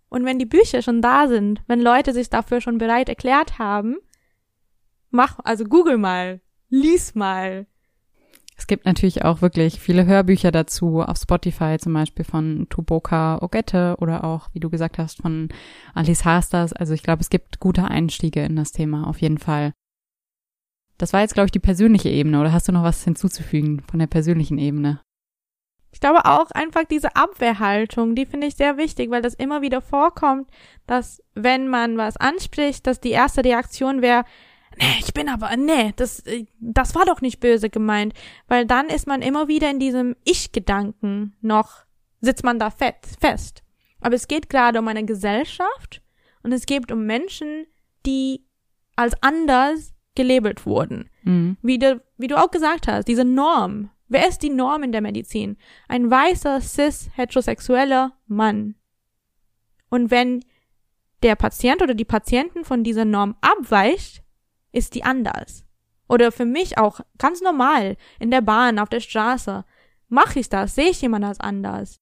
Und 0.07 0.23
wenn 0.23 0.39
die 0.39 0.45
Bücher 0.45 0.81
schon 0.81 1.01
da 1.01 1.27
sind, 1.27 1.61
wenn 1.67 1.81
Leute 1.81 2.13
sich 2.13 2.29
dafür 2.29 2.61
schon 2.61 2.77
bereit 2.77 3.09
erklärt 3.09 3.59
haben, 3.59 3.97
mach, 5.09 5.39
also 5.43 5.65
google 5.65 5.97
mal, 5.97 6.39
lies 6.69 7.13
mal, 7.13 7.67
es 8.59 8.67
gibt 8.67 8.85
natürlich 8.85 9.23
auch 9.23 9.41
wirklich 9.41 9.79
viele 9.79 10.05
Hörbücher 10.05 10.51
dazu, 10.51 11.01
auf 11.01 11.17
Spotify 11.17 11.77
zum 11.79 11.93
Beispiel 11.93 12.25
von 12.25 12.67
Tuboka 12.69 13.41
Ogette 13.41 13.95
oder 13.99 14.25
auch, 14.25 14.49
wie 14.51 14.59
du 14.59 14.69
gesagt 14.69 14.97
hast, 14.97 15.21
von 15.21 15.47
Alice 15.93 16.25
Hasters. 16.25 16.73
Also 16.73 16.93
ich 16.93 17.01
glaube, 17.01 17.21
es 17.21 17.29
gibt 17.29 17.61
gute 17.61 17.85
Einstiege 17.85 18.43
in 18.43 18.57
das 18.57 18.73
Thema, 18.73 19.07
auf 19.07 19.21
jeden 19.21 19.37
Fall. 19.37 19.71
Das 20.97 21.13
war 21.13 21.21
jetzt, 21.21 21.35
glaube 21.35 21.45
ich, 21.45 21.53
die 21.53 21.59
persönliche 21.59 22.09
Ebene, 22.09 22.41
oder 22.41 22.51
hast 22.51 22.67
du 22.67 22.73
noch 22.73 22.83
was 22.83 23.01
hinzuzufügen 23.01 23.81
von 23.89 23.99
der 23.99 24.07
persönlichen 24.07 24.57
Ebene? 24.57 24.99
Ich 25.91 26.01
glaube 26.01 26.25
auch 26.25 26.51
einfach 26.51 26.83
diese 26.83 27.15
Abwehrhaltung, 27.15 28.13
die 28.13 28.25
finde 28.25 28.47
ich 28.47 28.55
sehr 28.55 28.75
wichtig, 28.75 29.09
weil 29.09 29.21
das 29.21 29.35
immer 29.35 29.61
wieder 29.61 29.81
vorkommt, 29.81 30.49
dass 30.85 31.23
wenn 31.33 31.69
man 31.69 31.97
was 31.97 32.17
anspricht, 32.17 32.85
dass 32.85 32.99
die 32.99 33.11
erste 33.11 33.45
Reaktion 33.45 34.01
wäre, 34.01 34.25
nee, 34.77 34.99
ich 34.99 35.13
bin 35.13 35.29
aber, 35.29 35.55
nee, 35.57 35.93
das, 35.95 36.19
äh, 36.21 36.45
das 36.59 36.95
war 36.95 37.05
doch 37.05 37.21
nicht 37.21 37.39
böse 37.39 37.69
gemeint. 37.69 38.13
Weil 38.47 38.65
dann 38.65 38.87
ist 38.87 39.07
man 39.07 39.21
immer 39.21 39.47
wieder 39.47 39.69
in 39.69 39.79
diesem 39.79 40.15
Ich-Gedanken 40.23 41.35
noch, 41.41 41.85
sitzt 42.21 42.43
man 42.43 42.59
da 42.59 42.69
fest. 42.69 43.63
Aber 44.01 44.15
es 44.15 44.27
geht 44.27 44.49
gerade 44.49 44.79
um 44.79 44.87
eine 44.87 45.05
Gesellschaft 45.05 46.01
und 46.43 46.51
es 46.51 46.65
geht 46.65 46.91
um 46.91 47.05
Menschen, 47.05 47.65
die 48.05 48.45
als 48.95 49.13
anders 49.21 49.93
gelabelt 50.15 50.65
wurden. 50.65 51.09
Mhm. 51.23 51.57
Wie, 51.61 51.79
du, 51.79 52.01
wie 52.17 52.27
du 52.27 52.37
auch 52.37 52.51
gesagt 52.51 52.87
hast, 52.87 53.07
diese 53.07 53.25
Norm. 53.25 53.89
Wer 54.07 54.27
ist 54.27 54.39
die 54.39 54.49
Norm 54.49 54.83
in 54.83 54.91
der 54.91 55.01
Medizin? 55.01 55.57
Ein 55.87 56.09
weißer, 56.09 56.61
cis, 56.61 57.09
heterosexueller 57.13 58.13
Mann. 58.27 58.75
Und 59.89 60.11
wenn 60.11 60.43
der 61.23 61.35
Patient 61.35 61.81
oder 61.81 61.93
die 61.93 62.05
Patientin 62.05 62.63
von 62.63 62.83
dieser 62.83 63.05
Norm 63.05 63.35
abweicht, 63.41 64.23
ist 64.71 64.95
die 64.95 65.03
anders. 65.03 65.65
Oder 66.07 66.31
für 66.31 66.45
mich 66.45 66.77
auch 66.77 67.01
ganz 67.17 67.41
normal 67.41 67.97
in 68.19 68.31
der 68.31 68.41
Bahn, 68.41 68.79
auf 68.79 68.89
der 68.89 68.99
Straße. 68.99 69.63
Mache 70.07 70.39
ich 70.39 70.49
das? 70.49 70.75
Sehe 70.75 70.89
ich 70.89 71.01
jemand 71.01 71.23
als 71.23 71.39
anders? 71.39 71.99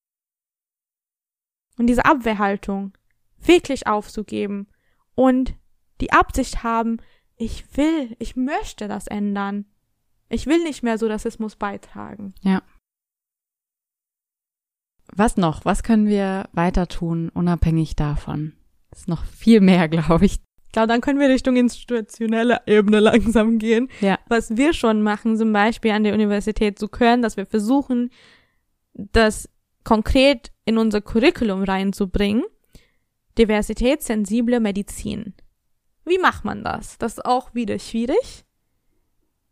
Und 1.78 1.88
diese 1.88 2.05
Abwehrhaltung 2.05 2.97
wirklich 3.38 3.86
aufzugeben 3.86 4.68
und 5.13 5.53
die 6.01 6.11
Absicht 6.11 6.63
haben, 6.63 6.97
ich 7.36 7.78
will, 7.78 8.15
ich 8.20 8.36
möchte 8.36 8.88
das 8.88 9.07
ändern. 9.07 9.65
Ich 10.30 10.47
will 10.47 10.63
nicht 10.63 10.84
mehr 10.84 10.97
so 10.97 11.07
Rassismus 11.07 11.55
beitragen. 11.55 12.34
Ja. 12.41 12.63
Was 15.13 15.38
noch? 15.38 15.63
Was 15.65 15.84
können 15.84 16.07
wir 16.07 16.49
weiter 16.51 16.88
tun, 16.88 17.30
unabhängig 17.30 17.95
davon? 17.95 18.53
Das 18.89 19.01
ist 19.01 19.07
noch 19.07 19.26
viel 19.26 19.61
mehr, 19.61 19.88
glaube 19.89 20.26
ich, 20.26 20.39
glaube, 20.72 20.88
dann 20.88 21.01
können 21.01 21.20
wir 21.20 21.30
Richtung 21.30 21.55
institutionelle 21.55 22.61
Ebene 22.65 22.99
langsam 23.01 23.57
gehen. 23.57 23.89
Ja. 24.01 24.20
Was 24.28 24.55
wir 24.57 24.74
schon 24.74 25.01
machen, 25.01 25.38
zum 25.38 25.53
Beispiel 25.53 25.91
an 25.91 26.03
der 26.03 26.13
Universität 26.13 26.78
zu 26.78 26.88
können, 26.88 27.22
dass 27.22 27.38
wir 27.38 27.45
versuchen, 27.45 28.11
das 28.93 29.49
konkret 29.84 30.51
in 30.65 30.78
unser 30.78 31.01
Curriculum 31.01 31.63
reinzubringen. 31.63 32.43
Diversitätssensible 33.38 34.59
Medizin. 34.59 35.36
Wie 36.03 36.18
macht 36.18 36.43
man 36.43 36.63
das? 36.63 36.97
Das 36.97 37.13
ist 37.13 37.26
auch 37.26 37.53
wieder 37.53 37.78
schwierig. 37.80 38.45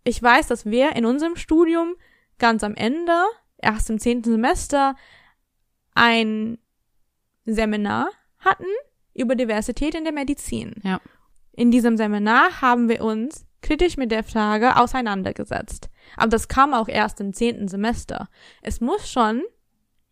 Ich 0.03 0.21
weiß, 0.21 0.47
dass 0.47 0.65
wir 0.65 0.95
in 0.95 1.05
unserem 1.05 1.35
Studium 1.35 1.95
ganz 2.37 2.63
am 2.63 2.75
Ende, 2.75 3.23
erst 3.57 3.89
im 3.89 3.99
zehnten 3.99 4.31
Semester, 4.31 4.95
ein 5.93 6.57
Seminar 7.45 8.09
hatten 8.39 8.65
über 9.15 9.35
Diversität 9.35 9.95
in 9.95 10.03
der 10.03 10.13
Medizin. 10.13 10.75
Ja. 10.83 11.01
In 11.53 11.71
diesem 11.71 11.97
Seminar 11.97 12.61
haben 12.61 12.89
wir 12.89 13.01
uns 13.01 13.45
kritisch 13.61 13.97
mit 13.97 14.11
der 14.11 14.23
Frage 14.23 14.77
auseinandergesetzt. 14.77 15.89
Aber 16.17 16.27
das 16.27 16.47
kam 16.47 16.73
auch 16.73 16.87
erst 16.87 17.19
im 17.21 17.33
zehnten 17.33 17.67
Semester. 17.67 18.29
Es 18.61 18.81
muss 18.81 19.09
schon 19.09 19.41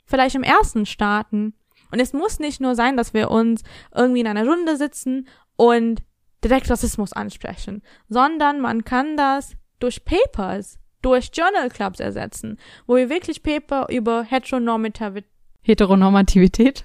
vielleicht 0.05 0.35
im 0.35 0.43
ersten 0.43 0.85
starten. 0.85 1.53
Und 1.91 1.99
es 1.99 2.13
muss 2.13 2.39
nicht 2.39 2.59
nur 2.59 2.75
sein, 2.75 2.97
dass 2.97 3.13
wir 3.13 3.29
uns 3.29 3.61
irgendwie 3.93 4.21
in 4.21 4.27
einer 4.27 4.47
Runde 4.47 4.77
sitzen 4.77 5.27
und 5.55 6.01
direkt 6.43 6.69
Rassismus 6.69 7.13
ansprechen, 7.13 7.83
sondern 8.09 8.59
man 8.59 8.83
kann 8.83 9.15
das 9.15 9.55
durch 9.79 10.03
Papers, 10.03 10.79
durch 11.01 11.29
Journal 11.33 11.69
Clubs 11.69 11.99
ersetzen, 11.99 12.57
wo 12.87 12.95
wir 12.95 13.09
wirklich 13.09 13.43
Paper 13.43 13.87
über 13.89 14.23
Heteronormativität 14.23 15.29
Heteronormativität 15.65 16.83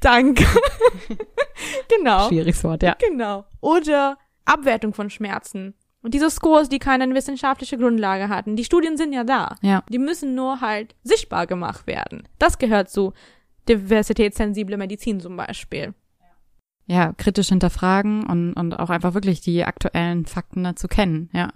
Danke. 0.00 0.44
genau. 1.88 2.28
Schwieriges 2.28 2.62
Wort, 2.64 2.82
ja. 2.82 2.94
Genau. 2.98 3.44
Oder 3.60 4.18
Abwertung 4.44 4.94
von 4.94 5.10
Schmerzen. 5.10 5.74
Und 6.02 6.14
diese 6.14 6.30
Scores, 6.30 6.68
die 6.68 6.78
keine 6.78 7.12
wissenschaftliche 7.14 7.76
Grundlage 7.76 8.28
hatten. 8.28 8.56
Die 8.56 8.64
Studien 8.64 8.96
sind 8.96 9.12
ja 9.12 9.24
da. 9.24 9.56
Ja. 9.62 9.82
Die 9.90 9.98
müssen 9.98 10.34
nur 10.34 10.60
halt 10.60 10.94
sichtbar 11.02 11.46
gemacht 11.46 11.86
werden. 11.86 12.28
Das 12.38 12.58
gehört 12.58 12.88
zu 12.88 13.12
diversitätssensible 13.68 14.76
Medizin 14.76 15.20
zum 15.20 15.36
Beispiel. 15.36 15.94
Ja, 16.90 17.12
kritisch 17.12 17.48
hinterfragen 17.50 18.24
und, 18.24 18.54
und 18.54 18.72
auch 18.72 18.88
einfach 18.88 19.12
wirklich 19.12 19.42
die 19.42 19.62
aktuellen 19.62 20.24
Fakten 20.24 20.64
dazu 20.64 20.88
kennen. 20.88 21.28
Ja, 21.34 21.50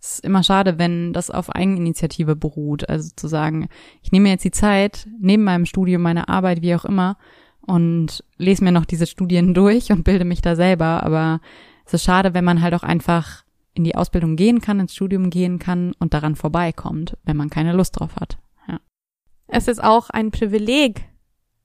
es 0.00 0.18
ist 0.18 0.24
immer 0.24 0.44
schade, 0.44 0.78
wenn 0.78 1.12
das 1.12 1.28
auf 1.28 1.50
Eigeninitiative 1.50 2.36
beruht. 2.36 2.88
Also 2.88 3.10
zu 3.16 3.26
sagen, 3.26 3.68
ich 4.02 4.12
nehme 4.12 4.28
jetzt 4.28 4.44
die 4.44 4.52
Zeit, 4.52 5.08
neben 5.18 5.42
meinem 5.42 5.66
Studium, 5.66 6.02
meiner 6.02 6.28
Arbeit, 6.28 6.62
wie 6.62 6.76
auch 6.76 6.84
immer, 6.84 7.16
und 7.66 8.24
lese 8.38 8.64
mir 8.64 8.72
noch 8.72 8.84
diese 8.84 9.06
Studien 9.06 9.54
durch 9.54 9.90
und 9.92 10.04
bilde 10.04 10.24
mich 10.24 10.40
da 10.42 10.56
selber, 10.56 11.02
aber 11.02 11.40
es 11.84 11.94
ist 11.94 12.04
schade, 12.04 12.34
wenn 12.34 12.44
man 12.44 12.62
halt 12.62 12.74
auch 12.74 12.82
einfach 12.82 13.44
in 13.74 13.84
die 13.84 13.94
Ausbildung 13.94 14.36
gehen 14.36 14.60
kann, 14.60 14.80
ins 14.80 14.94
Studium 14.94 15.28
gehen 15.30 15.58
kann 15.58 15.92
und 15.98 16.14
daran 16.14 16.34
vorbeikommt, 16.34 17.16
wenn 17.24 17.36
man 17.36 17.50
keine 17.50 17.72
Lust 17.74 18.00
drauf 18.00 18.16
hat. 18.16 18.38
Ja. 18.66 18.80
Es 19.48 19.68
ist 19.68 19.82
auch 19.84 20.08
ein 20.10 20.30
Privileg, 20.30 21.04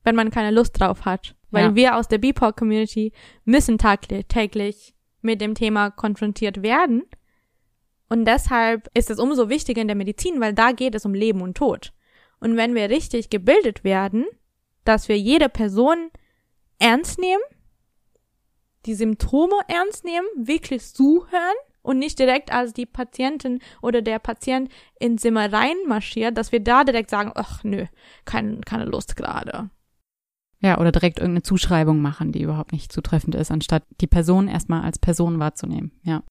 wenn 0.04 0.14
man 0.14 0.30
keine 0.30 0.50
Lust 0.50 0.78
drauf 0.78 1.04
hat, 1.06 1.34
weil 1.50 1.64
Ja. 1.70 1.74
wir 1.74 1.96
aus 1.96 2.08
der 2.08 2.18
BIPOC-Community 2.18 3.12
müssen 3.44 3.78
tagli- 3.78 4.24
täglich 4.28 4.94
mit 5.22 5.40
dem 5.40 5.54
Thema 5.54 5.90
konfrontiert 5.90 6.62
werden. 6.62 7.02
Und 8.08 8.26
deshalb 8.26 8.88
ist 8.94 9.10
es 9.10 9.18
umso 9.18 9.48
wichtiger 9.48 9.80
in 9.80 9.88
der 9.88 9.96
Medizin, 9.96 10.38
weil 10.40 10.52
da 10.52 10.72
geht 10.72 10.94
es 10.94 11.06
um 11.06 11.14
Leben 11.14 11.40
und 11.40 11.56
Tod. 11.56 11.92
Und 12.40 12.56
wenn 12.56 12.74
wir 12.74 12.90
richtig 12.90 13.30
gebildet 13.30 13.84
werden, 13.84 14.26
dass 14.84 15.08
wir 15.08 15.18
jede 15.18 15.48
Person 15.48 16.10
ernst 16.78 17.18
nehmen, 17.18 17.42
die 18.86 18.94
Symptome 18.94 19.56
ernst 19.68 20.04
nehmen, 20.04 20.26
wirklich 20.36 20.82
zuhören 20.92 21.56
und 21.82 21.98
nicht 21.98 22.18
direkt 22.18 22.52
als 22.52 22.72
die 22.72 22.86
Patientin 22.86 23.60
oder 23.80 24.02
der 24.02 24.18
Patient 24.18 24.70
ins 24.98 25.22
Zimmer 25.22 25.52
reinmarschiert, 25.52 26.36
dass 26.36 26.52
wir 26.52 26.60
da 26.60 26.84
direkt 26.84 27.10
sagen, 27.10 27.32
ach 27.34 27.64
nö, 27.64 27.86
kein, 28.24 28.60
keine 28.62 28.84
Lust 28.84 29.16
gerade. 29.16 29.70
Ja, 30.60 30.78
oder 30.78 30.92
direkt 30.92 31.18
irgendeine 31.18 31.42
Zuschreibung 31.42 32.00
machen, 32.00 32.30
die 32.30 32.42
überhaupt 32.42 32.72
nicht 32.72 32.92
zutreffend 32.92 33.34
ist, 33.34 33.50
anstatt 33.50 33.84
die 34.00 34.06
Person 34.06 34.46
erstmal 34.46 34.82
als 34.82 34.98
Person 34.98 35.40
wahrzunehmen. 35.40 35.90
Ja. 36.04 36.22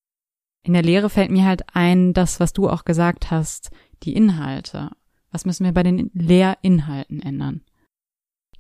In 0.64 0.74
der 0.74 0.84
Lehre 0.84 1.10
fällt 1.10 1.32
mir 1.32 1.44
halt 1.44 1.64
ein, 1.74 2.14
das, 2.14 2.40
was 2.40 2.54
du 2.54 2.70
auch 2.70 2.86
gesagt 2.86 3.30
hast, 3.30 3.72
die 4.04 4.14
Inhalte. 4.14 4.92
Was 5.32 5.46
müssen 5.46 5.66
wir 5.66 5.74
bei 5.74 5.84
den 5.84 6.12
Lehrinhalten 6.14 7.22
ändern? 7.22 7.62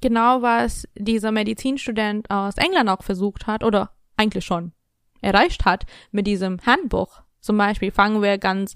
Genau 0.02 0.42
was 0.42 0.88
dieser 0.96 1.32
Medizinstudent 1.32 2.30
aus 2.30 2.58
England 2.58 2.90
auch 2.90 3.04
versucht 3.04 3.48
hat 3.48 3.64
oder 3.64 3.92
eigentlich 4.18 4.46
schon 4.46 4.74
erreicht 5.22 5.66
hat 5.66 5.86
mit 6.12 6.26
diesem 6.28 6.60
Handbuch. 6.66 7.22
Zum 7.40 7.58
Beispiel 7.58 7.92
fangen 7.92 8.22
wir 8.22 8.38
ganz 8.38 8.74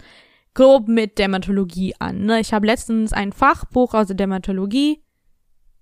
grob 0.54 0.88
mit 0.88 1.18
Dermatologie 1.18 1.96
an. 2.00 2.26
Ne? 2.26 2.40
Ich 2.40 2.54
habe 2.54 2.68
letztens 2.68 3.14
ein 3.14 3.34
Fachbuch 3.34 3.94
aus 3.94 4.08
der 4.08 4.16
Dermatologie 4.16 5.04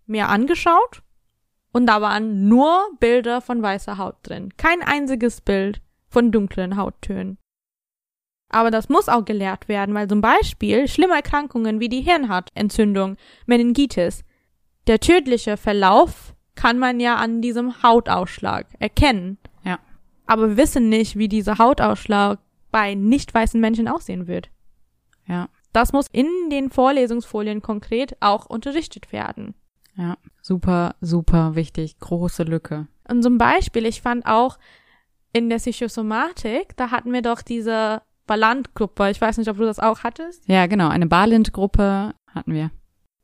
mir 0.05 0.29
angeschaut 0.29 1.01
und 1.71 1.87
da 1.87 2.01
waren 2.01 2.47
nur 2.47 2.79
Bilder 2.99 3.41
von 3.41 3.61
weißer 3.61 3.97
Haut 3.97 4.17
drin. 4.23 4.53
Kein 4.57 4.81
einziges 4.81 5.41
Bild 5.41 5.81
von 6.07 6.31
dunklen 6.31 6.77
Hauttönen. 6.77 7.37
Aber 8.49 8.69
das 8.69 8.87
muss 8.87 9.09
auch 9.09 9.25
gelehrt 9.25 9.67
werden, 9.67 9.95
weil 9.95 10.07
zum 10.07 10.21
Beispiel 10.21 10.87
schlimme 10.87 11.15
Erkrankungen 11.15 11.79
wie 11.79 11.89
die 11.89 12.01
Hirnhautentzündung, 12.01 13.17
Meningitis, 13.47 14.23
der 14.87 14.99
tödliche 14.99 15.57
Verlauf 15.57 16.33
kann 16.55 16.77
man 16.79 16.99
ja 16.99 17.15
an 17.15 17.41
diesem 17.41 17.81
Hautausschlag 17.83 18.67
erkennen. 18.79 19.37
Ja. 19.63 19.79
Aber 20.27 20.49
wir 20.49 20.57
wissen 20.57 20.89
nicht, 20.89 21.17
wie 21.17 21.27
dieser 21.27 21.57
Hautausschlag 21.57 22.39
bei 22.71 22.93
nicht 22.95 23.33
weißen 23.33 23.59
Menschen 23.59 23.87
aussehen 23.87 24.27
wird. 24.27 24.49
Ja, 25.27 25.47
Das 25.71 25.93
muss 25.93 26.07
in 26.11 26.27
den 26.51 26.69
Vorlesungsfolien 26.69 27.61
konkret 27.61 28.15
auch 28.19 28.45
unterrichtet 28.45 29.11
werden. 29.11 29.55
ja. 29.95 30.17
Super, 30.41 30.95
super 30.99 31.55
wichtig. 31.55 31.97
Große 31.99 32.43
Lücke. 32.43 32.87
Und 33.07 33.23
zum 33.23 33.37
Beispiel, 33.37 33.85
ich 33.85 34.01
fand 34.01 34.25
auch 34.25 34.57
in 35.31 35.49
der 35.49 35.55
Psychosomatik, 35.57 36.75
da 36.75 36.91
hatten 36.91 37.13
wir 37.13 37.21
doch 37.21 37.41
diese 37.41 38.01
Ballant-Gruppe. 38.27 39.09
Ich 39.09 39.21
weiß 39.21 39.37
nicht, 39.37 39.47
ob 39.49 39.55
du 39.57 39.63
das 39.63 39.79
auch 39.79 40.03
hattest. 40.03 40.45
Ja, 40.49 40.67
genau. 40.67 40.89
Eine 40.89 41.07
Barlind-Gruppe 41.07 42.13
hatten 42.27 42.53
wir. 42.53 42.71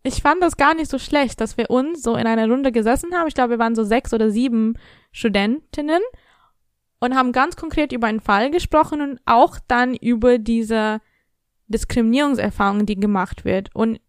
Ich 0.09 0.23
fand 0.23 0.41
das 0.41 0.57
gar 0.57 0.73
nicht 0.73 0.89
so 0.89 0.97
schlecht, 0.97 1.39
dass 1.39 1.55
wir 1.55 1.69
uns 1.69 2.01
so 2.01 2.15
in 2.15 2.25
einer 2.25 2.49
Runde 2.49 2.71
gesessen 2.71 3.13
haben. 3.13 3.27
Ich 3.27 3.35
glaube, 3.35 3.51
wir 3.51 3.59
waren 3.59 3.75
so 3.75 3.83
sechs 3.83 4.11
oder 4.11 4.31
sieben 4.31 4.73
Studentinnen 5.11 6.01
und 6.99 7.15
haben 7.15 7.31
ganz 7.31 7.55
konkret 7.55 7.91
über 7.91 8.07
einen 8.07 8.19
Fall 8.19 8.49
gesprochen 8.49 9.01
und 9.01 9.19
auch 9.27 9.59
dann 9.67 9.93
über 9.93 10.39
diese 10.39 10.99
Diskriminierungserfahrungen, 11.67 12.87
die 12.87 12.95
gemacht 12.95 13.45
wird 13.45 13.69
und 13.75 14.01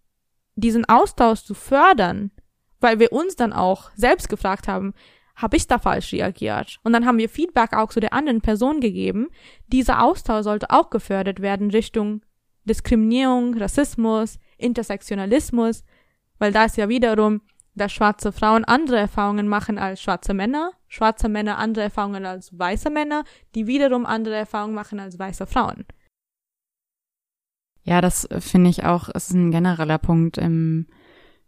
diesen 0.55 0.87
Austausch 0.87 1.45
zu 1.45 1.53
fördern, 1.53 2.31
weil 2.81 2.99
wir 2.99 3.13
uns 3.13 3.37
dann 3.37 3.53
auch 3.53 3.91
selbst 3.95 4.31
gefragt 4.31 4.69
haben, 4.69 4.95
habe 5.37 5.59
ich 5.59 5.67
da 5.67 5.79
falsch 5.79 6.15
reagiert? 6.15 6.79
Und 6.83 6.95
dann 6.95 7.05
haben 7.05 7.19
wir 7.19 7.29
Feedback 7.29 7.75
auch 7.75 7.91
zu 7.91 8.01
der 8.01 8.15
anderen 8.15 8.41
Person 8.41 8.81
gegeben. 8.81 9.29
Dieser 9.67 10.03
Austausch 10.03 10.45
sollte 10.45 10.71
auch 10.71 10.89
gefördert 10.89 11.41
werden 11.41 11.71
Richtung 11.71 12.23
Diskriminierung, 12.65 13.59
Rassismus, 13.59 14.39
Intersektionalismus, 14.61 15.85
weil 16.39 16.53
da 16.53 16.65
ist 16.65 16.77
ja 16.77 16.89
wiederum, 16.89 17.43
dass 17.75 17.93
schwarze 17.93 18.33
Frauen 18.33 18.65
andere 18.65 18.99
Erfahrungen 18.99 19.49
machen 19.49 19.79
als 19.79 20.03
schwarze 20.03 20.35
Männer, 20.35 20.73
schwarze 20.89 21.29
Männer 21.29 21.59
andere 21.59 21.85
Erfahrungen 21.85 22.27
als 22.27 22.57
weiße 22.59 22.91
Männer, 22.91 23.25
die 23.55 23.67
wiederum 23.67 24.07
andere 24.07 24.35
Erfahrungen 24.35 24.75
machen 24.75 25.01
als 25.01 25.19
weiße 25.19 25.47
Frauen. 25.47 25.85
Ja, 27.83 28.01
das 28.01 28.29
finde 28.39 28.71
ich 28.71 28.85
auch, 28.85 29.09
ist 29.09 29.33
ein 29.33 29.51
genereller 29.51 29.99
Punkt 29.99 30.37
im 30.37 30.87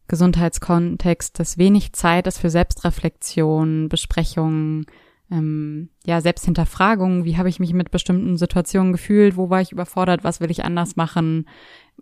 Gesundheitskontext, 0.08 1.38
dass 1.38 1.58
wenig 1.58 1.92
Zeit 1.92 2.26
ist 2.26 2.38
für 2.38 2.50
Selbstreflexion, 2.50 3.88
Besprechungen, 3.88 4.86
ähm, 5.32 5.88
ja, 6.04 6.20
Selbsthinterfragung. 6.20 7.24
Wie 7.24 7.36
habe 7.38 7.48
ich 7.48 7.58
mich 7.58 7.72
mit 7.72 7.90
bestimmten 7.90 8.36
Situationen 8.36 8.92
gefühlt? 8.92 9.36
Wo 9.36 9.50
war 9.50 9.60
ich 9.60 9.72
überfordert? 9.72 10.22
Was 10.22 10.40
will 10.40 10.50
ich 10.50 10.64
anders 10.64 10.96
machen? 10.96 11.48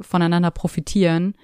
Voneinander 0.01 0.51
profitieren. 0.51 1.35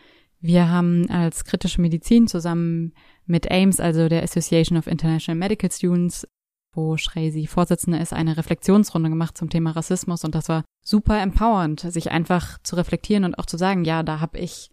Wir 0.40 0.68
haben 0.68 1.08
als 1.10 1.44
kritische 1.44 1.80
Medizin 1.80 2.26
zusammen 2.26 2.92
mit 3.24 3.50
AIMS, 3.50 3.80
also 3.80 4.08
der 4.08 4.22
Association 4.22 4.78
of 4.78 4.86
International 4.86 5.38
Medical 5.38 5.70
Students, 5.70 6.26
wo 6.72 6.96
Schreisi 6.96 7.46
Vorsitzende 7.46 7.98
ist, 7.98 8.12
eine 8.12 8.36
Reflexionsrunde 8.36 9.08
gemacht 9.08 9.38
zum 9.38 9.48
Thema 9.48 9.70
Rassismus 9.70 10.24
und 10.24 10.34
das 10.34 10.48
war 10.48 10.64
super 10.84 11.20
empowernd, 11.20 11.80
sich 11.80 12.10
einfach 12.10 12.58
zu 12.62 12.76
reflektieren 12.76 13.24
und 13.24 13.38
auch 13.38 13.46
zu 13.46 13.56
sagen, 13.56 13.84
ja, 13.84 14.02
da 14.02 14.20
habe 14.20 14.38
ich 14.38 14.70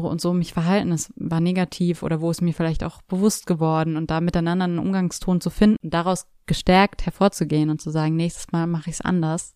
so 0.00 0.08
und 0.08 0.20
so 0.20 0.32
mich 0.32 0.52
verhalten, 0.52 0.92
es 0.92 1.12
war 1.16 1.40
negativ 1.40 2.02
oder 2.02 2.20
wo 2.20 2.30
ist 2.30 2.42
mir 2.42 2.52
vielleicht 2.52 2.84
auch 2.84 3.02
bewusst 3.02 3.46
geworden 3.46 3.96
und 3.96 4.10
da 4.10 4.20
miteinander 4.20 4.64
einen 4.64 4.78
Umgangston 4.78 5.40
zu 5.40 5.50
finden 5.50 5.76
daraus 5.82 6.26
gestärkt 6.46 7.06
hervorzugehen 7.06 7.70
und 7.70 7.80
zu 7.80 7.90
sagen, 7.90 8.16
nächstes 8.16 8.52
Mal 8.52 8.66
mache 8.66 8.90
ich 8.90 8.96
es 8.96 9.00
anders. 9.00 9.54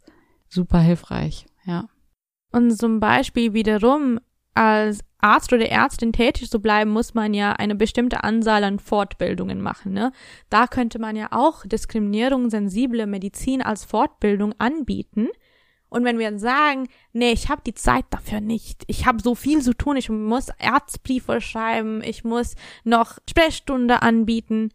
Super 0.48 0.80
hilfreich, 0.80 1.46
ja. 1.64 1.88
Und 2.52 2.76
zum 2.78 3.00
Beispiel 3.00 3.52
wiederum 3.52 4.20
als 4.54 5.04
Arzt 5.20 5.52
oder 5.52 5.68
Ärztin 5.68 6.12
tätig 6.12 6.50
zu 6.50 6.60
bleiben, 6.60 6.90
muss 6.90 7.14
man 7.14 7.34
ja 7.34 7.52
eine 7.52 7.74
bestimmte 7.74 8.24
Anzahl 8.24 8.64
an 8.64 8.78
Fortbildungen 8.78 9.60
machen. 9.60 9.92
Ne? 9.92 10.12
Da 10.48 10.66
könnte 10.66 10.98
man 10.98 11.16
ja 11.16 11.28
auch 11.32 11.66
Diskriminierung 11.66 12.50
sensible 12.50 13.06
Medizin 13.06 13.62
als 13.62 13.84
Fortbildung 13.84 14.54
anbieten. 14.58 15.28
Und 15.88 16.04
wenn 16.04 16.18
wir 16.18 16.38
sagen, 16.38 16.88
nee, 17.12 17.32
ich 17.32 17.48
habe 17.48 17.62
die 17.64 17.74
Zeit 17.74 18.04
dafür 18.10 18.40
nicht, 18.40 18.84
ich 18.86 19.06
habe 19.06 19.22
so 19.22 19.34
viel 19.34 19.62
zu 19.62 19.74
tun, 19.74 19.96
ich 19.96 20.10
muss 20.10 20.50
Arztbriefe 20.60 21.40
schreiben, 21.40 22.02
ich 22.02 22.24
muss 22.24 22.54
noch 22.84 23.18
Sprechstunde 23.28 24.02
anbieten, 24.02 24.70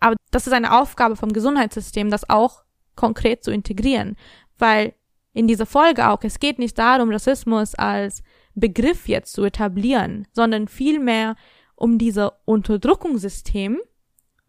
aber 0.00 0.16
das 0.30 0.46
ist 0.46 0.52
eine 0.52 0.78
Aufgabe 0.78 1.16
vom 1.16 1.32
Gesundheitssystem, 1.32 2.10
das 2.10 2.28
auch 2.28 2.64
konkret 2.96 3.44
zu 3.44 3.50
integrieren, 3.50 4.16
weil 4.58 4.94
in 5.32 5.46
dieser 5.46 5.66
Folge 5.66 6.08
auch, 6.08 6.22
es 6.22 6.40
geht 6.40 6.58
nicht 6.58 6.78
darum, 6.78 7.10
Rassismus 7.10 7.74
als 7.74 8.22
Begriff 8.54 9.08
jetzt 9.08 9.32
zu 9.32 9.44
etablieren, 9.44 10.26
sondern 10.32 10.68
vielmehr 10.68 11.36
um 11.76 11.96
dieser 11.96 12.40
Unterdrückungssystem, 12.44 13.78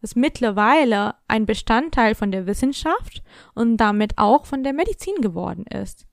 das 0.00 0.16
mittlerweile 0.16 1.14
ein 1.28 1.46
Bestandteil 1.46 2.14
von 2.14 2.32
der 2.32 2.46
Wissenschaft 2.46 3.22
und 3.54 3.76
damit 3.76 4.18
auch 4.18 4.46
von 4.46 4.64
der 4.64 4.72
Medizin 4.72 5.14
geworden 5.20 5.64
ist. 5.66 6.06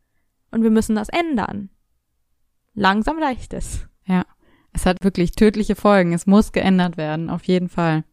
Und 0.57 0.63
wir 0.63 0.71
müssen 0.71 0.95
das 0.95 1.09
ändern. 1.09 1.69
Langsam 2.73 3.21
reicht 3.21 3.53
es. 3.53 3.87
Ja, 4.07 4.25
es 4.73 4.87
hat 4.87 5.03
wirklich 5.03 5.33
tödliche 5.33 5.75
Folgen. 5.75 6.13
Es 6.13 6.25
muss 6.25 6.51
geändert 6.51 6.97
werden, 6.97 7.29
auf 7.29 7.43
jeden 7.43 7.69
Fall. 7.69 8.05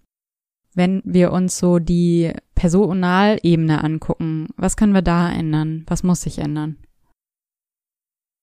Wenn 0.74 1.00
wir 1.06 1.32
uns 1.32 1.56
so 1.56 1.78
die 1.78 2.34
Personalebene 2.54 3.82
angucken, 3.82 4.48
was 4.58 4.76
können 4.76 4.92
wir 4.92 5.00
da 5.00 5.32
ändern? 5.32 5.86
Was 5.88 6.02
muss 6.02 6.20
sich 6.20 6.36
ändern? 6.36 6.76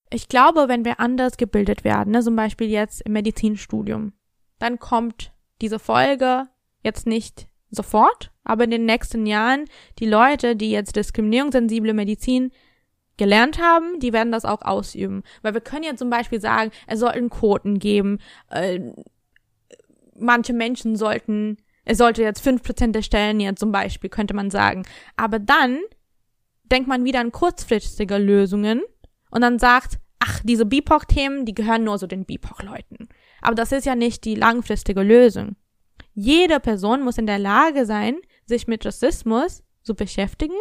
Ich 0.09 0.29
glaube, 0.29 0.67
wenn 0.67 0.83
wir 0.83 0.99
anders 0.99 1.37
gebildet 1.37 1.83
werden, 1.83 2.13
ne, 2.13 2.23
zum 2.23 2.35
Beispiel 2.35 2.69
jetzt 2.69 3.01
im 3.01 3.13
Medizinstudium, 3.13 4.13
dann 4.57 4.79
kommt 4.79 5.31
diese 5.61 5.77
Folge 5.77 6.47
jetzt 6.81 7.05
nicht 7.05 7.47
sofort, 7.69 8.31
aber 8.43 8.63
in 8.63 8.71
den 8.71 8.85
nächsten 8.85 9.27
Jahren 9.27 9.65
die 9.99 10.07
Leute, 10.07 10.55
die 10.55 10.71
jetzt 10.71 10.95
diskriminierungssensible 10.95 11.93
Medizin 11.93 12.51
gelernt 13.21 13.61
haben, 13.61 13.99
die 13.99 14.13
werden 14.13 14.31
das 14.31 14.45
auch 14.45 14.63
ausüben. 14.63 15.21
Weil 15.43 15.53
wir 15.53 15.61
können 15.61 15.83
ja 15.83 15.95
zum 15.95 16.09
Beispiel 16.09 16.41
sagen, 16.41 16.71
es 16.87 16.99
sollten 16.99 17.29
Quoten 17.29 17.77
geben, 17.77 18.17
äh, 18.49 18.79
manche 20.17 20.53
Menschen 20.53 20.95
sollten, 20.95 21.57
es 21.85 21.99
sollte 21.99 22.23
jetzt 22.23 22.41
fünf 22.41 22.63
Prozent 22.63 22.95
der 22.95 23.03
Stellen 23.03 23.39
jetzt 23.39 23.59
zum 23.59 23.71
Beispiel, 23.71 24.09
könnte 24.09 24.33
man 24.33 24.49
sagen. 24.49 24.87
Aber 25.17 25.37
dann 25.37 25.77
denkt 26.63 26.87
man 26.87 27.05
wieder 27.05 27.19
an 27.19 27.31
kurzfristige 27.31 28.17
Lösungen 28.17 28.81
und 29.29 29.41
dann 29.41 29.59
sagt, 29.59 29.99
ach, 30.17 30.39
diese 30.43 30.65
BIPOC-Themen, 30.65 31.45
die 31.45 31.53
gehören 31.53 31.83
nur 31.83 31.99
so 31.99 32.07
den 32.07 32.25
BIPOC-Leuten. 32.25 33.07
Aber 33.39 33.53
das 33.53 33.71
ist 33.71 33.85
ja 33.85 33.93
nicht 33.93 34.25
die 34.25 34.33
langfristige 34.33 35.03
Lösung. 35.03 35.55
Jede 36.15 36.59
Person 36.59 37.03
muss 37.03 37.19
in 37.19 37.27
der 37.27 37.37
Lage 37.37 37.85
sein, 37.85 38.15
sich 38.47 38.65
mit 38.65 38.83
Rassismus 38.83 39.61
zu 39.83 39.93
beschäftigen 39.93 40.57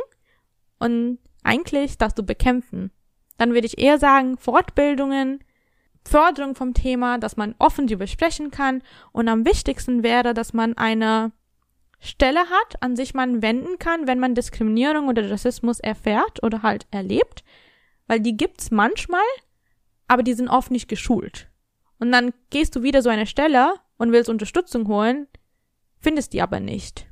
und 0.79 1.21
eigentlich 1.45 1.99
das 1.99 2.15
zu 2.15 2.25
bekämpfen. 2.25 2.91
Dann 3.39 3.55
würde 3.55 3.67
ich 3.67 3.79
eher 3.79 3.99
sagen, 3.99 4.37
Fortbildungen, 4.37 5.43
Förderung 6.05 6.55
vom 6.55 6.75
Thema, 6.75 7.19
dass 7.19 7.37
man 7.37 7.55
offen 7.59 7.87
darüber 7.87 8.07
sprechen 8.07 8.51
kann 8.51 8.83
und 9.13 9.29
am 9.29 9.45
wichtigsten 9.45 10.03
wäre, 10.03 10.35
dass 10.35 10.53
man 10.53 10.77
eine 10.77 11.33
Stelle 11.99 12.41
hat, 12.41 12.83
an 12.83 12.97
sich 12.97 13.13
man 13.13 13.43
wenden 13.43 13.79
kann, 13.79 14.07
wenn 14.07 14.19
man 14.19 14.35
Diskriminierung 14.35 15.09
oder 15.09 15.31
Rassismus 15.31 15.81
erfährt 15.81 16.43
oder 16.43 16.63
halt 16.63 16.87
erlebt, 16.91 17.45
weil 18.07 18.21
die 18.21 18.37
gibt's 18.37 18.71
manchmal, 18.71 19.21
aber 20.09 20.23
die 20.23 20.33
sind 20.33 20.49
oft 20.49 20.71
nicht 20.71 20.89
geschult. 20.89 21.49
Und 21.99 22.11
dann 22.13 22.33
gehst 22.49 22.75
du 22.75 22.83
wieder 22.83 23.03
so 23.03 23.11
eine 23.11 23.27
Stelle 23.27 23.75
und 23.99 24.13
willst 24.13 24.31
Unterstützung 24.31 24.89
holen, 24.89 25.29
findest 25.99 26.33
die 26.33 26.41
aber 26.41 26.59
nicht. 26.59 27.07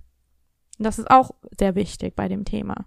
Das 0.78 0.98
ist 0.98 1.10
auch 1.10 1.32
sehr 1.58 1.74
wichtig 1.74 2.16
bei 2.16 2.28
dem 2.28 2.46
Thema. 2.46 2.86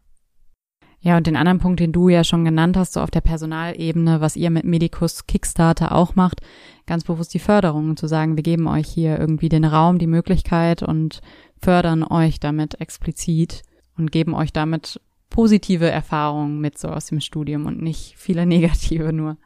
Ja, 1.03 1.17
und 1.17 1.25
den 1.25 1.35
anderen 1.35 1.57
Punkt, 1.57 1.79
den 1.79 1.91
du 1.91 2.09
ja 2.09 2.23
schon 2.23 2.45
genannt 2.45 2.77
hast, 2.77 2.93
so 2.93 3.01
auf 3.01 3.09
der 3.09 3.21
Personalebene, 3.21 4.21
was 4.21 4.35
ihr 4.35 4.51
mit 4.51 4.65
Medicus 4.65 5.25
Kickstarter 5.25 5.95
auch 5.95 6.15
macht, 6.15 6.41
ganz 6.85 7.03
bewusst 7.03 7.33
die 7.33 7.39
Förderung, 7.39 7.97
zu 7.97 8.05
sagen, 8.05 8.35
wir 8.35 8.43
geben 8.43 8.67
euch 8.67 8.87
hier 8.87 9.17
irgendwie 9.17 9.49
den 9.49 9.65
Raum, 9.65 9.97
die 9.97 10.07
Möglichkeit 10.07 10.83
und 10.83 11.21
fördern 11.59 12.03
euch 12.03 12.39
damit 12.39 12.79
explizit 12.79 13.63
und 13.97 14.11
geben 14.11 14.35
euch 14.35 14.53
damit 14.53 15.01
positive 15.31 15.89
Erfahrungen 15.89 16.59
mit 16.59 16.77
so 16.77 16.89
aus 16.89 17.07
dem 17.07 17.19
Studium 17.19 17.65
und 17.65 17.81
nicht 17.81 18.13
viele 18.17 18.45
negative 18.45 19.11
nur. 19.11 19.37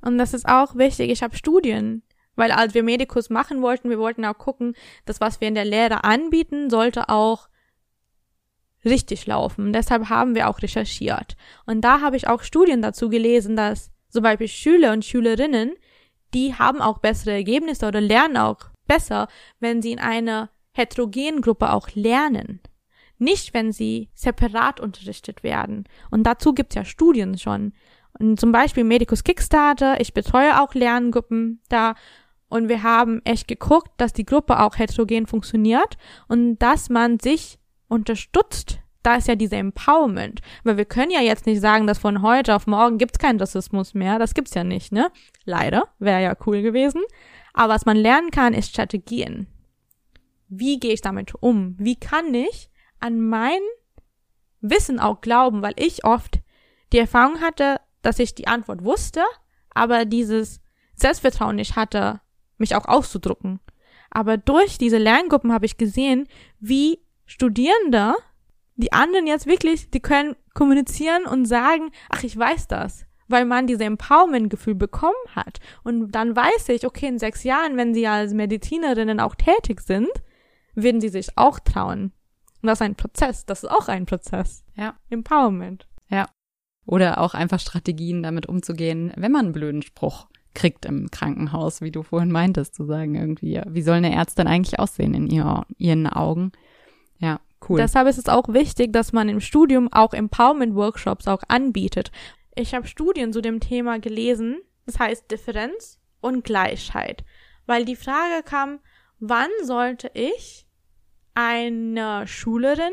Und 0.00 0.18
das 0.18 0.34
ist 0.34 0.48
auch 0.48 0.74
wichtig. 0.74 1.12
Ich 1.12 1.22
habe 1.22 1.36
Studien, 1.36 2.02
weil 2.34 2.50
als 2.50 2.74
wir 2.74 2.82
Medicus 2.82 3.30
machen 3.30 3.62
wollten, 3.62 3.88
wir 3.88 4.00
wollten 4.00 4.24
auch 4.24 4.36
gucken, 4.36 4.74
dass 5.04 5.20
was 5.20 5.40
wir 5.40 5.46
in 5.46 5.54
der 5.54 5.64
Lehre 5.64 6.02
anbieten, 6.02 6.70
sollte 6.70 7.08
auch 7.08 7.48
richtig 8.84 9.26
laufen. 9.26 9.72
Deshalb 9.72 10.08
haben 10.08 10.34
wir 10.34 10.48
auch 10.48 10.62
recherchiert. 10.62 11.36
Und 11.66 11.82
da 11.82 12.00
habe 12.00 12.16
ich 12.16 12.28
auch 12.28 12.42
Studien 12.42 12.82
dazu 12.82 13.08
gelesen, 13.08 13.56
dass 13.56 13.90
zum 14.08 14.22
Beispiel 14.22 14.48
Schüler 14.48 14.92
und 14.92 15.04
Schülerinnen, 15.04 15.72
die 16.34 16.54
haben 16.54 16.80
auch 16.80 16.98
bessere 16.98 17.32
Ergebnisse 17.32 17.86
oder 17.86 18.00
lernen 18.00 18.36
auch 18.36 18.58
besser, 18.86 19.28
wenn 19.60 19.82
sie 19.82 19.92
in 19.92 19.98
einer 19.98 20.50
heterogenen 20.72 21.40
Gruppe 21.40 21.72
auch 21.72 21.88
lernen. 21.94 22.60
Nicht, 23.18 23.54
wenn 23.54 23.72
sie 23.72 24.10
separat 24.14 24.80
unterrichtet 24.80 25.42
werden. 25.42 25.84
Und 26.10 26.24
dazu 26.24 26.54
gibt's 26.54 26.74
ja 26.74 26.84
Studien 26.84 27.38
schon. 27.38 27.72
Und 28.18 28.40
zum 28.40 28.52
Beispiel 28.52 28.84
Medicus 28.84 29.24
Kickstarter, 29.24 30.00
ich 30.00 30.12
betreue 30.12 30.60
auch 30.60 30.74
Lerngruppen 30.74 31.60
da 31.68 31.94
und 32.48 32.68
wir 32.68 32.82
haben 32.82 33.22
echt 33.24 33.48
geguckt, 33.48 33.90
dass 33.96 34.12
die 34.12 34.26
Gruppe 34.26 34.60
auch 34.60 34.76
heterogen 34.76 35.26
funktioniert 35.26 35.96
und 36.28 36.58
dass 36.58 36.90
man 36.90 37.18
sich 37.18 37.58
unterstützt. 37.92 38.80
Da 39.02 39.16
ist 39.16 39.28
ja 39.28 39.34
diese 39.34 39.56
Empowerment. 39.56 40.40
Weil 40.64 40.76
wir 40.76 40.84
können 40.84 41.10
ja 41.10 41.20
jetzt 41.20 41.46
nicht 41.46 41.60
sagen, 41.60 41.86
dass 41.86 41.98
von 41.98 42.22
heute 42.22 42.54
auf 42.54 42.66
morgen 42.66 42.98
gibt's 42.98 43.18
keinen 43.18 43.40
Rassismus 43.40 43.94
mehr. 43.94 44.18
Das 44.18 44.34
gibt's 44.34 44.54
ja 44.54 44.64
nicht, 44.64 44.92
ne? 44.92 45.10
Leider. 45.44 45.88
Wäre 45.98 46.22
ja 46.22 46.36
cool 46.46 46.62
gewesen. 46.62 47.02
Aber 47.52 47.74
was 47.74 47.84
man 47.84 47.96
lernen 47.96 48.30
kann, 48.30 48.54
ist 48.54 48.70
Strategien. 48.70 49.46
Wie 50.48 50.78
gehe 50.78 50.92
ich 50.92 51.00
damit 51.00 51.34
um? 51.40 51.76
Wie 51.78 51.96
kann 51.96 52.32
ich 52.32 52.70
an 53.00 53.20
mein 53.20 53.60
Wissen 54.60 55.00
auch 55.00 55.20
glauben? 55.20 55.62
Weil 55.62 55.74
ich 55.76 56.04
oft 56.04 56.40
die 56.92 56.98
Erfahrung 56.98 57.40
hatte, 57.40 57.80
dass 58.02 58.18
ich 58.18 58.34
die 58.34 58.46
Antwort 58.46 58.84
wusste, 58.84 59.22
aber 59.70 60.04
dieses 60.04 60.60
Selbstvertrauen 60.94 61.56
nicht 61.56 61.76
hatte, 61.76 62.20
mich 62.58 62.76
auch 62.76 62.84
auszudrucken. 62.86 63.60
Aber 64.10 64.36
durch 64.36 64.76
diese 64.76 64.98
Lerngruppen 64.98 65.52
habe 65.52 65.66
ich 65.66 65.78
gesehen, 65.78 66.28
wie 66.60 67.00
Studierende, 67.32 68.14
die 68.76 68.92
anderen 68.92 69.26
jetzt 69.26 69.46
wirklich, 69.46 69.88
die 69.90 70.00
können 70.00 70.36
kommunizieren 70.52 71.24
und 71.24 71.46
sagen, 71.46 71.90
ach, 72.10 72.24
ich 72.24 72.36
weiß 72.36 72.68
das, 72.68 73.06
weil 73.26 73.46
man 73.46 73.66
diese 73.66 73.84
Empowerment-Gefühl 73.84 74.74
bekommen 74.74 75.14
hat. 75.34 75.60
Und 75.82 76.12
dann 76.12 76.36
weiß 76.36 76.68
ich, 76.68 76.86
okay, 76.86 77.06
in 77.06 77.18
sechs 77.18 77.42
Jahren, 77.42 77.78
wenn 77.78 77.94
sie 77.94 78.06
als 78.06 78.34
Medizinerinnen 78.34 79.18
auch 79.18 79.34
tätig 79.34 79.80
sind, 79.80 80.10
werden 80.74 81.00
sie 81.00 81.08
sich 81.08 81.28
auch 81.36 81.58
trauen. 81.58 82.12
Und 82.60 82.66
das 82.66 82.80
ist 82.80 82.82
ein 82.82 82.96
Prozess, 82.96 83.46
das 83.46 83.64
ist 83.64 83.70
auch 83.70 83.88
ein 83.88 84.04
Prozess. 84.04 84.62
Ja. 84.76 84.94
Empowerment. 85.08 85.88
Ja. 86.10 86.28
Oder 86.84 87.18
auch 87.18 87.32
einfach 87.32 87.60
Strategien, 87.60 88.22
damit 88.22 88.46
umzugehen, 88.46 89.10
wenn 89.16 89.32
man 89.32 89.46
einen 89.46 89.54
blöden 89.54 89.80
Spruch 89.80 90.26
kriegt 90.54 90.84
im 90.84 91.10
Krankenhaus, 91.10 91.80
wie 91.80 91.92
du 91.92 92.02
vorhin 92.02 92.30
meintest, 92.30 92.74
zu 92.74 92.84
sagen 92.84 93.14
irgendwie, 93.14 93.58
wie 93.68 93.82
soll 93.82 93.96
eine 93.96 94.14
Ärztin 94.14 94.48
eigentlich 94.48 94.78
aussehen 94.78 95.14
in 95.14 95.28
ihr, 95.28 95.64
ihren 95.78 96.06
Augen? 96.06 96.52
Cool. 97.68 97.78
Deshalb 97.78 98.08
ist 98.08 98.18
es 98.18 98.28
auch 98.28 98.48
wichtig, 98.48 98.92
dass 98.92 99.12
man 99.12 99.28
im 99.28 99.40
Studium 99.40 99.92
auch 99.92 100.14
Empowerment-Workshops 100.14 101.28
auch 101.28 101.42
anbietet. 101.48 102.10
Ich 102.54 102.74
habe 102.74 102.86
Studien 102.86 103.32
zu 103.32 103.40
dem 103.40 103.60
Thema 103.60 103.98
gelesen, 103.98 104.60
das 104.86 104.98
heißt 104.98 105.30
Differenz 105.30 106.00
und 106.20 106.44
Gleichheit, 106.44 107.24
weil 107.66 107.84
die 107.84 107.96
Frage 107.96 108.42
kam, 108.44 108.80
wann 109.20 109.50
sollte 109.62 110.10
ich 110.14 110.66
einer 111.34 112.26
Schülerin 112.26 112.92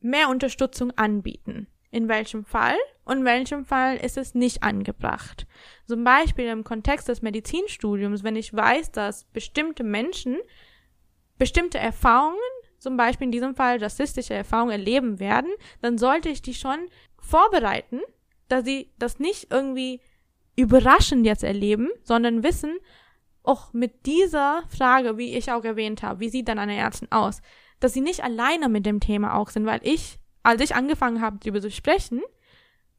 mehr 0.00 0.28
Unterstützung 0.28 0.90
anbieten? 0.92 1.68
In 1.90 2.08
welchem 2.08 2.44
Fall? 2.44 2.76
Und 3.04 3.18
in 3.18 3.24
welchem 3.24 3.64
Fall 3.64 3.96
ist 3.96 4.18
es 4.18 4.34
nicht 4.34 4.62
angebracht? 4.62 5.46
Zum 5.86 6.04
Beispiel 6.04 6.46
im 6.46 6.64
Kontext 6.64 7.08
des 7.08 7.22
Medizinstudiums, 7.22 8.22
wenn 8.22 8.36
ich 8.36 8.52
weiß, 8.52 8.92
dass 8.92 9.24
bestimmte 9.24 9.84
Menschen 9.84 10.36
bestimmte 11.38 11.78
Erfahrungen, 11.78 12.36
zum 12.78 12.96
Beispiel 12.96 13.26
in 13.26 13.32
diesem 13.32 13.54
Fall 13.54 13.78
rassistische 13.82 14.34
Erfahrungen 14.34 14.72
erleben 14.72 15.18
werden, 15.18 15.50
dann 15.82 15.98
sollte 15.98 16.28
ich 16.28 16.42
die 16.42 16.54
schon 16.54 16.78
vorbereiten, 17.20 18.00
dass 18.48 18.64
sie 18.64 18.90
das 18.98 19.18
nicht 19.18 19.48
irgendwie 19.50 20.00
überraschend 20.56 21.26
jetzt 21.26 21.44
erleben, 21.44 21.88
sondern 22.02 22.42
wissen, 22.42 22.76
auch 23.42 23.72
mit 23.72 24.06
dieser 24.06 24.62
Frage, 24.68 25.16
wie 25.16 25.36
ich 25.36 25.52
auch 25.52 25.64
erwähnt 25.64 26.02
habe, 26.02 26.20
wie 26.20 26.28
sieht 26.28 26.48
dann 26.48 26.58
eine 26.58 26.76
Ärztin 26.76 27.10
aus, 27.10 27.40
dass 27.80 27.92
sie 27.92 28.00
nicht 28.00 28.24
alleine 28.24 28.68
mit 28.68 28.84
dem 28.84 29.00
Thema 29.00 29.36
auch 29.36 29.50
sind, 29.50 29.64
weil 29.66 29.80
ich 29.82 30.18
als 30.48 30.62
ich 30.62 30.74
angefangen 30.74 31.20
habe, 31.20 31.38
darüber 31.38 31.60
zu 31.60 31.70
sprechen, 31.70 32.22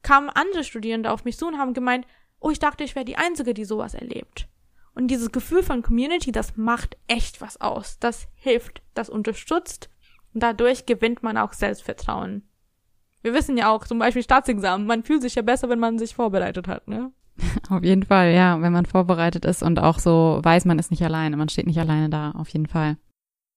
kamen 0.04 0.30
andere 0.30 0.64
Studierende 0.64 1.12
auf 1.12 1.26
mich 1.26 1.38
zu 1.38 1.48
und 1.48 1.58
haben 1.58 1.74
gemeint, 1.74 2.06
oh, 2.40 2.52
ich 2.52 2.60
dachte, 2.60 2.84
ich 2.84 2.96
wäre 2.96 3.06
die 3.06 3.18
Einzige, 3.18 3.54
die 3.54 3.66
sowas 3.66 3.96
erlebt. 3.96 4.48
Und 5.00 5.08
dieses 5.08 5.32
Gefühl 5.32 5.64
von 5.64 5.82
Community, 5.82 6.34
das 6.34 6.58
macht 6.58 6.98
echt 7.08 7.40
was 7.40 7.62
aus. 7.62 8.00
Das 8.00 8.28
hilft, 8.36 8.82
das 8.96 9.10
unterstützt 9.10 9.90
und 10.34 10.44
dadurch 10.44 10.88
gewinnt 10.88 11.24
man 11.24 11.38
auch 11.38 11.54
Selbstvertrauen. 11.54 12.44
Wir 13.22 13.34
wissen 13.34 13.56
ja 13.56 13.72
auch, 13.72 13.88
zum 13.88 13.98
Beispiel 13.98 14.24
Staatsexamen, 14.24 14.86
man 14.86 15.04
fühlt 15.04 15.22
sich 15.22 15.36
ja 15.36 15.42
besser, 15.42 15.70
wenn 15.70 15.80
man 15.80 16.00
sich 16.00 16.16
vorbereitet 16.16 16.68
hat, 16.68 16.90
ne? 16.90 17.14
Auf 17.70 17.82
jeden 17.82 18.04
Fall, 18.04 18.34
ja, 18.34 18.62
wenn 18.62 18.74
man 18.74 18.86
vorbereitet 18.86 19.46
ist 19.46 19.64
und 19.64 19.80
auch 19.80 20.00
so 20.00 20.42
weiß, 20.44 20.66
man 20.66 20.80
ist 20.80 20.92
nicht 20.92 21.04
alleine, 21.04 21.38
man 21.38 21.48
steht 21.48 21.68
nicht 21.68 21.80
alleine 21.80 22.10
da, 22.10 22.32
auf 22.32 22.50
jeden 22.50 22.68
Fall. 22.68 22.98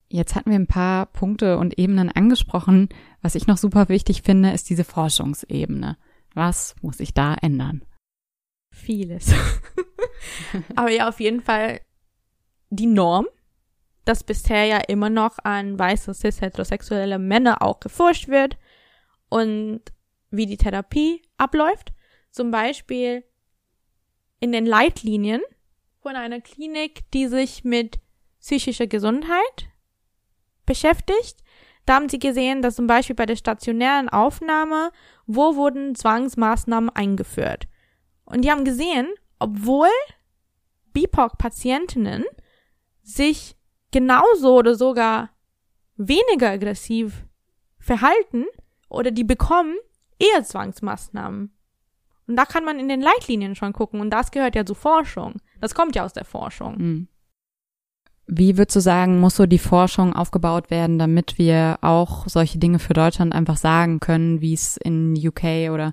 Jetzt 0.08 0.36
hatten 0.36 0.50
wir 0.50 0.58
ein 0.60 0.68
paar 0.68 1.06
Punkte 1.06 1.58
und 1.58 1.76
Ebenen 1.76 2.08
angesprochen. 2.08 2.88
Was 3.20 3.34
ich 3.34 3.48
noch 3.48 3.56
super 3.56 3.88
wichtig 3.88 4.22
finde, 4.22 4.52
ist 4.52 4.70
diese 4.70 4.84
Forschungsebene. 4.84 5.96
Was 6.34 6.76
muss 6.82 6.98
sich 6.98 7.14
da 7.14 7.34
ändern? 7.34 7.82
Vieles. 8.72 9.32
Aber 10.76 10.90
ja, 10.90 11.08
auf 11.08 11.20
jeden 11.20 11.42
Fall 11.42 11.80
die 12.70 12.86
Norm, 12.86 13.26
dass 14.04 14.24
bisher 14.24 14.64
ja 14.64 14.78
immer 14.78 15.10
noch 15.10 15.38
an 15.44 15.78
weiße 15.78 16.14
cis-heterosexuelle 16.14 17.18
Männer 17.18 17.62
auch 17.62 17.80
geforscht 17.80 18.28
wird 18.28 18.56
und 19.28 19.82
wie 20.30 20.46
die 20.46 20.56
Therapie 20.56 21.22
abläuft. 21.36 21.92
Zum 22.30 22.50
Beispiel 22.50 23.24
in 24.40 24.52
den 24.52 24.66
Leitlinien 24.66 25.42
von 26.00 26.16
einer 26.16 26.40
Klinik, 26.40 27.10
die 27.12 27.28
sich 27.28 27.62
mit 27.62 28.00
psychischer 28.40 28.86
Gesundheit 28.86 29.68
beschäftigt. 30.66 31.36
Da 31.84 31.94
haben 31.94 32.08
sie 32.08 32.18
gesehen, 32.18 32.62
dass 32.62 32.76
zum 32.76 32.86
Beispiel 32.86 33.14
bei 33.14 33.26
der 33.26 33.36
stationären 33.36 34.08
Aufnahme, 34.08 34.90
wo 35.26 35.56
wurden 35.56 35.94
Zwangsmaßnahmen 35.94 36.90
eingeführt. 36.90 37.68
Und 38.32 38.42
die 38.44 38.50
haben 38.50 38.64
gesehen, 38.64 39.08
obwohl 39.38 39.88
BIPOC-Patientinnen 40.94 42.24
sich 43.02 43.56
genauso 43.90 44.56
oder 44.56 44.74
sogar 44.74 45.30
weniger 45.96 46.50
aggressiv 46.50 47.26
verhalten 47.78 48.46
oder 48.88 49.10
die 49.10 49.24
bekommen 49.24 49.74
eher 50.18 50.42
Zwangsmaßnahmen. 50.42 51.52
Und 52.26 52.36
da 52.36 52.46
kann 52.46 52.64
man 52.64 52.78
in 52.78 52.88
den 52.88 53.02
Leitlinien 53.02 53.54
schon 53.54 53.74
gucken 53.74 54.00
und 54.00 54.10
das 54.10 54.30
gehört 54.30 54.54
ja 54.54 54.64
zur 54.64 54.76
Forschung. 54.76 55.34
Das 55.60 55.74
kommt 55.74 55.94
ja 55.94 56.04
aus 56.04 56.14
der 56.14 56.24
Forschung. 56.24 56.76
Mhm. 56.78 57.08
Wie 58.26 58.56
würdest 58.56 58.76
du 58.76 58.80
sagen, 58.80 59.20
muss 59.20 59.36
so 59.36 59.44
die 59.44 59.58
Forschung 59.58 60.14
aufgebaut 60.14 60.70
werden, 60.70 60.98
damit 60.98 61.36
wir 61.36 61.78
auch 61.82 62.28
solche 62.28 62.58
Dinge 62.58 62.78
für 62.78 62.94
Deutschland 62.94 63.34
einfach 63.34 63.56
sagen 63.58 64.00
können, 64.00 64.40
wie 64.40 64.54
es 64.54 64.78
in 64.78 65.14
UK 65.14 65.70
oder 65.70 65.92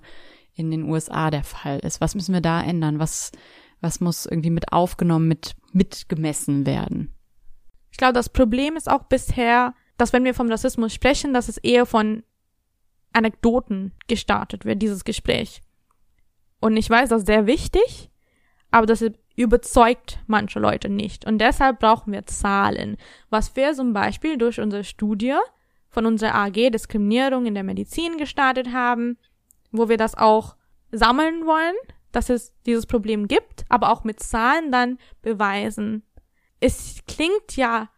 in 0.59 0.71
den 0.71 0.83
USA 0.83 1.31
der 1.31 1.43
Fall 1.43 1.79
ist? 1.79 2.01
Was 2.01 2.15
müssen 2.15 2.33
wir 2.33 2.41
da 2.41 2.61
ändern? 2.61 2.99
Was, 2.99 3.31
was 3.81 4.01
muss 4.01 4.25
irgendwie 4.25 4.49
mit 4.49 4.71
aufgenommen, 4.73 5.27
mit 5.27 5.55
mitgemessen 5.71 6.65
werden? 6.65 7.13
Ich 7.91 7.97
glaube, 7.97 8.13
das 8.13 8.29
Problem 8.29 8.75
ist 8.75 8.89
auch 8.89 9.03
bisher, 9.03 9.73
dass 9.97 10.13
wenn 10.13 10.23
wir 10.23 10.33
vom 10.33 10.49
Rassismus 10.49 10.93
sprechen, 10.93 11.33
dass 11.33 11.49
es 11.49 11.57
eher 11.57 11.85
von 11.85 12.23
Anekdoten 13.13 13.93
gestartet 14.07 14.65
wird, 14.65 14.81
dieses 14.81 15.03
Gespräch. 15.03 15.61
Und 16.59 16.77
ich 16.77 16.89
weiß, 16.89 17.09
das 17.09 17.21
ist 17.21 17.27
sehr 17.27 17.47
wichtig, 17.47 18.09
aber 18.71 18.85
das 18.85 19.03
überzeugt 19.35 20.19
manche 20.27 20.59
Leute 20.59 20.89
nicht. 20.89 21.25
Und 21.25 21.39
deshalb 21.39 21.79
brauchen 21.79 22.13
wir 22.13 22.25
Zahlen, 22.25 22.97
was 23.29 23.55
wir 23.55 23.73
zum 23.73 23.93
Beispiel 23.93 24.37
durch 24.37 24.59
unsere 24.59 24.83
Studie 24.83 25.37
von 25.89 26.05
unserer 26.05 26.35
AG 26.35 26.69
Diskriminierung 26.71 27.45
in 27.45 27.55
der 27.55 27.63
Medizin 27.63 28.17
gestartet 28.17 28.71
haben, 28.71 29.17
wo 29.71 29.89
wir 29.89 29.97
das 29.97 30.15
auch 30.15 30.55
sammeln 30.91 31.45
wollen, 31.45 31.75
dass 32.11 32.29
es 32.29 32.53
dieses 32.65 32.85
Problem 32.85 33.27
gibt, 33.27 33.65
aber 33.69 33.91
auch 33.91 34.03
mit 34.03 34.19
Zahlen 34.19 34.71
dann 34.71 34.97
beweisen. 35.21 36.03
Es 36.59 37.01
klingt 37.07 37.55
ja 37.55 37.89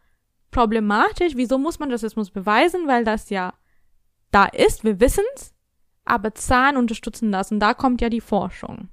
problematisch, 0.50 1.32
wieso 1.34 1.58
muss 1.58 1.78
man 1.78 1.90
Rassismus 1.90 2.30
beweisen, 2.30 2.86
weil 2.86 3.04
das 3.04 3.30
ja 3.30 3.54
da 4.30 4.44
ist, 4.44 4.84
wir 4.84 5.00
wissen's, 5.00 5.54
aber 6.04 6.34
Zahlen 6.34 6.76
unterstützen 6.76 7.32
das 7.32 7.50
und 7.50 7.60
da 7.60 7.74
kommt 7.74 8.00
ja 8.00 8.08
die 8.08 8.20
Forschung. 8.20 8.88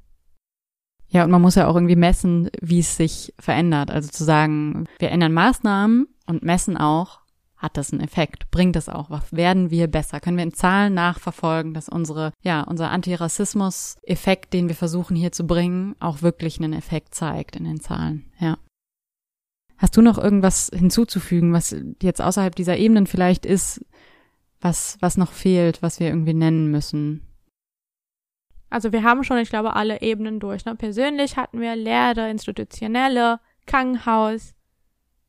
Ja, 1.08 1.24
und 1.24 1.32
man 1.32 1.42
muss 1.42 1.56
ja 1.56 1.68
auch 1.68 1.76
irgendwie 1.76 1.96
messen, 1.96 2.50
wie 2.62 2.80
es 2.80 2.96
sich 2.96 3.34
verändert. 3.40 3.90
Also 3.90 4.10
zu 4.10 4.24
sagen, 4.24 4.88
wir 5.00 5.10
ändern 5.10 5.34
Maßnahmen 5.34 6.08
und 6.28 6.44
messen 6.44 6.78
auch, 6.78 7.19
hat 7.60 7.76
das 7.76 7.92
einen 7.92 8.02
Effekt? 8.02 8.50
Bringt 8.52 8.78
das 8.78 8.88
auch 8.88 9.10
was? 9.10 9.34
Werden 9.34 9.70
wir 9.70 9.88
besser? 9.88 10.22
Können 10.22 10.38
wir 10.38 10.46
in 10.46 10.54
Zahlen 10.54 10.94
nachverfolgen, 10.94 11.74
dass 11.74 11.90
unsere, 11.90 12.32
ja, 12.42 12.62
unser 12.62 12.90
Antirassismus-Effekt, 12.90 14.54
den 14.54 14.70
wir 14.70 14.76
versuchen 14.76 15.16
hier 15.16 15.34
zu 15.34 15.46
bringen, 15.46 15.96
auch 16.00 16.22
wirklich 16.22 16.58
einen 16.58 16.72
Effekt 16.72 17.14
zeigt 17.14 17.58
in 17.58 17.66
den 17.66 17.82
Zahlen? 17.82 18.32
Ja. 18.40 18.58
Hast 19.78 19.98
du 19.98 20.02
noch 20.02 20.18
irgendwas 20.18 20.72
hinzuzufügen, 20.74 21.52
was 21.52 21.76
jetzt 22.02 22.22
außerhalb 22.22 22.56
dieser 22.56 22.78
Ebenen 22.78 23.08
vielleicht 23.08 23.46
ist, 23.46 23.86
was, 24.62 24.98
was 25.02 25.18
noch 25.18 25.34
fehlt, 25.34 25.82
was 25.82 26.00
wir 26.00 26.08
irgendwie 26.08 26.34
nennen 26.34 26.72
müssen? 26.72 27.26
Also 28.70 28.94
wir 28.94 29.04
haben 29.04 29.26
schon, 29.26 29.38
ich 29.38 29.50
glaube, 29.50 29.76
alle 29.76 30.02
Ebenen 30.02 30.40
durch. 30.40 30.64
Ne? 30.64 30.76
Persönlich 30.76 31.36
hatten 31.36 31.60
wir 31.60 31.76
Lehre, 31.76 32.30
institutionelle, 32.30 33.42
Krankenhaus, 33.66 34.54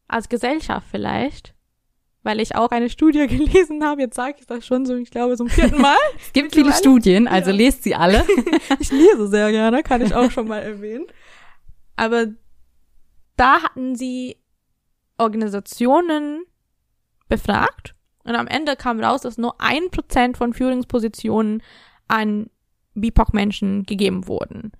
als 0.06 0.28
Gesellschaft 0.28 0.86
vielleicht 0.90 1.54
weil 2.22 2.40
ich 2.40 2.54
auch 2.56 2.70
eine 2.70 2.90
Studie 2.90 3.26
gelesen 3.28 3.84
habe. 3.84 4.02
Jetzt 4.02 4.16
sage 4.16 4.36
ich 4.40 4.46
das 4.46 4.66
schon 4.66 4.86
so, 4.86 4.94
ich 4.96 5.10
glaube, 5.10 5.36
zum 5.36 5.48
vierten 5.48 5.80
Mal. 5.80 5.96
es 6.18 6.32
gibt 6.32 6.54
viele 6.54 6.72
Studien, 6.72 7.28
also 7.28 7.50
ja. 7.50 7.56
lest 7.56 7.82
sie 7.82 7.94
alle. 7.94 8.24
ich 8.78 8.90
lese 8.90 9.28
sehr 9.28 9.50
gerne, 9.50 9.82
kann 9.82 10.02
ich 10.02 10.14
auch 10.14 10.30
schon 10.30 10.48
mal 10.48 10.60
erwähnen. 10.60 11.06
Aber 11.96 12.26
da 13.36 13.62
hatten 13.62 13.94
sie 13.94 14.36
Organisationen 15.18 16.44
befragt 17.28 17.94
und 18.24 18.34
am 18.34 18.46
Ende 18.46 18.76
kam 18.76 19.00
raus, 19.00 19.22
dass 19.22 19.38
nur 19.38 19.60
ein 19.60 19.90
Prozent 19.90 20.36
von 20.36 20.52
Führungspositionen 20.52 21.62
an 22.08 22.50
BIPOC-Menschen 22.94 23.84
gegeben 23.84 24.26
wurden. 24.26 24.72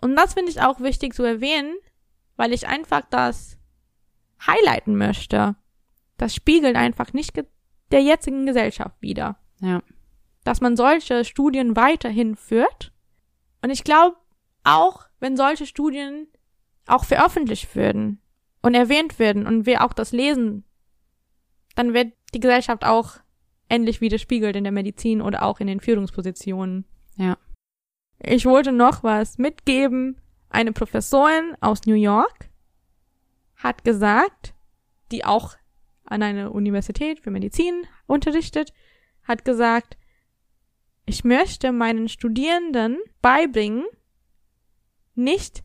Und 0.00 0.14
das 0.14 0.34
finde 0.34 0.50
ich 0.50 0.60
auch 0.60 0.80
wichtig 0.80 1.14
zu 1.14 1.24
erwähnen, 1.24 1.74
weil 2.36 2.52
ich 2.52 2.68
einfach 2.68 3.02
das 3.10 3.56
highlighten 4.46 4.96
möchte 4.96 5.56
das 6.18 6.34
spiegelt 6.34 6.76
einfach 6.76 7.14
nicht 7.14 7.32
der 7.90 8.02
jetzigen 8.02 8.44
Gesellschaft 8.44 8.96
wider. 9.00 9.38
Ja. 9.60 9.82
Dass 10.44 10.60
man 10.60 10.76
solche 10.76 11.24
Studien 11.24 11.74
weiterhin 11.76 12.36
führt. 12.36 12.92
Und 13.62 13.70
ich 13.70 13.84
glaube, 13.84 14.16
auch 14.64 15.06
wenn 15.20 15.36
solche 15.36 15.66
Studien 15.66 16.28
auch 16.86 17.04
veröffentlicht 17.04 17.74
würden 17.74 18.20
und 18.62 18.74
erwähnt 18.74 19.18
werden 19.18 19.46
und 19.46 19.66
wir 19.66 19.84
auch 19.84 19.92
das 19.92 20.12
lesen, 20.12 20.64
dann 21.74 21.94
wird 21.94 22.12
die 22.34 22.40
Gesellschaft 22.40 22.84
auch 22.84 23.16
endlich 23.68 24.00
widerspiegelt 24.00 24.56
in 24.56 24.64
der 24.64 24.72
Medizin 24.72 25.22
oder 25.22 25.42
auch 25.42 25.60
in 25.60 25.66
den 25.66 25.80
Führungspositionen. 25.80 26.84
Ja. 27.16 27.38
Ich 28.18 28.44
wollte 28.46 28.72
noch 28.72 29.02
was 29.02 29.38
mitgeben. 29.38 30.20
Eine 30.50 30.72
Professorin 30.72 31.56
aus 31.60 31.86
New 31.86 31.94
York 31.94 32.48
hat 33.56 33.84
gesagt, 33.84 34.54
die 35.12 35.24
auch 35.24 35.57
an 36.10 36.22
einer 36.22 36.52
Universität 36.52 37.20
für 37.20 37.30
Medizin 37.30 37.86
unterrichtet, 38.06 38.72
hat 39.22 39.44
gesagt, 39.44 39.96
ich 41.06 41.24
möchte 41.24 41.72
meinen 41.72 42.08
Studierenden 42.08 42.98
beibringen, 43.22 43.84
nicht 45.14 45.64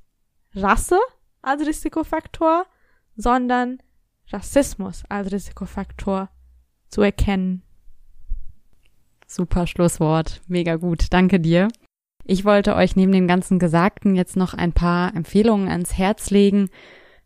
Rasse 0.53 0.99
als 1.41 1.65
Risikofaktor, 1.65 2.65
sondern 3.15 3.79
Rassismus 4.29 5.03
als 5.09 5.31
Risikofaktor 5.31 6.29
zu 6.87 7.01
erkennen. 7.01 7.63
Super 9.27 9.67
Schlusswort. 9.67 10.41
Mega 10.47 10.75
gut. 10.75 11.07
Danke 11.11 11.39
dir. 11.39 11.67
Ich 12.25 12.45
wollte 12.45 12.75
euch 12.75 12.95
neben 12.95 13.11
dem 13.11 13.27
ganzen 13.27 13.59
Gesagten 13.59 14.15
jetzt 14.15 14.37
noch 14.37 14.53
ein 14.53 14.73
paar 14.73 15.13
Empfehlungen 15.15 15.67
ans 15.67 15.97
Herz 15.97 16.29
legen. 16.29 16.69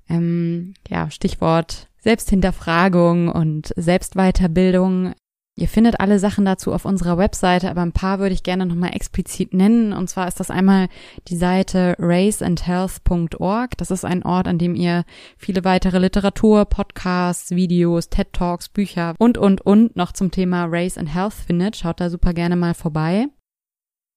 Ähm, 0.09 0.73
ja, 0.87 1.11
Stichwort 1.11 1.89
Selbsthinterfragung 2.07 3.27
und 3.27 3.73
Selbstweiterbildung. 3.75 5.11
Ihr 5.57 5.67
findet 5.67 5.99
alle 5.99 6.19
Sachen 6.19 6.45
dazu 6.45 6.71
auf 6.71 6.85
unserer 6.85 7.17
Webseite, 7.17 7.69
aber 7.69 7.81
ein 7.81 7.91
paar 7.91 8.19
würde 8.19 8.33
ich 8.33 8.43
gerne 8.43 8.65
nochmal 8.65 8.95
explizit 8.95 9.53
nennen. 9.53 9.91
Und 9.91 10.09
zwar 10.09 10.25
ist 10.29 10.39
das 10.39 10.49
einmal 10.49 10.87
die 11.27 11.35
Seite 11.35 11.97
raceandhealth.org. 11.99 13.77
Das 13.77 13.91
ist 13.91 14.05
ein 14.05 14.23
Ort, 14.23 14.47
an 14.47 14.57
dem 14.57 14.73
ihr 14.73 15.03
viele 15.35 15.65
weitere 15.65 15.99
Literatur, 15.99 16.63
Podcasts, 16.63 17.51
Videos, 17.51 18.07
TED 18.07 18.31
Talks, 18.31 18.69
Bücher 18.69 19.13
und, 19.19 19.37
und, 19.37 19.59
und 19.59 19.97
noch 19.97 20.13
zum 20.13 20.31
Thema 20.31 20.63
Race 20.69 20.97
and 20.97 21.13
Health 21.13 21.33
findet. 21.33 21.75
Schaut 21.75 21.99
da 21.99 22.09
super 22.09 22.33
gerne 22.33 22.55
mal 22.55 22.73
vorbei. 22.73 23.25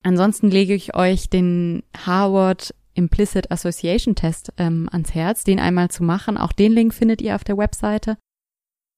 Ansonsten 0.04 0.48
lege 0.48 0.74
ich 0.74 0.94
euch 0.94 1.28
den 1.28 1.82
Harvard 2.06 2.72
Implicit 2.94 3.50
Association 3.50 4.14
Test 4.14 4.52
ähm, 4.56 4.88
ans 4.90 5.14
Herz, 5.14 5.44
den 5.44 5.58
einmal 5.58 5.90
zu 5.90 6.02
machen. 6.02 6.36
Auch 6.36 6.52
den 6.52 6.72
Link 6.72 6.94
findet 6.94 7.22
ihr 7.22 7.34
auf 7.34 7.44
der 7.44 7.56
Webseite. 7.56 8.16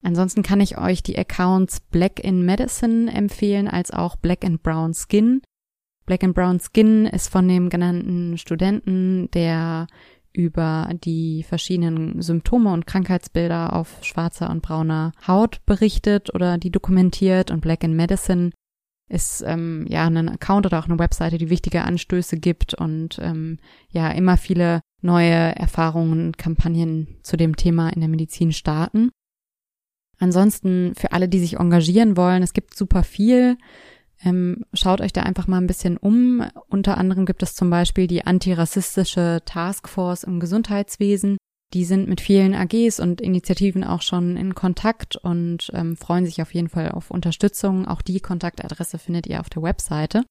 Ansonsten 0.03 0.43
kann 0.43 0.59
ich 0.59 0.77
euch 0.77 1.01
die 1.01 1.17
Accounts 1.17 1.79
Black 1.79 2.19
in 2.19 2.45
Medicine 2.45 3.11
empfehlen, 3.11 3.67
als 3.67 3.91
auch 3.91 4.17
Black 4.17 4.43
and 4.43 4.61
Brown 4.61 4.93
Skin. 4.93 5.41
Black 6.05 6.23
and 6.23 6.35
Brown 6.35 6.59
Skin 6.59 7.05
ist 7.05 7.29
von 7.29 7.47
dem 7.47 7.69
genannten 7.69 8.37
Studenten, 8.37 9.31
der 9.31 9.87
über 10.33 10.89
die 11.05 11.43
verschiedenen 11.43 12.21
Symptome 12.21 12.73
und 12.73 12.87
Krankheitsbilder 12.87 13.73
auf 13.73 14.03
schwarzer 14.03 14.49
und 14.49 14.61
brauner 14.61 15.13
Haut 15.25 15.65
berichtet 15.65 16.33
oder 16.33 16.57
die 16.57 16.71
dokumentiert 16.71 17.51
und 17.51 17.61
Black 17.61 17.83
in 17.83 17.95
Medicine 17.95 18.49
ist 19.09 19.43
ähm, 19.45 19.85
ja 19.89 20.05
ein 20.05 20.29
Account 20.29 20.65
oder 20.65 20.79
auch 20.79 20.87
eine 20.87 20.99
Webseite, 20.99 21.37
die 21.37 21.49
wichtige 21.49 21.83
Anstöße 21.83 22.37
gibt 22.37 22.73
und 22.73 23.19
ähm, 23.21 23.59
ja 23.89 24.09
immer 24.11 24.37
viele 24.37 24.81
neue 25.01 25.55
Erfahrungen 25.55 26.27
und 26.27 26.37
Kampagnen 26.37 27.19
zu 27.21 27.37
dem 27.37 27.55
Thema 27.55 27.89
in 27.89 27.99
der 27.99 28.09
Medizin 28.09 28.51
starten. 28.53 29.11
Ansonsten 30.19 30.93
für 30.95 31.11
alle, 31.11 31.27
die 31.27 31.39
sich 31.39 31.57
engagieren 31.57 32.15
wollen, 32.15 32.43
es 32.43 32.53
gibt 32.53 32.75
super 32.75 33.03
viel. 33.03 33.57
Ähm, 34.23 34.63
schaut 34.73 35.01
euch 35.01 35.11
da 35.11 35.23
einfach 35.23 35.47
mal 35.47 35.57
ein 35.57 35.67
bisschen 35.67 35.97
um. 35.97 36.45
Unter 36.69 36.97
anderem 36.97 37.25
gibt 37.25 37.43
es 37.43 37.55
zum 37.55 37.69
Beispiel 37.69 38.07
die 38.07 38.25
antirassistische 38.25 39.41
Taskforce 39.43 40.23
im 40.23 40.39
Gesundheitswesen, 40.39 41.37
die 41.73 41.85
sind 41.85 42.07
mit 42.07 42.21
vielen 42.21 42.53
AGs 42.53 42.99
und 42.99 43.19
Initiativen 43.19 43.83
auch 43.83 44.01
schon 44.01 44.37
in 44.37 44.53
Kontakt 44.53 45.15
und 45.15 45.71
ähm, 45.73 45.97
freuen 45.97 46.25
sich 46.25 46.41
auf 46.41 46.53
jeden 46.53 46.69
Fall 46.69 46.91
auf 46.91 47.09
Unterstützung. 47.09 47.87
Auch 47.87 48.01
die 48.01 48.19
Kontaktadresse 48.19 48.99
findet 48.99 49.27
ihr 49.27 49.39
auf 49.39 49.49
der 49.49 49.63
Webseite. 49.63 50.23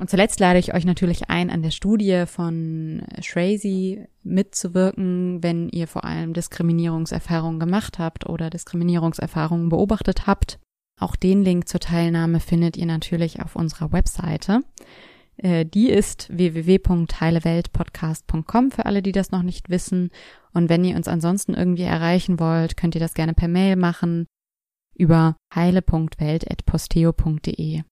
Und 0.00 0.10
zuletzt 0.10 0.40
lade 0.40 0.58
ich 0.58 0.74
euch 0.74 0.84
natürlich 0.84 1.28
ein, 1.28 1.50
an 1.50 1.62
der 1.62 1.70
Studie 1.70 2.24
von 2.26 3.02
Shrazy 3.20 4.06
mitzuwirken, 4.22 5.42
wenn 5.42 5.68
ihr 5.68 5.86
vor 5.86 6.04
allem 6.04 6.32
Diskriminierungserfahrungen 6.32 7.60
gemacht 7.60 7.98
habt 7.98 8.28
oder 8.28 8.50
Diskriminierungserfahrungen 8.50 9.68
beobachtet 9.68 10.26
habt. 10.26 10.58
Auch 10.98 11.14
den 11.14 11.44
Link 11.44 11.68
zur 11.68 11.80
Teilnahme 11.80 12.40
findet 12.40 12.76
ihr 12.76 12.86
natürlich 12.86 13.42
auf 13.42 13.54
unserer 13.54 13.92
Webseite. 13.92 14.60
Äh, 15.36 15.64
die 15.64 15.90
ist 15.90 16.36
www.heileweltpodcast.com 16.36 18.70
für 18.70 18.86
alle, 18.86 19.02
die 19.02 19.12
das 19.12 19.30
noch 19.30 19.42
nicht 19.42 19.68
wissen. 19.70 20.10
Und 20.52 20.68
wenn 20.68 20.84
ihr 20.84 20.96
uns 20.96 21.08
ansonsten 21.08 21.54
irgendwie 21.54 21.82
erreichen 21.82 22.38
wollt, 22.38 22.76
könnt 22.76 22.94
ihr 22.94 23.00
das 23.00 23.14
gerne 23.14 23.32
per 23.34 23.48
Mail 23.48 23.76
machen 23.76 24.26
über 24.94 25.36
heile.welt.posteo.de. 25.54 27.82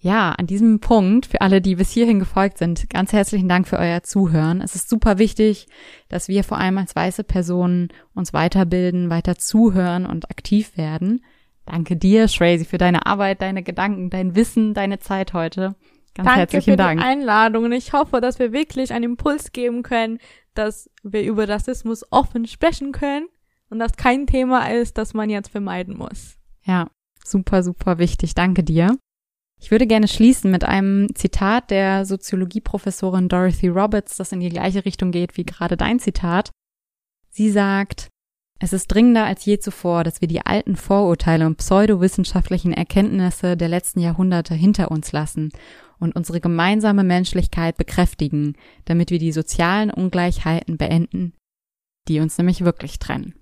Ja, 0.00 0.30
an 0.30 0.46
diesem 0.46 0.78
Punkt, 0.78 1.26
für 1.26 1.40
alle, 1.40 1.60
die 1.60 1.74
bis 1.74 1.90
hierhin 1.90 2.20
gefolgt 2.20 2.58
sind, 2.58 2.88
ganz 2.88 3.12
herzlichen 3.12 3.48
Dank 3.48 3.66
für 3.66 3.80
euer 3.80 4.04
Zuhören. 4.04 4.60
Es 4.60 4.76
ist 4.76 4.88
super 4.88 5.18
wichtig, 5.18 5.66
dass 6.08 6.28
wir 6.28 6.44
vor 6.44 6.58
allem 6.58 6.78
als 6.78 6.94
weiße 6.94 7.24
Personen 7.24 7.88
uns 8.14 8.32
weiterbilden, 8.32 9.10
weiter 9.10 9.38
zuhören 9.38 10.06
und 10.06 10.30
aktiv 10.30 10.76
werden. 10.76 11.24
Danke 11.66 11.96
dir, 11.96 12.28
Shrazy, 12.28 12.64
für 12.64 12.78
deine 12.78 13.06
Arbeit, 13.06 13.42
deine 13.42 13.64
Gedanken, 13.64 14.08
dein 14.08 14.36
Wissen, 14.36 14.72
deine 14.72 15.00
Zeit 15.00 15.32
heute. 15.32 15.74
Ganz 16.18 16.26
Danke 16.26 16.40
herzlichen 16.40 16.72
für 16.72 16.76
Dank. 16.76 17.00
die 17.00 17.06
Einladung 17.06 17.64
und 17.64 17.72
ich 17.72 17.94
hoffe, 17.94 18.20
dass 18.20 18.38
wir 18.38 18.52
wirklich 18.52 18.92
einen 18.92 19.04
Impuls 19.04 19.52
geben 19.52 19.82
können, 19.82 20.18
dass 20.52 20.90
wir 21.02 21.22
über 21.22 21.48
Rassismus 21.48 22.04
offen 22.10 22.46
sprechen 22.46 22.92
können 22.92 23.28
und 23.70 23.78
das 23.78 23.96
kein 23.96 24.26
Thema 24.26 24.70
ist, 24.70 24.98
das 24.98 25.14
man 25.14 25.30
jetzt 25.30 25.48
vermeiden 25.48 25.96
muss. 25.96 26.36
Ja, 26.64 26.88
Super, 27.28 27.62
super 27.62 27.98
wichtig. 27.98 28.34
Danke 28.34 28.64
dir. 28.64 28.96
Ich 29.60 29.70
würde 29.70 29.86
gerne 29.86 30.08
schließen 30.08 30.50
mit 30.50 30.64
einem 30.64 31.14
Zitat 31.14 31.70
der 31.70 32.06
Soziologieprofessorin 32.06 33.28
Dorothy 33.28 33.68
Roberts, 33.68 34.16
das 34.16 34.32
in 34.32 34.40
die 34.40 34.48
gleiche 34.48 34.86
Richtung 34.86 35.10
geht 35.10 35.36
wie 35.36 35.44
gerade 35.44 35.76
dein 35.76 35.98
Zitat. 35.98 36.50
Sie 37.28 37.50
sagt, 37.50 38.08
es 38.60 38.72
ist 38.72 38.88
dringender 38.88 39.24
als 39.24 39.44
je 39.44 39.58
zuvor, 39.58 40.02
dass 40.02 40.20
wir 40.20 40.28
die 40.28 40.44
alten 40.44 40.74
Vorurteile 40.74 41.46
und 41.46 41.58
pseudowissenschaftlichen 41.58 42.72
Erkenntnisse 42.72 43.56
der 43.56 43.68
letzten 43.68 44.00
Jahrhunderte 44.00 44.54
hinter 44.54 44.90
uns 44.90 45.12
lassen 45.12 45.52
und 46.00 46.16
unsere 46.16 46.40
gemeinsame 46.40 47.04
Menschlichkeit 47.04 47.76
bekräftigen, 47.76 48.56
damit 48.84 49.10
wir 49.10 49.18
die 49.18 49.32
sozialen 49.32 49.90
Ungleichheiten 49.90 50.76
beenden, 50.76 51.34
die 52.08 52.18
uns 52.18 52.36
nämlich 52.36 52.64
wirklich 52.64 52.98
trennen. 52.98 53.34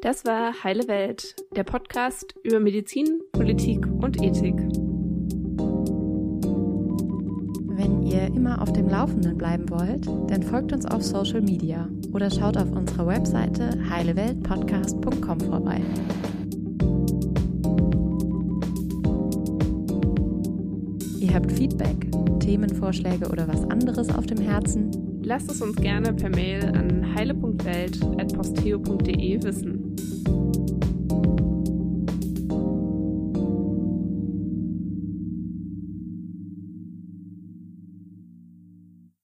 Das 0.00 0.24
war 0.24 0.64
Heile 0.64 0.88
Welt, 0.88 1.36
der 1.54 1.64
Podcast 1.64 2.34
über 2.42 2.58
Medizin, 2.58 3.20
Politik 3.32 3.86
und 3.86 4.22
Ethik. 4.22 4.89
Wenn 7.80 8.02
ihr 8.02 8.26
immer 8.26 8.60
auf 8.60 8.74
dem 8.74 8.90
Laufenden 8.90 9.38
bleiben 9.38 9.70
wollt, 9.70 10.06
dann 10.06 10.42
folgt 10.42 10.74
uns 10.74 10.84
auf 10.84 11.02
Social 11.02 11.40
Media 11.40 11.88
oder 12.12 12.30
schaut 12.30 12.58
auf 12.58 12.70
unserer 12.72 13.06
Webseite 13.06 13.70
heileweltpodcast.com 13.88 15.40
vorbei. 15.40 15.80
Ihr 21.20 21.34
habt 21.34 21.50
Feedback, 21.50 22.06
Themenvorschläge 22.40 23.30
oder 23.30 23.48
was 23.48 23.64
anderes 23.70 24.14
auf 24.14 24.26
dem 24.26 24.42
Herzen? 24.42 24.90
Lasst 25.22 25.50
es 25.50 25.62
uns 25.62 25.76
gerne 25.76 26.12
per 26.12 26.28
Mail 26.28 26.62
an 26.76 27.14
heile.welt.posteo.de 27.14 29.42
wissen. 29.42 29.96